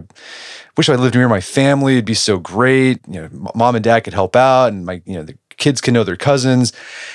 wish 0.76 0.88
I 0.88 0.94
lived 0.94 1.14
near 1.14 1.28
my 1.28 1.40
family. 1.40 1.94
It'd 1.94 2.04
be 2.04 2.14
so 2.14 2.38
great. 2.38 3.00
You 3.06 3.22
know, 3.22 3.50
mom 3.54 3.74
and 3.74 3.84
dad 3.84 4.00
could 4.00 4.14
help 4.14 4.36
out 4.36 4.72
and 4.72 4.86
my, 4.86 5.02
you 5.04 5.14
know, 5.14 5.22
the 5.22 5.36
kids 5.62 5.80
can 5.80 5.94
know 5.94 6.04
their 6.04 6.16
cousins. 6.16 6.72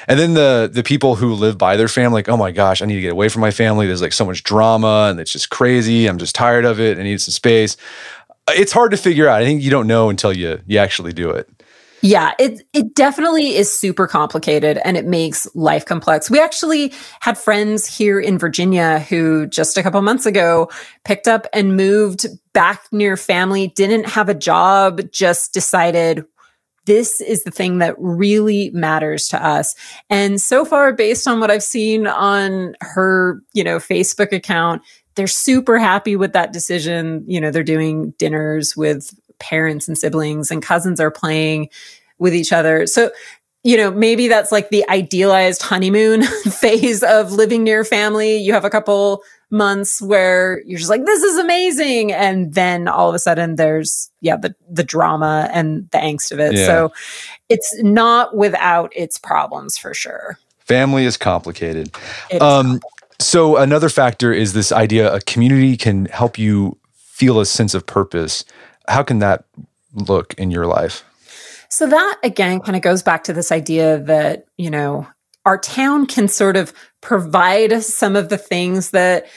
And 0.07 0.17
then 0.17 0.33
the 0.33 0.69
the 0.71 0.83
people 0.83 1.15
who 1.15 1.33
live 1.33 1.57
by 1.57 1.77
their 1.77 1.88
family, 1.88 2.19
like, 2.19 2.29
oh 2.29 2.38
my 2.38 2.51
gosh, 2.51 2.81
I 2.81 2.86
need 2.86 2.95
to 2.95 3.01
get 3.01 3.12
away 3.12 3.29
from 3.29 3.41
my 3.41 3.51
family. 3.51 3.86
There's 3.86 4.01
like 4.01 4.13
so 4.13 4.25
much 4.25 4.43
drama 4.43 5.10
and 5.12 5.19
it's 5.19 5.31
just 5.31 5.49
crazy. 5.49 6.07
I'm 6.07 6.17
just 6.17 6.33
tired 6.33 6.65
of 6.65 6.79
it. 6.79 6.97
I 6.97 7.03
need 7.03 7.21
some 7.21 7.33
space. 7.33 7.77
It's 8.49 8.71
hard 8.71 8.91
to 8.91 8.97
figure 8.97 9.27
out. 9.27 9.41
I 9.41 9.45
think 9.45 9.62
you 9.62 9.69
don't 9.69 9.88
know 9.88 10.10
until 10.10 10.33
you 10.33 10.62
you 10.65 10.79
actually 10.79 11.13
do 11.13 11.29
it. 11.29 11.49
Yeah, 12.01 12.33
it 12.38 12.62
it 12.73 12.93
definitely 12.93 13.55
is 13.55 13.75
super 13.75 14.07
complicated 14.07 14.79
and 14.86 14.95
it 14.95 15.05
makes 15.05 15.47
life 15.55 15.86
complex. 15.86 16.29
We 16.29 16.39
actually 16.39 16.93
had 17.21 17.38
friends 17.38 17.88
here 17.88 18.19
in 18.19 18.38
Virginia 18.38 18.99
who 18.99 19.47
just 19.47 19.77
a 19.77 19.83
couple 19.83 20.01
months 20.01 20.25
ago 20.25 20.69
picked 21.05 21.27
up 21.27 21.47
and 21.53 21.75
moved 21.75 22.27
back 22.53 22.83
near 22.91 23.17
family, 23.17 23.67
didn't 23.69 24.05
have 24.05 24.29
a 24.29 24.36
job, 24.36 25.01
just 25.12 25.53
decided 25.53 26.23
this 26.88 27.21
is 27.21 27.43
the 27.43 27.52
thing 27.52 27.78
that 27.78 27.95
really 28.00 28.71
matters 28.71 29.28
to 29.28 29.45
us. 29.45 29.76
And 30.10 30.41
so 30.41 30.65
far, 30.65 30.93
based 30.93 31.28
on 31.28 31.39
what 31.39 31.52
I've 31.52 31.62
seen 31.62 32.08
on 32.08 32.76
her, 32.82 33.43
you 33.54 33.63
know, 33.63 33.78
Facebook 33.78 34.32
account, 34.32 34.82
they're 35.15 35.28
super 35.28 35.78
happy 35.78 36.15
with 36.15 36.34
that 36.34 36.54
decision. 36.54 37.26
You 37.28 37.41
know, 37.41 37.52
they're 37.52 37.63
doing 37.63 38.12
dinners 38.17 38.76
with 38.76 39.13
parents 39.38 39.88
and 39.88 39.97
siblings 39.97 40.50
and 40.50 40.63
cousins 40.63 41.00
are 41.00 41.12
playing 41.12 41.69
with 42.19 42.34
each 42.34 42.54
other. 42.54 42.88
So, 42.88 43.12
you 43.63 43.76
know, 43.76 43.91
maybe 43.91 44.30
that's 44.30 44.52
like 44.52 44.69
the 44.69 44.88
idealized 44.89 45.62
honeymoon 45.62 46.23
phase 46.50 47.04
of 47.04 47.34
living 47.34 47.65
near 47.65 47.84
family. 47.84 48.38
You 48.38 48.54
have 48.54 48.65
a 48.65 48.69
couple 48.69 49.23
months 49.49 50.01
where 50.01 50.62
you're 50.65 50.79
just 50.79 50.89
like, 50.89 51.05
this 51.05 51.23
is 51.23 51.38
amazing. 51.38 52.12
And 52.12 52.53
then 52.53 52.88
all 52.88 53.10
of 53.10 53.15
a 53.15 53.19
sudden 53.19 53.55
there's, 53.55 54.12
yeah, 54.19 54.36
the, 54.36 54.55
the 54.69 54.83
drama 54.83 55.49
and 55.53 55.89
the 55.91 55.97
angst 55.97 56.31
of 56.31 56.39
it. 56.39 56.53
Yeah. 56.53 56.65
So 56.65 56.93
it's 57.49 57.81
not 57.81 58.36
without 58.36 58.91
its 58.95 59.17
problems 59.17 59.77
for 59.77 59.93
sure. 59.93 60.38
Family 60.60 61.05
is 61.05 61.15
complicated. 61.15 61.95
Is 62.29 62.41
um, 62.41 62.81
so 63.19 63.57
another 63.57 63.89
factor 63.89 64.33
is 64.33 64.53
this 64.53 64.71
idea 64.71 65.13
a 65.13 65.21
community 65.21 65.77
can 65.77 66.05
help 66.07 66.38
you 66.38 66.77
feel 66.93 67.39
a 67.39 67.45
sense 67.45 67.73
of 67.73 67.86
purpose. 67.86 68.43
How 68.88 69.03
can 69.03 69.19
that 69.19 69.45
look 69.93 70.33
in 70.33 70.51
your 70.51 70.65
life? 70.65 71.03
So 71.69 71.88
that 71.88 72.17
again 72.23 72.60
kind 72.60 72.75
of 72.75 72.81
goes 72.81 73.01
back 73.01 73.23
to 73.25 73.33
this 73.33 73.51
idea 73.51 73.97
that, 73.99 74.45
you 74.57 74.69
know, 74.69 75.07
our 75.47 75.57
town 75.57 76.05
can 76.05 76.27
sort 76.27 76.57
of 76.57 76.73
provide 76.99 77.81
some 77.81 78.17
of 78.17 78.27
the 78.27 78.38
things 78.38 78.89
that 78.89 79.27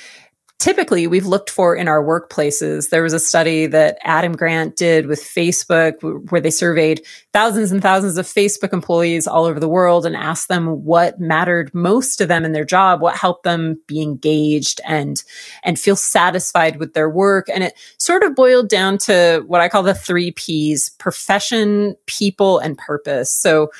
typically 0.58 1.06
we've 1.06 1.24
looked 1.24 1.48
for 1.48 1.76
in 1.76 1.86
our 1.86 2.04
workplaces. 2.04 2.90
There 2.90 3.04
was 3.04 3.12
a 3.12 3.20
study 3.20 3.66
that 3.68 3.96
Adam 4.02 4.32
Grant 4.32 4.74
did 4.74 5.06
with 5.06 5.22
Facebook 5.22 5.94
where 6.30 6.40
they 6.40 6.50
surveyed 6.50 7.00
thousands 7.32 7.70
and 7.70 7.80
thousands 7.80 8.18
of 8.18 8.26
Facebook 8.26 8.72
employees 8.72 9.28
all 9.28 9.44
over 9.44 9.60
the 9.60 9.68
world 9.68 10.04
and 10.04 10.16
asked 10.16 10.48
them 10.48 10.84
what 10.84 11.20
mattered 11.20 11.72
most 11.72 12.16
to 12.16 12.26
them 12.26 12.44
in 12.44 12.52
their 12.52 12.64
job, 12.64 13.00
what 13.00 13.16
helped 13.16 13.44
them 13.44 13.80
be 13.86 14.02
engaged 14.02 14.80
and 14.84 15.22
and 15.62 15.78
feel 15.78 15.96
satisfied 15.96 16.76
with 16.76 16.92
their 16.92 17.08
work. 17.08 17.48
And 17.48 17.62
it 17.62 17.74
sort 17.98 18.24
of 18.24 18.34
boiled 18.34 18.68
down 18.68 18.98
to 18.98 19.44
what 19.46 19.60
I 19.60 19.68
call 19.68 19.84
the 19.84 19.94
3 19.94 20.32
Ps, 20.32 20.90
profession, 20.90 21.94
people 22.06 22.58
and 22.58 22.76
purpose. 22.76 23.32
So 23.32 23.70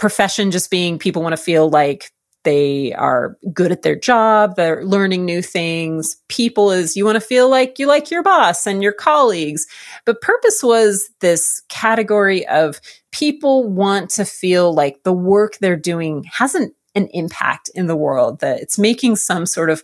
profession 0.00 0.50
just 0.50 0.70
being 0.70 0.98
people 0.98 1.22
want 1.22 1.36
to 1.36 1.42
feel 1.42 1.68
like 1.68 2.10
they 2.42 2.90
are 2.94 3.36
good 3.52 3.70
at 3.70 3.82
their 3.82 3.94
job, 3.94 4.56
they're 4.56 4.82
learning 4.82 5.26
new 5.26 5.42
things. 5.42 6.16
People 6.28 6.70
is 6.70 6.96
you 6.96 7.04
want 7.04 7.16
to 7.16 7.20
feel 7.20 7.50
like 7.50 7.78
you 7.78 7.86
like 7.86 8.10
your 8.10 8.22
boss 8.22 8.66
and 8.66 8.82
your 8.82 8.94
colleagues. 8.94 9.66
But 10.06 10.22
purpose 10.22 10.62
was 10.62 11.10
this 11.20 11.60
category 11.68 12.48
of 12.48 12.80
people 13.12 13.68
want 13.68 14.08
to 14.12 14.24
feel 14.24 14.72
like 14.72 15.02
the 15.02 15.12
work 15.12 15.58
they're 15.58 15.76
doing 15.76 16.24
hasn't 16.32 16.74
an 16.94 17.08
impact 17.08 17.70
in 17.74 17.86
the 17.86 17.94
world, 17.94 18.40
that 18.40 18.58
it's 18.58 18.78
making 18.78 19.16
some 19.16 19.44
sort 19.44 19.68
of 19.68 19.82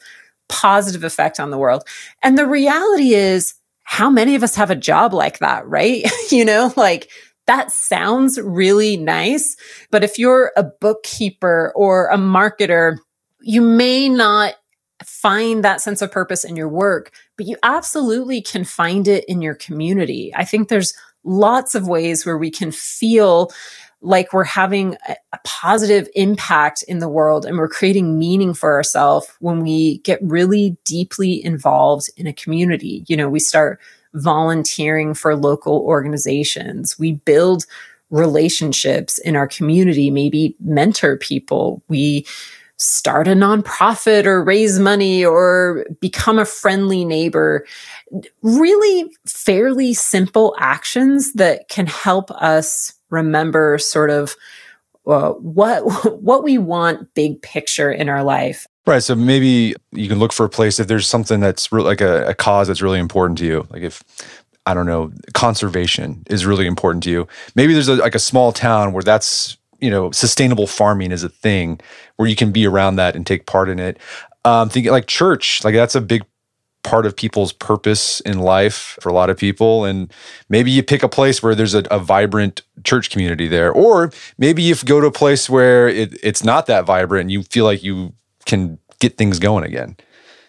positive 0.49 1.05
effect 1.05 1.39
on 1.39 1.51
the 1.51 1.59
world. 1.59 1.83
And 2.23 2.39
the 2.39 2.47
reality 2.47 3.13
is, 3.13 3.55
how 3.89 4.11
many 4.11 4.35
of 4.35 4.43
us 4.43 4.57
have 4.57 4.71
a 4.71 4.75
job 4.75 5.15
like 5.15 5.39
that, 5.39 5.65
right? 5.69 6.05
you 6.31 6.45
know, 6.45 6.73
like 6.75 7.09
that 7.47 7.73
sounds 7.73 8.41
really 8.41 8.97
nice. 8.97 9.57
But 9.91 10.05
if 10.05 10.19
you're 10.19 10.53
a 10.57 10.65
bookkeeper 10.65 11.73
or 11.75 12.09
a 12.09 12.17
marketer, 12.17 12.99
you 13.41 13.61
may 13.61 14.09
not 14.09 14.55
find 15.05 15.65
that 15.65 15.81
sense 15.81 16.03
of 16.03 16.11
purpose 16.11 16.45
in 16.45 16.57
your 16.57 16.69
work, 16.69 17.13
but 17.37 17.47
you 17.47 17.57
absolutely 17.63 18.41
can 18.41 18.65
find 18.65 19.07
it 19.07 19.25
in 19.27 19.43
your 19.43 19.55
community. 19.55 20.33
I 20.35 20.45
think 20.45 20.69
there's 20.69 20.95
lots 21.23 21.75
of 21.75 21.87
ways 21.87 22.25
where 22.25 22.39
we 22.39 22.51
can 22.51 22.73
feel 22.73 23.51
like 24.01 24.33
we're 24.33 24.45
having 24.45 24.97
a, 25.09 25.17
positive 25.45 26.09
impact 26.15 26.83
in 26.89 26.99
the 26.99 27.09
world 27.09 27.47
and 27.47 27.57
we're 27.57 27.69
creating 27.69 28.19
meaning 28.19 28.53
for 28.53 28.75
ourselves 28.75 29.29
when 29.41 29.61
we 29.61 29.99
get 29.99 30.19
really 30.23 30.77
deeply 30.85 31.43
involved 31.43 32.11
in 32.17 32.27
a 32.27 32.33
community. 32.33 33.05
You 33.07 33.17
know, 33.17 33.29
we 33.29 33.41
start 33.41 33.81
volunteering 34.17 35.15
for 35.15 35.37
local 35.37 35.81
organizations. 35.81 36.99
We 36.99 37.13
build 37.13 37.65
relationships 38.11 39.19
in 39.19 39.37
our 39.37 39.49
community, 39.49 40.11
maybe 40.11 40.57
mentor 40.61 41.17
people. 41.17 41.83
We 41.89 42.27
start 42.79 43.27
a 43.27 43.33
nonprofit 43.33 44.27
or 44.27 44.45
raise 44.45 44.79
money 44.79 45.25
or 45.25 45.87
become 46.01 46.39
a 46.39 46.45
friendly 46.45 47.05
neighbor. 47.05 47.67
Really 48.43 49.11
fairly 49.27 49.95
simple 49.95 50.55
actions 50.59 51.33
that 51.35 51.69
can 51.69 51.87
help 51.87 52.31
us 52.31 52.93
remember 53.11 53.79
sort 53.79 54.11
of 54.11 54.37
uh, 55.07 55.31
what 55.33 55.81
what 56.21 56.43
we 56.43 56.59
want 56.59 57.15
big 57.15 57.41
picture 57.43 57.91
in 57.91 58.09
our 58.09 58.23
life. 58.23 58.67
Right. 58.87 59.03
So 59.03 59.17
maybe 59.17 59.75
you 59.91 60.09
can 60.09 60.21
look 60.21 60.33
for 60.33 60.47
a 60.47 60.49
place 60.49 60.79
if 60.79 60.87
there's 60.87 61.09
something 61.09 61.41
that's 61.41 61.73
re- 61.73 61.83
like 61.83 62.01
a, 62.01 62.29
a 62.29 62.35
cause 62.35 62.69
that's 62.69 62.83
really 62.83 63.01
important 63.01 63.39
to 63.39 63.45
you. 63.45 63.67
Like 63.71 63.83
if 63.83 64.03
I 64.65 64.75
don't 64.75 64.87
know, 64.87 65.13
conservation 65.35 66.23
is 66.29 66.47
really 66.47 66.67
important 66.67 67.03
to 67.05 67.11
you. 67.11 67.29
Maybe 67.57 67.73
there's 67.73 67.89
a, 67.89 67.97
like 67.97 68.15
a 68.15 68.21
small 68.21 68.53
town 68.53 68.93
where 68.93 69.03
that's 69.03 69.57
you 69.81 69.91
know 69.91 70.11
sustainable 70.11 70.67
farming 70.67 71.13
is 71.13 71.23
a 71.23 71.29
thing 71.29 71.81
where 72.17 72.29
you 72.29 72.37
can 72.37 72.53
be 72.53 72.67
around 72.67 72.97
that 72.97 73.15
and 73.17 73.27
take 73.27 73.47
part 73.47 73.69
in 73.69 73.79
it 73.79 73.99
um 74.45 74.69
thinking 74.69 74.93
like 74.93 75.07
church 75.07 75.63
like 75.65 75.75
that's 75.75 75.95
a 75.95 76.01
big 76.01 76.25
part 76.83 77.05
of 77.05 77.17
people's 77.17 77.53
purpose 77.53 78.21
in 78.21 78.39
life 78.39 78.97
for 79.01 79.09
a 79.09 79.13
lot 79.13 79.29
of 79.29 79.37
people 79.37 79.85
and 79.85 80.13
maybe 80.49 80.71
you 80.71 80.83
pick 80.83 81.03
a 81.03 81.09
place 81.09 81.43
where 81.43 81.55
there's 81.55 81.75
a, 81.75 81.81
a 81.91 81.99
vibrant 81.99 82.63
church 82.85 83.11
community 83.11 83.49
there 83.49 83.73
or 83.73 84.11
maybe 84.39 84.63
you 84.63 84.75
go 84.85 85.01
to 85.01 85.07
a 85.07 85.13
place 85.13 85.51
where 85.51 85.89
it, 85.89 86.17
it's 86.23 86.45
not 86.45 86.67
that 86.67 86.85
vibrant 86.85 87.23
and 87.23 87.33
you 87.33 87.43
feel 87.43 87.65
like 87.65 87.83
you 87.83 88.13
can 88.47 88.79
get 89.01 89.17
things 89.19 89.39
going 89.39 89.65
again 89.65 89.97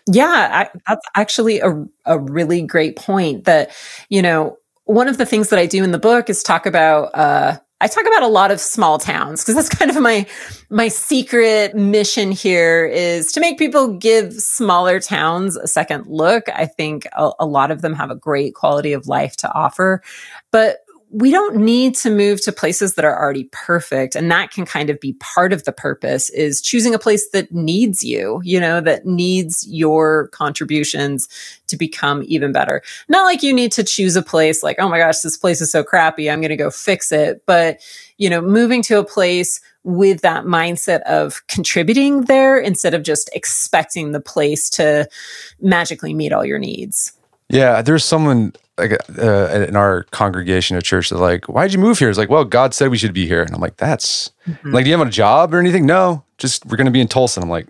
yeah 0.07 0.67
I, 0.73 0.79
that's 0.87 1.05
actually 1.15 1.59
a, 1.59 1.85
a 2.05 2.19
really 2.19 2.61
great 2.61 2.95
point 2.95 3.43
that 3.45 3.71
you 4.09 4.21
know 4.21 4.57
one 4.85 5.07
of 5.07 5.17
the 5.17 5.25
things 5.25 5.49
that 5.49 5.59
i 5.59 5.65
do 5.65 5.83
in 5.83 5.91
the 5.91 5.99
book 5.99 6.29
is 6.29 6.43
talk 6.43 6.65
about 6.65 7.13
uh 7.13 7.57
I 7.79 7.87
talk 7.87 8.07
about 8.07 8.23
a 8.23 8.27
lot 8.27 8.49
of 8.49 8.59
small 8.59 8.97
towns 8.97 9.43
because 9.43 9.55
that's 9.55 9.69
kind 9.77 9.91
of 9.91 10.01
my 10.01 10.25
my 10.69 10.87
secret 10.87 11.75
mission 11.75 12.31
here 12.31 12.85
is 12.85 13.31
to 13.33 13.39
make 13.39 13.57
people 13.57 13.93
give 13.93 14.33
smaller 14.33 14.99
towns 14.99 15.55
a 15.55 15.67
second 15.67 16.07
look. 16.07 16.45
I 16.49 16.65
think 16.65 17.05
a, 17.13 17.31
a 17.39 17.45
lot 17.45 17.71
of 17.71 17.81
them 17.81 17.93
have 17.93 18.09
a 18.09 18.15
great 18.15 18.55
quality 18.55 18.93
of 18.93 19.07
life 19.07 19.37
to 19.37 19.53
offer, 19.53 20.01
but 20.51 20.79
we 21.09 21.31
don't 21.31 21.55
need 21.55 21.95
to 21.95 22.09
move 22.09 22.41
to 22.43 22.51
places 22.51 22.95
that 22.95 23.05
are 23.05 23.17
already 23.17 23.45
perfect. 23.51 24.15
And 24.15 24.29
that 24.29 24.51
can 24.51 24.65
kind 24.65 24.89
of 24.89 24.99
be 24.99 25.13
part 25.13 25.53
of 25.53 25.63
the 25.63 25.71
purpose 25.71 26.29
is 26.31 26.61
choosing 26.61 26.93
a 26.93 26.99
place 26.99 27.29
that 27.29 27.51
needs 27.51 28.03
you 28.03 28.41
you 28.43 28.59
know 28.59 28.81
that 28.81 29.05
needs 29.05 29.65
your 29.69 30.27
contributions 30.29 31.27
to 31.67 31.77
become 31.77 32.23
even 32.27 32.51
better. 32.51 32.81
Not 33.07 33.23
like 33.23 33.41
you 33.41 33.53
need 33.53 33.71
to 33.73 33.83
choose 33.83 34.15
a 34.15 34.21
place 34.21 34.63
like 34.63 34.77
oh 34.79 34.89
my 34.89 34.97
gosh 34.97 35.19
this 35.19 35.37
place 35.37 35.61
is 35.61 35.71
so 35.71 35.83
crappy 35.83 36.29
i'm 36.29 36.41
going 36.41 36.49
to 36.49 36.57
go 36.57 36.69
fix 36.69 37.11
it. 37.11 37.43
But 37.45 37.79
you 38.17 38.29
know 38.29 38.41
moving 38.41 38.81
to 38.83 38.99
a 38.99 39.05
place 39.05 39.61
with 39.83 40.21
that 40.21 40.43
mindset 40.43 41.01
of 41.03 41.47
contributing 41.47 42.25
there 42.25 42.59
instead 42.59 42.93
of 42.93 43.03
just 43.03 43.29
expecting 43.33 44.11
the 44.11 44.19
place 44.19 44.69
to 44.71 45.07
magically 45.61 46.13
meet 46.13 46.33
all 46.33 46.43
your 46.43 46.59
needs. 46.59 47.13
Yeah, 47.49 47.81
there's 47.81 48.03
someone 48.03 48.51
like 48.77 48.91
uh, 49.17 49.65
in 49.67 49.75
our 49.75 50.03
congregation 50.11 50.77
at 50.77 50.83
church 50.83 51.09
that 51.09 51.17
like, 51.17 51.45
why'd 51.45 51.73
you 51.73 51.79
move 51.79 51.99
here? 51.99 52.09
It's 52.09 52.17
like, 52.17 52.29
well, 52.29 52.45
God 52.45 52.73
said 52.73 52.89
we 52.89 52.97
should 52.97 53.13
be 53.13 53.27
here, 53.27 53.41
and 53.41 53.53
I'm 53.53 53.61
like, 53.61 53.77
that's 53.77 54.31
mm-hmm. 54.47 54.71
like, 54.71 54.85
do 54.85 54.91
you 54.91 54.97
have 54.97 55.07
a 55.07 55.11
job 55.11 55.53
or 55.53 55.59
anything? 55.59 55.85
No, 55.85 56.23
just 56.37 56.65
we're 56.65 56.77
going 56.77 56.85
to 56.85 56.91
be 56.91 57.01
in 57.01 57.07
Tulsa. 57.07 57.39
And 57.39 57.45
I'm 57.45 57.49
like, 57.49 57.67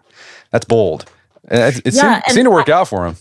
that's 0.51 0.65
bold. 0.65 1.09
And 1.49 1.75
it, 1.75 1.87
it 1.87 1.93
yeah, 1.93 2.21
seemed, 2.21 2.35
seemed, 2.35 2.45
to 2.45 2.51
work 2.51 2.69
I, 2.69 2.73
out 2.73 2.87
for 2.87 3.05
him. 3.05 3.15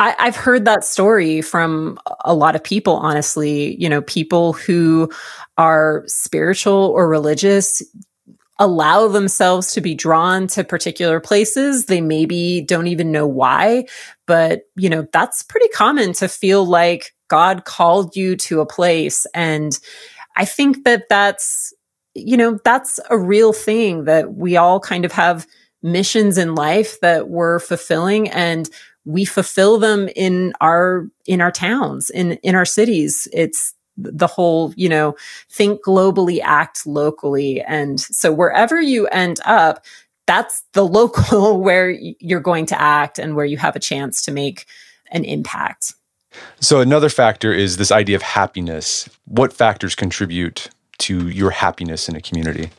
I, 0.00 0.14
I've 0.18 0.36
heard 0.36 0.64
that 0.64 0.84
story 0.84 1.42
from 1.42 1.98
a 2.24 2.34
lot 2.34 2.56
of 2.56 2.64
people. 2.64 2.96
Honestly, 2.96 3.80
you 3.80 3.88
know, 3.88 4.02
people 4.02 4.54
who 4.54 5.10
are 5.58 6.04
spiritual 6.06 6.92
or 6.94 7.08
religious 7.08 7.82
allow 8.58 9.08
themselves 9.08 9.72
to 9.72 9.80
be 9.80 9.94
drawn 9.94 10.46
to 10.46 10.64
particular 10.64 11.20
places. 11.20 11.86
They 11.86 12.00
maybe 12.00 12.60
don't 12.60 12.86
even 12.86 13.10
know 13.10 13.26
why, 13.26 13.86
but 14.26 14.62
you 14.76 14.88
know, 14.88 15.06
that's 15.12 15.42
pretty 15.42 15.68
common 15.68 16.12
to 16.14 16.28
feel 16.28 16.64
like 16.64 17.14
God 17.28 17.64
called 17.64 18.16
you 18.16 18.36
to 18.36 18.60
a 18.60 18.66
place. 18.66 19.26
And 19.34 19.78
I 20.36 20.44
think 20.44 20.84
that 20.84 21.08
that's, 21.08 21.72
you 22.14 22.36
know, 22.36 22.58
that's 22.64 23.00
a 23.10 23.18
real 23.18 23.52
thing 23.52 24.04
that 24.04 24.34
we 24.34 24.56
all 24.56 24.78
kind 24.78 25.04
of 25.04 25.12
have 25.12 25.46
missions 25.82 26.38
in 26.38 26.54
life 26.54 27.00
that 27.00 27.28
we're 27.28 27.58
fulfilling 27.58 28.28
and 28.30 28.70
we 29.04 29.24
fulfill 29.24 29.78
them 29.78 30.08
in 30.16 30.52
our 30.60 31.06
in 31.26 31.42
our 31.42 31.52
towns 31.52 32.08
in 32.08 32.32
in 32.42 32.54
our 32.54 32.64
cities 32.64 33.28
it's 33.34 33.74
the 33.96 34.26
whole, 34.26 34.72
you 34.76 34.88
know, 34.88 35.14
think 35.48 35.82
globally, 35.84 36.40
act 36.42 36.86
locally. 36.86 37.60
And 37.62 38.00
so 38.00 38.32
wherever 38.32 38.80
you 38.80 39.06
end 39.08 39.40
up, 39.44 39.84
that's 40.26 40.64
the 40.72 40.86
local 40.86 41.60
where 41.60 41.90
you're 41.90 42.40
going 42.40 42.66
to 42.66 42.80
act 42.80 43.18
and 43.18 43.36
where 43.36 43.46
you 43.46 43.56
have 43.58 43.76
a 43.76 43.80
chance 43.80 44.22
to 44.22 44.32
make 44.32 44.66
an 45.10 45.24
impact. 45.24 45.94
So 46.60 46.80
another 46.80 47.08
factor 47.08 47.52
is 47.52 47.76
this 47.76 47.92
idea 47.92 48.16
of 48.16 48.22
happiness. 48.22 49.08
What 49.26 49.52
factors 49.52 49.94
contribute 49.94 50.68
to 50.98 51.28
your 51.28 51.50
happiness 51.50 52.08
in 52.08 52.16
a 52.16 52.20
community? 52.20 52.70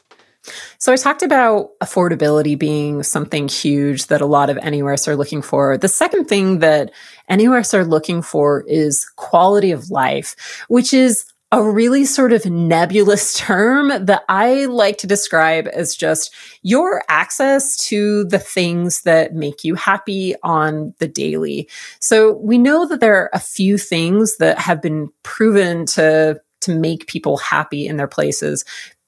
So 0.78 0.94
I 0.94 0.96
talked 0.96 1.24
about 1.24 1.72
affordability 1.82 2.58
being 2.58 3.04
something 3.04 3.48
huge 3.48 4.08
that 4.08 4.22
a 4.22 4.26
lot 4.26 4.50
of 4.50 4.58
anywhereists 4.58 5.08
are 5.08 5.16
looking 5.16 5.42
for. 5.42 5.78
The 5.78 5.88
second 5.88 6.26
thing 6.26 6.60
that 6.60 6.92
anywhereists 7.30 7.74
are 7.74 7.86
looking 7.86 8.22
for 8.22 8.64
is 8.68 9.06
quality 9.16 9.72
of 9.72 9.92
life, 9.92 10.36
which 10.68 10.94
is 10.94 11.26
a 11.52 11.64
really 11.64 12.06
sort 12.06 12.34
of 12.34 12.46
nebulous 12.46 13.34
term 13.38 14.06
that 14.06 14.24
I 14.28 14.66
like 14.66 14.98
to 15.00 15.08
describe 15.08 15.68
as 15.68 15.96
just 15.96 16.34
your 16.64 17.04
access 17.08 17.78
to 17.88 18.26
the 18.26 18.40
things 18.40 19.02
that 19.04 19.34
make 19.34 19.64
you 19.64 19.76
happy 19.76 20.36
on 20.44 20.94
the 21.00 21.08
daily. 21.08 21.70
So 22.00 22.34
we 22.34 22.58
know 22.58 22.88
that 22.88 23.00
there 23.00 23.16
are 23.16 23.30
a 23.32 23.40
few 23.40 23.78
things 23.78 24.38
that 24.38 24.60
have 24.60 24.82
been 24.82 25.10
proven 25.24 25.86
to 25.88 26.42
to 26.62 26.76
make 26.76 27.06
people 27.06 27.38
happy 27.38 27.88
in 27.88 27.98
their 27.98 28.08
places 28.08 28.66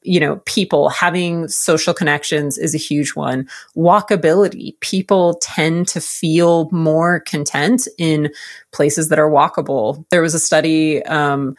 you 0.07 0.19
know, 0.19 0.37
people 0.45 0.89
having 0.89 1.47
social 1.49 1.93
connections 1.93 2.57
is 2.57 2.73
a 2.73 2.77
huge 2.77 3.15
one. 3.15 3.47
Walkability. 3.75 4.79
People 4.79 5.35
tend 5.41 5.87
to 5.89 5.99
feel 5.99 6.69
more 6.71 7.19
content 7.19 7.87
in 7.97 8.31
places 8.71 9.09
that 9.09 9.19
are 9.19 9.29
walkable. 9.29 10.05
There 10.09 10.21
was 10.21 10.33
a 10.33 10.39
study, 10.39 11.03
um, 11.05 11.55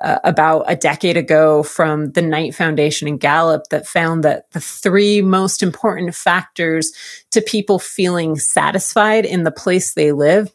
uh, 0.00 0.18
about 0.24 0.64
a 0.66 0.74
decade 0.74 1.16
ago 1.16 1.62
from 1.62 2.10
the 2.12 2.22
Knight 2.22 2.56
Foundation 2.56 3.06
and 3.06 3.20
Gallup 3.20 3.68
that 3.70 3.86
found 3.86 4.24
that 4.24 4.50
the 4.50 4.60
three 4.60 5.22
most 5.22 5.62
important 5.62 6.12
factors 6.14 6.92
to 7.30 7.40
people 7.40 7.78
feeling 7.78 8.36
satisfied 8.36 9.24
in 9.24 9.44
the 9.44 9.52
place 9.52 9.94
they 9.94 10.10
live 10.10 10.52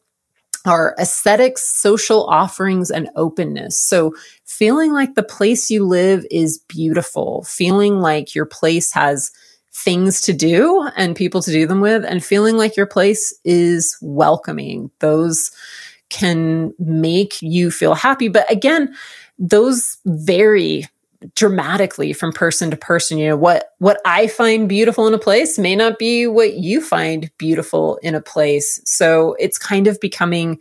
are 0.67 0.95
aesthetics, 0.99 1.63
social 1.63 2.25
offerings, 2.27 2.91
and 2.91 3.09
openness. 3.15 3.79
So 3.79 4.13
feeling 4.45 4.91
like 4.93 5.15
the 5.15 5.23
place 5.23 5.69
you 5.69 5.85
live 5.85 6.25
is 6.29 6.59
beautiful, 6.67 7.43
feeling 7.43 7.99
like 7.99 8.35
your 8.35 8.45
place 8.45 8.91
has 8.91 9.31
things 9.73 10.21
to 10.21 10.33
do 10.33 10.87
and 10.95 11.15
people 11.15 11.41
to 11.41 11.51
do 11.51 11.67
them 11.67 11.81
with, 11.81 12.03
and 12.03 12.23
feeling 12.23 12.57
like 12.57 12.75
your 12.75 12.87
place 12.87 13.33
is 13.43 13.97
welcoming. 14.01 14.91
Those 14.99 15.51
can 16.09 16.73
make 16.79 17.41
you 17.41 17.69
feel 17.69 17.93
happy. 17.93 18.27
But 18.27 18.51
again, 18.51 18.95
those 19.37 19.97
vary 20.05 20.87
dramatically 21.35 22.13
from 22.13 22.31
person 22.31 22.69
to 22.69 22.77
person 22.77 23.17
you 23.17 23.27
know 23.27 23.35
what 23.35 23.71
what 23.79 23.99
i 24.05 24.27
find 24.27 24.69
beautiful 24.69 25.07
in 25.07 25.13
a 25.13 25.19
place 25.19 25.57
may 25.57 25.75
not 25.75 25.97
be 25.97 26.27
what 26.27 26.53
you 26.53 26.81
find 26.81 27.31
beautiful 27.37 27.97
in 28.03 28.13
a 28.13 28.21
place 28.21 28.81
so 28.85 29.35
it's 29.39 29.57
kind 29.57 29.87
of 29.87 29.99
becoming 29.99 30.59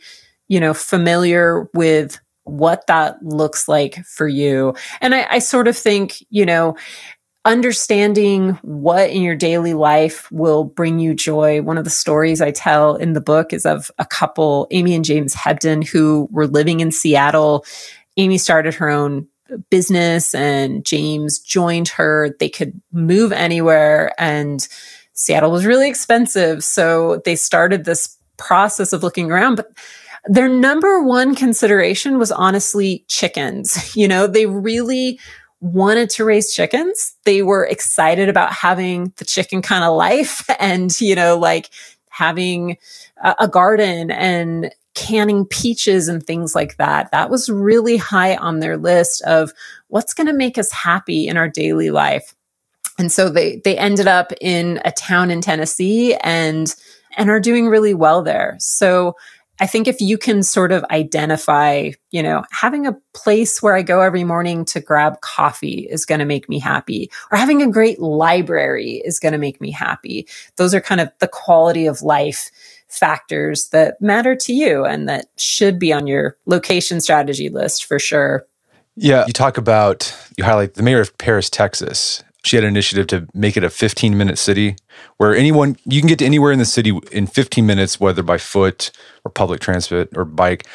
you 0.48 0.58
know 0.58 0.72
familiar 0.72 1.68
with 1.74 2.18
what 2.44 2.86
that 2.86 3.22
looks 3.22 3.68
like 3.68 4.04
for 4.06 4.26
you 4.26 4.74
and 5.00 5.14
i, 5.14 5.26
I 5.28 5.38
sort 5.40 5.68
of 5.68 5.76
think 5.76 6.24
you 6.30 6.46
know 6.46 6.76
understanding 7.46 8.58
what 8.62 9.08
in 9.08 9.22
your 9.22 9.36
daily 9.36 9.72
life 9.72 10.30
will 10.32 10.64
bring 10.64 10.98
you 10.98 11.14
joy. 11.14 11.62
One 11.62 11.78
of 11.78 11.84
the 11.84 11.90
stories 11.90 12.40
I 12.40 12.50
tell 12.50 12.96
in 12.96 13.12
the 13.12 13.20
book 13.20 13.52
is 13.52 13.64
of 13.64 13.88
a 13.98 14.04
couple, 14.04 14.66
Amy 14.72 14.96
and 14.96 15.04
James 15.04 15.32
Hebden, 15.32 15.86
who 15.86 16.28
were 16.32 16.48
living 16.48 16.80
in 16.80 16.90
Seattle. 16.90 17.64
Amy 18.16 18.36
started 18.36 18.74
her 18.74 18.90
own 18.90 19.28
business 19.70 20.34
and 20.34 20.84
James 20.84 21.38
joined 21.38 21.88
her. 21.88 22.34
They 22.38 22.48
could 22.48 22.80
move 22.92 23.32
anywhere 23.32 24.12
and 24.18 24.66
Seattle 25.12 25.50
was 25.50 25.64
really 25.64 25.88
expensive. 25.88 26.62
So 26.62 27.22
they 27.24 27.36
started 27.36 27.84
this 27.84 28.16
process 28.36 28.92
of 28.92 29.02
looking 29.02 29.30
around, 29.30 29.56
but 29.56 29.72
their 30.26 30.48
number 30.48 31.02
one 31.02 31.34
consideration 31.34 32.18
was 32.18 32.30
honestly 32.32 33.04
chickens. 33.08 33.94
You 33.96 34.08
know, 34.08 34.26
they 34.26 34.44
really 34.44 35.18
wanted 35.60 36.10
to 36.10 36.24
raise 36.24 36.52
chickens. 36.52 37.14
They 37.24 37.42
were 37.42 37.64
excited 37.64 38.28
about 38.28 38.52
having 38.52 39.12
the 39.16 39.24
chicken 39.24 39.62
kind 39.62 39.84
of 39.84 39.96
life 39.96 40.48
and, 40.60 40.98
you 41.00 41.14
know, 41.14 41.38
like 41.38 41.70
having 42.10 42.76
a, 43.22 43.48
garden 43.48 44.10
and 44.10 44.70
canning 44.96 45.44
peaches 45.44 46.08
and 46.08 46.26
things 46.26 46.56
like 46.56 46.76
that. 46.78 47.12
That 47.12 47.30
was 47.30 47.48
really 47.48 47.96
high 47.96 48.34
on 48.34 48.58
their 48.58 48.76
list 48.76 49.22
of 49.22 49.52
what's 49.86 50.14
going 50.14 50.26
to 50.26 50.32
make 50.32 50.58
us 50.58 50.72
happy 50.72 51.28
in 51.28 51.36
our 51.36 51.48
daily 51.48 51.90
life. 51.90 52.34
And 52.98 53.12
so 53.12 53.28
they 53.28 53.60
they 53.62 53.76
ended 53.76 54.08
up 54.08 54.32
in 54.40 54.80
a 54.84 54.90
town 54.90 55.30
in 55.30 55.42
Tennessee 55.42 56.14
and 56.14 56.74
and 57.16 57.30
are 57.30 57.40
doing 57.40 57.68
really 57.68 57.94
well 57.94 58.22
there. 58.22 58.56
So 58.58 59.14
I 59.58 59.66
think 59.66 59.88
if 59.88 60.00
you 60.00 60.18
can 60.18 60.42
sort 60.42 60.70
of 60.70 60.84
identify, 60.90 61.90
you 62.10 62.22
know, 62.22 62.44
having 62.50 62.86
a 62.86 62.96
place 63.14 63.62
where 63.62 63.74
I 63.74 63.82
go 63.82 64.00
every 64.02 64.24
morning 64.24 64.66
to 64.66 64.80
grab 64.80 65.20
coffee 65.22 65.86
is 65.90 66.04
going 66.04 66.18
to 66.18 66.26
make 66.26 66.48
me 66.48 66.58
happy, 66.58 67.10
or 67.30 67.38
having 67.38 67.62
a 67.62 67.70
great 67.70 67.98
library 67.98 69.00
is 69.04 69.18
going 69.18 69.32
to 69.32 69.38
make 69.38 69.60
me 69.60 69.70
happy. 69.70 70.28
Those 70.56 70.74
are 70.74 70.80
kind 70.80 71.00
of 71.00 71.10
the 71.20 71.28
quality 71.28 71.86
of 71.86 72.02
life 72.02 72.50
factors 72.88 73.68
that 73.70 74.00
matter 74.00 74.34
to 74.36 74.52
you 74.52 74.84
and 74.84 75.08
that 75.08 75.26
should 75.36 75.78
be 75.78 75.92
on 75.92 76.06
your 76.06 76.36
location 76.46 77.00
strategy 77.00 77.48
list 77.48 77.84
for 77.84 77.98
sure. 77.98 78.46
Yeah, 78.96 79.24
you 79.26 79.32
talk 79.32 79.58
about, 79.58 80.14
you 80.36 80.44
highlight 80.44 80.74
the 80.74 80.82
mayor 80.82 81.00
of 81.00 81.16
Paris, 81.18 81.50
Texas. 81.50 82.24
She 82.44 82.56
had 82.56 82.64
an 82.64 82.68
initiative 82.70 83.08
to 83.08 83.26
make 83.34 83.56
it 83.56 83.64
a 83.64 83.70
15 83.70 84.16
minute 84.16 84.38
city 84.38 84.76
where 85.18 85.34
anyone, 85.34 85.76
you 85.84 86.00
can 86.00 86.08
get 86.08 86.20
to 86.20 86.24
anywhere 86.24 86.52
in 86.52 86.58
the 86.58 86.64
city 86.64 86.98
in 87.12 87.26
15 87.26 87.66
minutes, 87.66 88.00
whether 88.00 88.22
by 88.22 88.38
foot 88.38 88.90
or 89.24 89.30
public 89.30 89.60
transit 89.60 90.08
or 90.16 90.24
bike. 90.24 90.66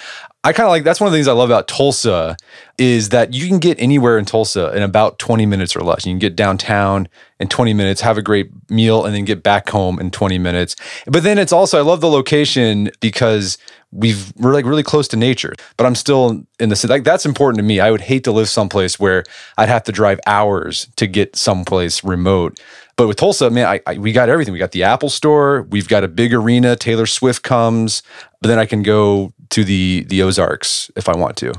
I 0.43 0.53
kind 0.53 0.65
of 0.65 0.71
like 0.71 0.83
that's 0.83 0.99
one 0.99 1.07
of 1.07 1.11
the 1.11 1.17
things 1.17 1.27
I 1.27 1.33
love 1.33 1.49
about 1.49 1.67
Tulsa 1.67 2.35
is 2.79 3.09
that 3.09 3.31
you 3.31 3.47
can 3.47 3.59
get 3.59 3.79
anywhere 3.79 4.17
in 4.17 4.25
Tulsa 4.25 4.75
in 4.75 4.81
about 4.81 5.19
20 5.19 5.45
minutes 5.45 5.75
or 5.75 5.81
less. 5.81 6.03
You 6.03 6.13
can 6.13 6.19
get 6.19 6.35
downtown 6.35 7.07
in 7.39 7.47
20 7.47 7.75
minutes, 7.75 8.01
have 8.01 8.17
a 8.17 8.23
great 8.23 8.49
meal, 8.67 9.05
and 9.05 9.13
then 9.13 9.23
get 9.23 9.43
back 9.43 9.69
home 9.69 9.99
in 9.99 10.09
20 10.09 10.39
minutes. 10.39 10.75
But 11.05 11.21
then 11.21 11.37
it's 11.37 11.53
also 11.53 11.77
I 11.77 11.81
love 11.81 12.01
the 12.01 12.09
location 12.09 12.89
because 13.01 13.59
we've 13.91 14.33
we're 14.35 14.53
like 14.53 14.65
really 14.65 14.81
close 14.81 15.07
to 15.09 15.17
nature. 15.17 15.53
But 15.77 15.85
I'm 15.85 15.93
still 15.93 16.43
in 16.59 16.69
the 16.69 16.75
city. 16.75 16.91
Like 16.91 17.03
that's 17.03 17.27
important 17.27 17.57
to 17.57 17.63
me. 17.63 17.79
I 17.79 17.91
would 17.91 18.01
hate 18.01 18.23
to 18.23 18.31
live 18.31 18.49
someplace 18.49 18.99
where 18.99 19.23
I'd 19.59 19.69
have 19.69 19.83
to 19.83 19.91
drive 19.91 20.19
hours 20.25 20.87
to 20.95 21.05
get 21.05 21.35
someplace 21.35 22.03
remote. 22.03 22.59
But 22.95 23.07
with 23.07 23.17
Tulsa, 23.17 23.51
man, 23.51 23.67
I, 23.67 23.81
I, 23.85 23.97
we 23.99 24.11
got 24.11 24.27
everything. 24.27 24.53
We 24.53 24.59
got 24.59 24.71
the 24.71 24.83
Apple 24.83 25.09
Store. 25.09 25.67
We've 25.69 25.87
got 25.87 26.03
a 26.03 26.07
big 26.07 26.33
arena. 26.33 26.75
Taylor 26.75 27.05
Swift 27.05 27.43
comes, 27.43 28.01
but 28.41 28.47
then 28.47 28.57
I 28.57 28.65
can 28.65 28.81
go 28.81 29.33
to 29.51 29.63
the 29.63 30.05
the 30.07 30.23
Ozarks 30.23 30.91
if 30.95 31.07
I 31.07 31.15
want 31.15 31.37
to. 31.37 31.53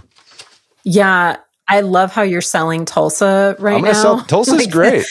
Yeah, 0.85 1.37
I 1.69 1.81
love 1.81 2.13
how 2.13 2.23
you're 2.23 2.41
selling 2.41 2.85
Tulsa 2.85 3.57
right 3.59 3.77
I'm 3.77 3.83
now. 3.83 3.93
Sell, 3.93 4.21
Tulsa's 4.27 4.59
like, 4.59 4.71
great 4.71 5.07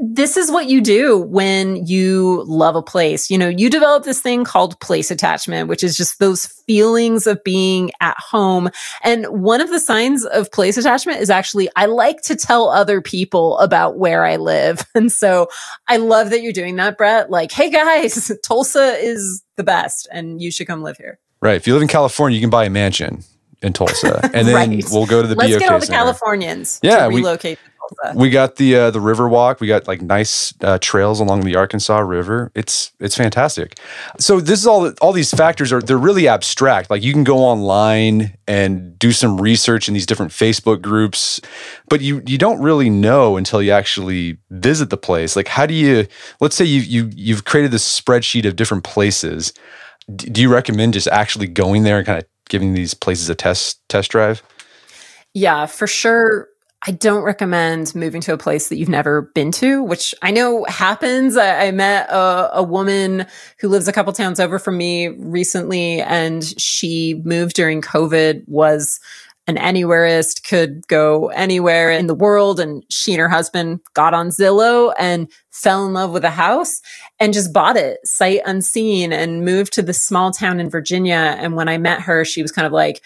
this 0.00 0.36
is 0.36 0.50
what 0.50 0.68
you 0.68 0.80
do 0.80 1.18
when 1.18 1.86
you 1.86 2.44
love 2.46 2.76
a 2.76 2.82
place. 2.82 3.30
You 3.30 3.36
know, 3.36 3.48
you 3.48 3.68
develop 3.68 4.04
this 4.04 4.20
thing 4.20 4.44
called 4.44 4.78
place 4.80 5.10
attachment, 5.10 5.68
which 5.68 5.84
is 5.84 5.96
just 5.96 6.18
those 6.18 6.46
feelings 6.46 7.26
of 7.26 7.42
being 7.44 7.90
at 8.00 8.16
home. 8.18 8.70
And 9.02 9.26
one 9.26 9.60
of 9.60 9.68
the 9.68 9.80
signs 9.80 10.24
of 10.24 10.50
place 10.50 10.78
attachment 10.78 11.20
is 11.20 11.28
actually, 11.28 11.68
I 11.76 11.86
like 11.86 12.22
to 12.22 12.36
tell 12.36 12.68
other 12.68 13.02
people 13.02 13.58
about 13.58 13.98
where 13.98 14.24
I 14.24 14.36
live. 14.36 14.86
And 14.94 15.10
so 15.10 15.48
I 15.88 15.96
love 15.96 16.30
that 16.30 16.42
you're 16.42 16.52
doing 16.52 16.76
that, 16.76 16.98
Brett. 16.98 17.30
Like, 17.30 17.50
hey 17.50 17.70
guys, 17.70 18.30
Tulsa 18.44 18.96
is 18.98 19.42
the 19.56 19.64
best 19.64 20.06
and 20.12 20.40
you 20.40 20.50
should 20.50 20.66
come 20.66 20.82
live 20.82 20.98
here. 20.98 21.18
Right. 21.42 21.56
If 21.56 21.66
you 21.66 21.74
live 21.74 21.82
in 21.82 21.88
California, 21.88 22.36
you 22.36 22.40
can 22.40 22.50
buy 22.50 22.64
a 22.64 22.70
mansion 22.70 23.24
in 23.62 23.72
Tulsa, 23.72 24.20
and 24.34 24.46
then 24.46 24.54
right. 24.54 24.84
we'll 24.90 25.06
go 25.06 25.20
to 25.20 25.28
the 25.28 25.34
Let's 25.34 25.52
BOK 25.52 25.60
get 25.60 25.72
all 25.72 25.80
the 25.80 25.86
Center. 25.86 25.98
Californians 25.98 26.80
yeah, 26.82 27.08
to 27.08 27.14
relocate. 27.14 27.58
We, 28.14 28.22
we 28.22 28.30
got 28.30 28.56
the 28.56 28.76
uh, 28.76 28.90
the 28.92 29.00
river 29.00 29.28
walk. 29.28 29.60
We 29.60 29.66
got 29.66 29.88
like 29.88 30.00
nice 30.00 30.54
uh, 30.62 30.78
trails 30.80 31.18
along 31.18 31.40
the 31.40 31.56
Arkansas 31.56 31.98
River. 31.98 32.52
It's 32.54 32.92
it's 33.00 33.16
fantastic. 33.16 33.78
So 34.20 34.40
this 34.40 34.60
is 34.60 34.68
all 34.68 34.92
all 35.00 35.12
these 35.12 35.32
factors 35.32 35.72
are 35.72 35.82
they're 35.82 35.98
really 35.98 36.28
abstract. 36.28 36.90
Like 36.90 37.02
you 37.02 37.12
can 37.12 37.24
go 37.24 37.38
online 37.38 38.38
and 38.46 38.96
do 38.98 39.10
some 39.10 39.40
research 39.40 39.88
in 39.88 39.94
these 39.94 40.06
different 40.06 40.30
Facebook 40.30 40.80
groups, 40.80 41.40
but 41.88 42.00
you 42.00 42.22
you 42.24 42.38
don't 42.38 42.62
really 42.62 42.88
know 42.88 43.36
until 43.36 43.60
you 43.60 43.72
actually 43.72 44.38
visit 44.50 44.90
the 44.90 44.96
place. 44.96 45.34
Like 45.34 45.48
how 45.48 45.66
do 45.66 45.74
you? 45.74 46.06
Let's 46.40 46.54
say 46.54 46.64
you 46.64 46.80
you 46.80 47.10
you've 47.14 47.44
created 47.44 47.72
this 47.72 48.00
spreadsheet 48.00 48.46
of 48.46 48.54
different 48.54 48.84
places. 48.84 49.52
Do 50.16 50.40
you 50.40 50.52
recommend 50.52 50.94
just 50.94 51.08
actually 51.08 51.46
going 51.46 51.82
there 51.82 51.98
and 51.98 52.06
kind 52.06 52.18
of 52.18 52.26
giving 52.48 52.74
these 52.74 52.94
places 52.94 53.28
a 53.28 53.34
test 53.34 53.80
test 53.88 54.10
drive? 54.10 54.42
Yeah, 55.34 55.66
for 55.66 55.86
sure 55.86 56.48
I 56.84 56.90
don't 56.90 57.22
recommend 57.22 57.94
moving 57.94 58.20
to 58.22 58.32
a 58.32 58.38
place 58.38 58.68
that 58.68 58.76
you've 58.76 58.88
never 58.88 59.22
been 59.22 59.52
to, 59.52 59.84
which 59.84 60.16
I 60.20 60.32
know 60.32 60.64
happens. 60.64 61.36
I, 61.36 61.66
I 61.66 61.70
met 61.70 62.10
a, 62.10 62.58
a, 62.58 62.62
woman 62.64 63.26
who 63.60 63.68
lives 63.68 63.86
a 63.86 63.92
couple 63.92 64.12
towns 64.12 64.40
over 64.40 64.58
from 64.58 64.78
me 64.78 65.08
recently, 65.08 66.00
and 66.00 66.42
she 66.60 67.22
moved 67.24 67.54
during 67.54 67.82
COVID, 67.82 68.48
was 68.48 68.98
an 69.46 69.56
anywhereist, 69.56 70.46
could 70.48 70.86
go 70.86 71.28
anywhere 71.28 71.90
in 71.90 72.06
the 72.06 72.14
world. 72.14 72.60
And 72.60 72.84
she 72.90 73.12
and 73.12 73.20
her 73.20 73.28
husband 73.28 73.80
got 73.94 74.14
on 74.14 74.28
Zillow 74.28 74.92
and 74.98 75.30
fell 75.50 75.84
in 75.86 75.92
love 75.92 76.12
with 76.12 76.24
a 76.24 76.30
house 76.30 76.80
and 77.18 77.32
just 77.32 77.52
bought 77.52 77.76
it 77.76 77.98
sight 78.04 78.40
unseen 78.46 79.12
and 79.12 79.44
moved 79.44 79.72
to 79.74 79.82
this 79.82 80.02
small 80.02 80.30
town 80.30 80.60
in 80.60 80.70
Virginia. 80.70 81.36
And 81.38 81.56
when 81.56 81.68
I 81.68 81.78
met 81.78 82.02
her, 82.02 82.24
she 82.24 82.42
was 82.42 82.52
kind 82.52 82.66
of 82.66 82.72
like, 82.72 83.02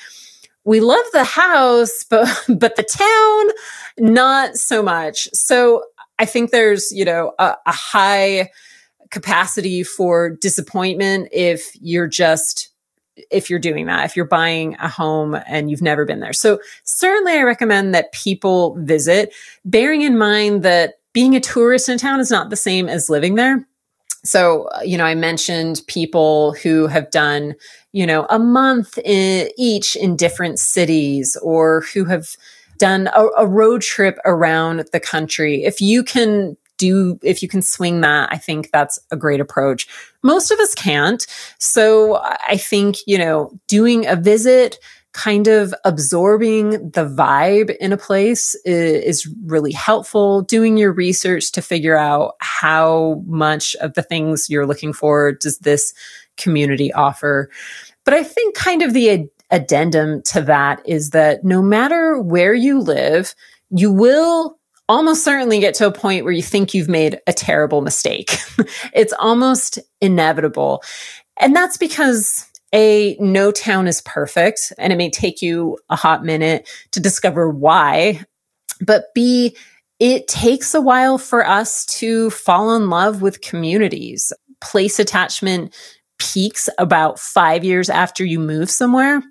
we 0.67 0.81
love 0.81 1.05
the 1.13 1.25
house, 1.25 2.05
but 2.11 2.29
but 2.49 2.77
the 2.77 2.83
town, 2.83 3.55
not 3.99 4.57
so 4.57 4.83
much. 4.83 5.29
So 5.33 5.85
I 6.19 6.27
think 6.27 6.51
there's 6.51 6.93
you 6.93 7.07
know 7.07 7.33
a, 7.39 7.57
a 7.65 7.73
high 7.73 8.51
capacity 9.11 9.83
for 9.83 10.31
disappointment 10.31 11.29
if 11.33 11.71
you're 11.81 12.09
just 12.09 12.71
if 13.31 13.49
you're 13.49 13.59
doing 13.59 13.87
that, 13.87 14.05
if 14.05 14.17
you're 14.17 14.25
buying 14.25 14.75
a 14.75 14.89
home 14.89 15.37
and 15.47 15.71
you've 15.71 15.83
never 15.83 16.05
been 16.05 16.21
there. 16.21 16.33
So 16.33 16.59
certainly 16.85 17.33
I 17.33 17.43
recommend 17.43 17.95
that 17.95 18.13
people 18.13 18.77
visit, 18.81 19.35
bearing 19.65 20.03
in 20.03 20.19
mind 20.19 20.63
that 20.63 20.95
being 21.13 21.35
a 21.35 21.41
tourist 21.41 21.89
in 21.89 21.99
town 21.99 22.21
is 22.21 22.31
not 22.31 22.51
the 22.51 22.57
same 22.57 22.89
as 22.89 23.09
living 23.09 23.37
there. 23.37 23.67
So, 24.25 24.69
uh, 24.75 24.81
you 24.81 24.99
know, 24.99 25.05
I 25.05 25.15
mentioned 25.15 25.83
people 25.87 26.55
who 26.63 26.89
have 26.89 27.11
done, 27.11 27.55
you 27.93 28.07
know, 28.07 28.27
a 28.29 28.39
month 28.39 28.99
in, 28.99 29.49
each 29.57 29.97
in 29.97 30.17
different 30.17 30.59
cities 30.59 31.37
or 31.43 31.83
who 31.95 32.05
have 32.07 32.37
done 32.79 33.09
a, 33.15 33.27
a 33.39 33.47
road 33.47 33.83
trip 33.83 34.19
around 34.25 34.85
the 34.93 35.01
country. 35.01 35.65
If 35.65 35.81
you 35.81 36.03
can 36.03 36.57
do 36.79 37.19
if 37.23 37.43
you 37.43 37.49
can 37.49 37.63
swing 37.63 38.01
that 38.01 38.29
i 38.33 38.37
think 38.37 38.71
that's 38.73 38.99
a 39.11 39.17
great 39.17 39.41
approach 39.41 39.89
most 40.23 40.51
of 40.51 40.59
us 40.61 40.75
can't 40.75 41.27
so 41.59 42.21
i 42.49 42.57
think 42.57 42.97
you 43.07 43.19
know 43.19 43.51
doing 43.69 44.07
a 44.07 44.17
visit 44.17 44.79
kind 45.17 45.49
of 45.49 45.75
absorbing 45.87 46.91
the 46.91 47.09
vibe 47.09 47.75
in 47.77 47.91
a 47.91 47.97
place 47.97 48.55
is, 48.67 49.27
really 49.47 49.73
helpful. 49.73 50.43
Doing 50.43 50.77
your 50.77 50.93
research 50.93 51.53
to 51.53 51.63
figure 51.63 51.97
out 51.97 52.35
how 52.41 53.23
much 53.27 53.75
of 53.77 53.95
the 53.95 54.03
things 54.03 54.51
you're 54.51 54.67
looking 54.67 54.93
for 54.93 55.33
does 55.33 55.59
this 55.59 55.95
community 56.37 56.93
offer. 56.93 57.49
But 58.05 58.13
I 58.13 58.23
think 58.25 58.55
kind 58.55 58.83
of 58.83 58.93
the 58.93 59.11
ad- 59.11 59.29
addendum 59.51 60.21
to 60.25 60.43
that 60.43 60.83
is 60.85 61.11
that 61.11 61.45
no 61.45 61.63
matter 61.63 62.21
where 62.21 62.53
you 62.53 62.79
live, 62.79 63.35
you 63.71 63.91
will 63.91 64.56
almost 64.89 65.25
certainly 65.25 65.59
get 65.61 65.75
to 65.75 65.87
a 65.87 65.93
point 65.93 66.25
where 66.25 66.33
you 66.33 66.43
think 66.43 66.75
you've 66.75 66.89
made 66.89 67.21
a 67.27 67.33
terrible 67.33 67.81
mistake. 67.81 68.37
it's 68.95 69.13
almost 69.19 69.79
inevitable. 70.01 70.83
And 71.39 71.55
that's 71.55 71.77
because 71.77 72.47
a, 72.75 73.17
no 73.21 73.53
town 73.53 73.87
is 73.87 74.01
perfect, 74.03 74.73
and 74.79 74.93
it 74.93 74.97
may 74.97 75.11
take 75.11 75.43
you 75.43 75.79
a 75.89 75.97
hot 75.97 76.25
minute 76.25 76.69
to 76.93 77.01
discover 77.01 77.49
why. 77.49 78.25
But 78.81 79.15
B, 79.15 79.57
it 79.99 80.29
takes 80.29 80.75
a 80.75 80.81
while 80.81 81.19
for 81.19 81.47
us 81.47 81.87
to 81.87 82.31
fall 82.31 82.77
in 82.77 82.91
love 82.91 83.23
with 83.23 83.41
communities. 83.41 84.33
Place 84.61 84.99
attachment 84.99 85.75
peaks 86.19 86.69
about 86.79 87.19
five 87.19 87.65
years 87.65 87.89
after 87.89 88.25
you 88.25 88.39
move 88.39 88.71
somewhere. 88.71 89.23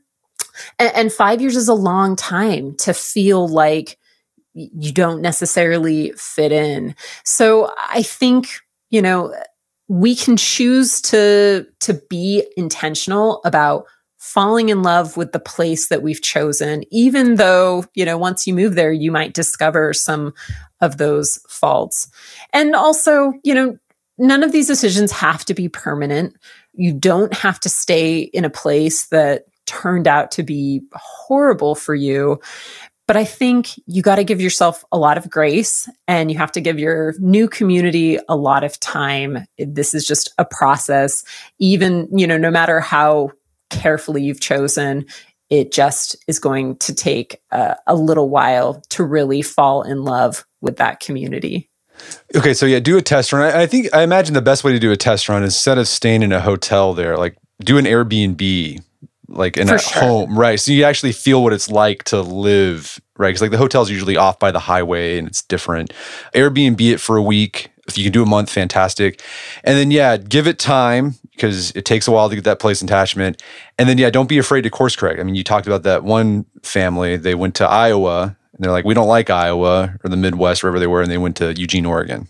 And, 0.80 1.12
five 1.12 1.42
years 1.42 1.58
is 1.58 1.68
a 1.68 1.74
long 1.74 2.16
time 2.16 2.76
to 2.78 2.94
feel 2.94 3.48
like 3.48 3.98
you 4.56 4.92
don't 4.92 5.22
necessarily 5.22 6.14
fit 6.16 6.52
in. 6.52 6.96
So 7.24 7.72
I 7.90 8.02
think, 8.02 8.48
you 8.90 9.02
know, 9.02 9.36
we 9.88 10.16
can 10.16 10.38
choose 10.38 11.02
to 11.02 11.66
to 11.82 11.94
be 12.10 12.44
intentional 12.58 13.42
about 13.46 13.86
falling 14.18 14.70
in 14.70 14.82
love 14.82 15.18
with 15.18 15.32
the 15.34 15.40
place 15.40 15.90
that 15.90 16.02
we've 16.02 16.22
chosen 16.22 16.84
even 16.90 17.36
though 17.36 17.86
you 17.94 18.04
know 18.04 18.18
once 18.18 18.48
you 18.48 18.56
move 18.56 18.74
there 18.74 18.92
you 18.92 19.12
might 19.12 19.36
discover 19.36 19.94
some 19.94 20.34
of 20.82 20.98
those 20.98 21.38
faults. 21.48 22.10
And 22.52 22.76
also 22.76 23.34
you 23.44 23.54
know 23.54 23.78
none 24.18 24.44
of 24.44 24.52
these 24.52 24.68
decisions 24.68 25.12
have 25.12 25.46
to 25.46 25.54
be 25.54 25.70
permanent. 25.70 26.36
You 26.74 26.94
don't 26.94 27.34
have 27.34 27.60
to 27.60 27.70
stay 27.70 28.20
in 28.20 28.46
a 28.46 28.50
place 28.50 29.08
that 29.08 29.44
turned 29.68 30.08
out 30.08 30.32
to 30.32 30.44
be 30.44 30.82
horrible 30.94 31.76
for 31.76 31.94
you 31.96 32.40
but 33.08 33.16
I 33.16 33.24
think 33.24 33.70
you 33.86 34.02
got 34.02 34.16
to 34.16 34.24
give 34.24 34.42
yourself 34.42 34.84
a 34.92 34.98
lot 34.98 35.18
of 35.18 35.30
grace 35.30 35.90
and 36.08 36.32
you 36.32 36.38
have 36.38 36.52
to 36.54 36.62
give 36.62 36.80
your 36.80 37.14
new 37.20 37.48
community 37.48 38.18
a 38.28 38.36
lot 38.36 38.64
of 38.64 38.80
time. 38.80 39.46
This 39.58 39.94
is 39.94 40.08
just 40.08 40.34
a 40.38 40.46
process. 40.46 41.24
Even, 41.60 42.08
you 42.18 42.26
know, 42.26 42.38
no 42.38 42.50
matter 42.50 42.80
how 42.80 43.32
carefully 43.70 44.24
you've 44.24 44.42
chosen, 44.42 45.06
it 45.50 45.72
just 45.72 46.16
is 46.28 46.40
going 46.40 46.78
to 46.78 46.94
take 46.94 47.40
a, 47.52 47.76
a 47.86 47.96
little 47.96 48.30
while 48.30 48.82
to 48.90 49.04
really 49.04 49.42
fall 49.42 49.84
in 49.84 50.04
love 50.04 50.46
with 50.62 50.78
that 50.78 51.00
community. 51.00 51.70
Okay, 52.36 52.54
so 52.54 52.66
yeah, 52.66 52.80
do 52.80 52.98
a 52.98 53.02
test 53.02 53.32
run. 53.32 53.44
I, 53.44 53.62
I 53.62 53.68
think 53.68 53.94
I 53.94 54.02
imagine 54.02 54.34
the 54.34 54.42
best 54.42 54.64
way 54.64 54.72
to 54.72 54.80
do 54.80 54.92
a 54.92 54.98
test 54.98 55.30
run 55.30 55.44
is 55.44 55.54
instead 55.54 55.78
of 55.78 55.88
staying 55.88 56.24
in 56.24 56.32
a 56.32 56.42
hotel 56.42 56.94
there, 56.94 57.18
like 57.18 57.38
do 57.60 57.78
an 57.78 57.86
Airbnb, 57.86 58.84
like 59.36 59.58
in 59.58 59.68
For 59.68 59.76
a 59.76 59.80
sure. 59.80 60.02
home, 60.02 60.38
right? 60.38 60.60
So 60.60 60.72
you 60.72 60.84
actually 60.84 61.12
feel 61.12 61.44
what 61.44 61.54
it's 61.54 61.70
like 61.70 62.04
to 62.06 62.22
live, 62.22 63.00
right? 63.18 63.30
Because 63.30 63.42
like 63.42 63.52
the 63.52 63.58
hotel's 63.58 63.90
usually 63.90 64.18
off 64.18 64.40
by 64.40 64.52
the 64.52 64.60
highway 64.60 65.18
and 65.18 65.28
it's 65.28 65.42
different. 65.42 65.94
Airbnb 66.34 66.82
it 66.82 67.00
for 67.00 67.18
a 67.18 67.22
week. 67.22 67.72
If 67.88 67.98
you 67.98 68.04
can 68.04 68.12
do 68.14 68.24
a 68.24 68.26
month, 68.26 68.50
fantastic. 68.50 69.22
And 69.64 69.78
then 69.78 69.92
yeah, 69.92 70.18
give 70.18 70.48
it 70.48 70.58
time 70.58 71.16
because 71.32 71.72
it 71.72 71.86
takes 71.86 72.08
a 72.08 72.12
while 72.12 72.30
to 72.30 72.36
get 72.36 72.44
that 72.46 72.60
place 72.60 72.82
attachment. 72.82 73.42
And 73.78 73.88
then 73.88 73.98
yeah, 73.98 74.10
don't 74.10 74.30
be 74.30 74.40
afraid 74.40 74.62
to 74.64 74.70
course 74.70 74.96
correct. 74.96 75.20
I 75.20 75.24
mean, 75.24 75.36
you 75.36 75.44
talked 75.44 75.68
about 75.68 75.84
that 75.84 76.04
one 76.04 76.46
family. 76.64 77.18
They 77.18 77.36
went 77.36 77.56
to 77.56 77.68
Iowa 77.68 78.36
and 78.54 78.64
they're 78.64 78.72
like, 78.72 78.86
we 78.86 78.94
don't 78.94 79.08
like 79.08 79.30
Iowa 79.30 79.98
or 80.04 80.10
the 80.10 80.18
Midwest, 80.18 80.64
wherever 80.64 80.80
they 80.80 80.88
were, 80.88 81.02
and 81.02 81.12
they 81.12 81.18
went 81.18 81.36
to 81.38 81.54
Eugene, 81.54 81.86
Oregon. 81.86 82.28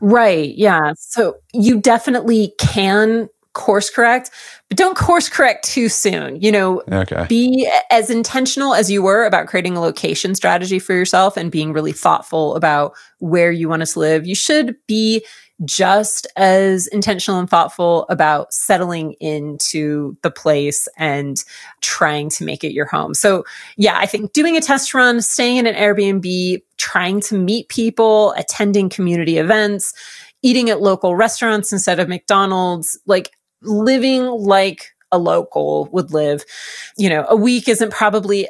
Right. 0.00 0.54
Yeah. 0.54 0.92
So 0.98 1.36
you 1.54 1.80
definitely 1.80 2.52
can 2.58 3.28
course 3.54 3.88
correct, 3.90 4.30
but 4.68 4.76
don't 4.76 4.96
course 4.96 5.28
correct 5.28 5.64
too 5.64 5.88
soon. 5.88 6.40
You 6.40 6.52
know, 6.52 6.82
Okay. 6.92 7.26
be 7.28 7.70
as 7.90 8.10
intentional 8.10 8.74
as 8.74 8.90
you 8.90 9.02
were 9.02 9.24
about 9.24 9.46
creating 9.46 9.76
a 9.76 9.80
location 9.80 10.34
strategy 10.34 10.78
for 10.78 10.92
yourself 10.92 11.36
and 11.36 11.50
being 11.50 11.72
really 11.72 11.92
thoughtful 11.92 12.54
about 12.56 12.92
where 13.18 13.50
you 13.50 13.68
want 13.68 13.86
to 13.86 13.98
live. 13.98 14.26
You 14.26 14.34
should 14.34 14.76
be 14.86 15.24
just 15.64 16.26
as 16.36 16.88
intentional 16.88 17.38
and 17.38 17.48
thoughtful 17.48 18.06
about 18.08 18.52
settling 18.52 19.12
into 19.20 20.16
the 20.22 20.30
place 20.30 20.88
and 20.98 21.44
trying 21.80 22.28
to 22.28 22.44
make 22.44 22.64
it 22.64 22.72
your 22.72 22.86
home. 22.86 23.14
So, 23.14 23.44
yeah, 23.76 23.96
I 23.96 24.06
think 24.06 24.32
doing 24.32 24.56
a 24.56 24.60
test 24.60 24.92
run, 24.94 25.22
staying 25.22 25.58
in 25.58 25.66
an 25.68 25.76
Airbnb, 25.76 26.60
trying 26.76 27.20
to 27.20 27.38
meet 27.38 27.68
people, 27.68 28.32
attending 28.32 28.88
community 28.88 29.38
events, 29.38 29.94
eating 30.42 30.70
at 30.70 30.82
local 30.82 31.14
restaurants 31.14 31.72
instead 31.72 32.00
of 32.00 32.08
McDonald's, 32.08 32.98
like 33.06 33.30
living 33.64 34.24
like 34.24 34.94
a 35.12 35.18
local 35.18 35.88
would 35.92 36.12
live. 36.12 36.44
You 36.96 37.08
know, 37.08 37.26
a 37.28 37.36
week 37.36 37.68
isn't 37.68 37.92
probably 37.92 38.48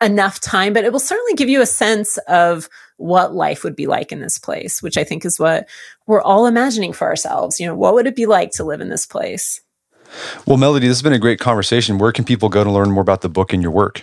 enough 0.00 0.40
time, 0.40 0.72
but 0.72 0.84
it 0.84 0.92
will 0.92 1.00
certainly 1.00 1.34
give 1.34 1.48
you 1.48 1.60
a 1.62 1.66
sense 1.66 2.18
of 2.28 2.68
what 2.96 3.34
life 3.34 3.64
would 3.64 3.74
be 3.74 3.86
like 3.86 4.12
in 4.12 4.20
this 4.20 4.38
place, 4.38 4.82
which 4.82 4.98
I 4.98 5.04
think 5.04 5.24
is 5.24 5.38
what 5.38 5.68
we're 6.06 6.22
all 6.22 6.46
imagining 6.46 6.92
for 6.92 7.06
ourselves. 7.06 7.58
You 7.58 7.66
know, 7.66 7.74
what 7.74 7.94
would 7.94 8.06
it 8.06 8.16
be 8.16 8.26
like 8.26 8.50
to 8.52 8.64
live 8.64 8.80
in 8.80 8.88
this 8.88 9.06
place? 9.06 9.60
Well, 10.46 10.56
Melody, 10.56 10.86
this 10.86 10.98
has 10.98 11.02
been 11.02 11.12
a 11.12 11.18
great 11.18 11.40
conversation. 11.40 11.98
Where 11.98 12.12
can 12.12 12.24
people 12.24 12.48
go 12.48 12.62
to 12.62 12.70
learn 12.70 12.90
more 12.90 13.02
about 13.02 13.22
the 13.22 13.28
book 13.28 13.52
and 13.52 13.62
your 13.62 13.72
work? 13.72 14.02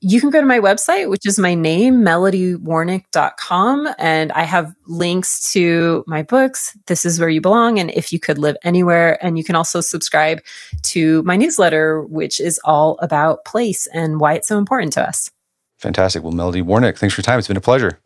You 0.00 0.20
can 0.20 0.30
go 0.30 0.40
to 0.40 0.46
my 0.46 0.58
website, 0.58 1.08
which 1.10 1.26
is 1.26 1.38
my 1.38 1.54
name, 1.54 2.02
melodywarnick.com. 2.02 3.88
And 3.98 4.32
I 4.32 4.42
have 4.42 4.74
links 4.86 5.52
to 5.52 6.04
my 6.06 6.22
books, 6.22 6.76
This 6.86 7.04
Is 7.04 7.18
Where 7.18 7.28
You 7.28 7.40
Belong, 7.40 7.78
and 7.78 7.90
If 7.90 8.12
You 8.12 8.20
Could 8.20 8.38
Live 8.38 8.56
Anywhere. 8.62 9.24
And 9.24 9.38
you 9.38 9.44
can 9.44 9.56
also 9.56 9.80
subscribe 9.80 10.40
to 10.82 11.22
my 11.22 11.36
newsletter, 11.36 12.02
which 12.02 12.40
is 12.40 12.60
all 12.64 12.98
about 13.00 13.44
place 13.44 13.86
and 13.88 14.20
why 14.20 14.34
it's 14.34 14.48
so 14.48 14.58
important 14.58 14.92
to 14.94 15.02
us. 15.02 15.30
Fantastic. 15.78 16.22
Well, 16.22 16.32
Melody 16.32 16.62
Warnick, 16.62 16.98
thanks 16.98 17.14
for 17.14 17.20
your 17.20 17.24
time. 17.24 17.38
It's 17.38 17.48
been 17.48 17.56
a 17.56 17.60
pleasure. 17.60 18.00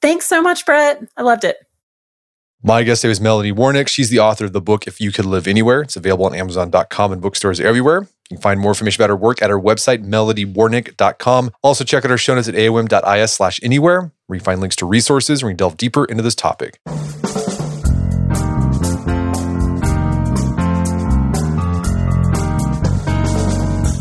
Thanks 0.00 0.26
so 0.26 0.42
much, 0.42 0.66
Brett. 0.66 1.02
I 1.16 1.22
loved 1.22 1.44
it. 1.44 1.56
My 2.64 2.84
guest 2.84 3.00
today 3.00 3.08
was 3.08 3.20
Melody 3.20 3.50
Warnick. 3.50 3.88
She's 3.88 4.08
the 4.08 4.20
author 4.20 4.44
of 4.44 4.52
the 4.52 4.60
book 4.60 4.86
If 4.86 5.00
You 5.00 5.10
Could 5.10 5.24
Live 5.24 5.48
Anywhere. 5.48 5.82
It's 5.82 5.96
available 5.96 6.26
on 6.26 6.34
Amazon.com 6.34 7.12
and 7.12 7.20
bookstores 7.20 7.58
everywhere. 7.58 8.06
You 8.32 8.38
can 8.38 8.42
find 8.42 8.60
more 8.60 8.70
information 8.70 9.02
about 9.02 9.10
her 9.10 9.16
work 9.16 9.42
at 9.42 9.50
her 9.50 9.60
website, 9.60 10.06
melodywarnick.com. 10.06 11.50
Also, 11.62 11.84
check 11.84 12.02
out 12.06 12.10
our 12.10 12.16
show 12.16 12.34
notes 12.34 12.48
at 12.48 12.54
aom.is 12.54 13.30
slash 13.30 13.60
anywhere, 13.62 14.10
where 14.26 14.36
you 14.38 14.40
find 14.40 14.58
links 14.58 14.76
to 14.76 14.86
resources 14.86 15.42
where 15.42 15.50
you 15.50 15.52
can 15.52 15.58
delve 15.58 15.76
deeper 15.76 16.06
into 16.06 16.22
this 16.22 16.34
topic. 16.34 16.80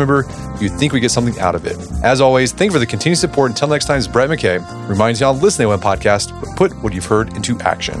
member 0.00 0.26
you 0.60 0.68
think 0.68 0.92
we 0.92 1.00
get 1.00 1.10
something 1.10 1.38
out 1.38 1.54
of 1.54 1.66
it. 1.66 1.76
As 2.02 2.20
always, 2.20 2.52
thank 2.52 2.70
you 2.70 2.72
for 2.72 2.78
the 2.78 2.86
continued 2.86 3.18
support. 3.18 3.50
Until 3.50 3.68
next 3.68 3.86
time, 3.86 3.98
it's 3.98 4.08
Brett 4.08 4.28
McKay. 4.30 4.88
Reminds 4.88 5.20
you 5.20 5.26
all 5.26 5.34
to 5.34 5.40
listen 5.40 5.66
to 5.66 5.72
AOM 5.72 5.80
podcast, 5.80 6.38
but 6.40 6.56
put 6.56 6.72
what 6.82 6.92
you've 6.92 7.06
heard 7.06 7.36
into 7.36 7.58
action. 7.60 8.00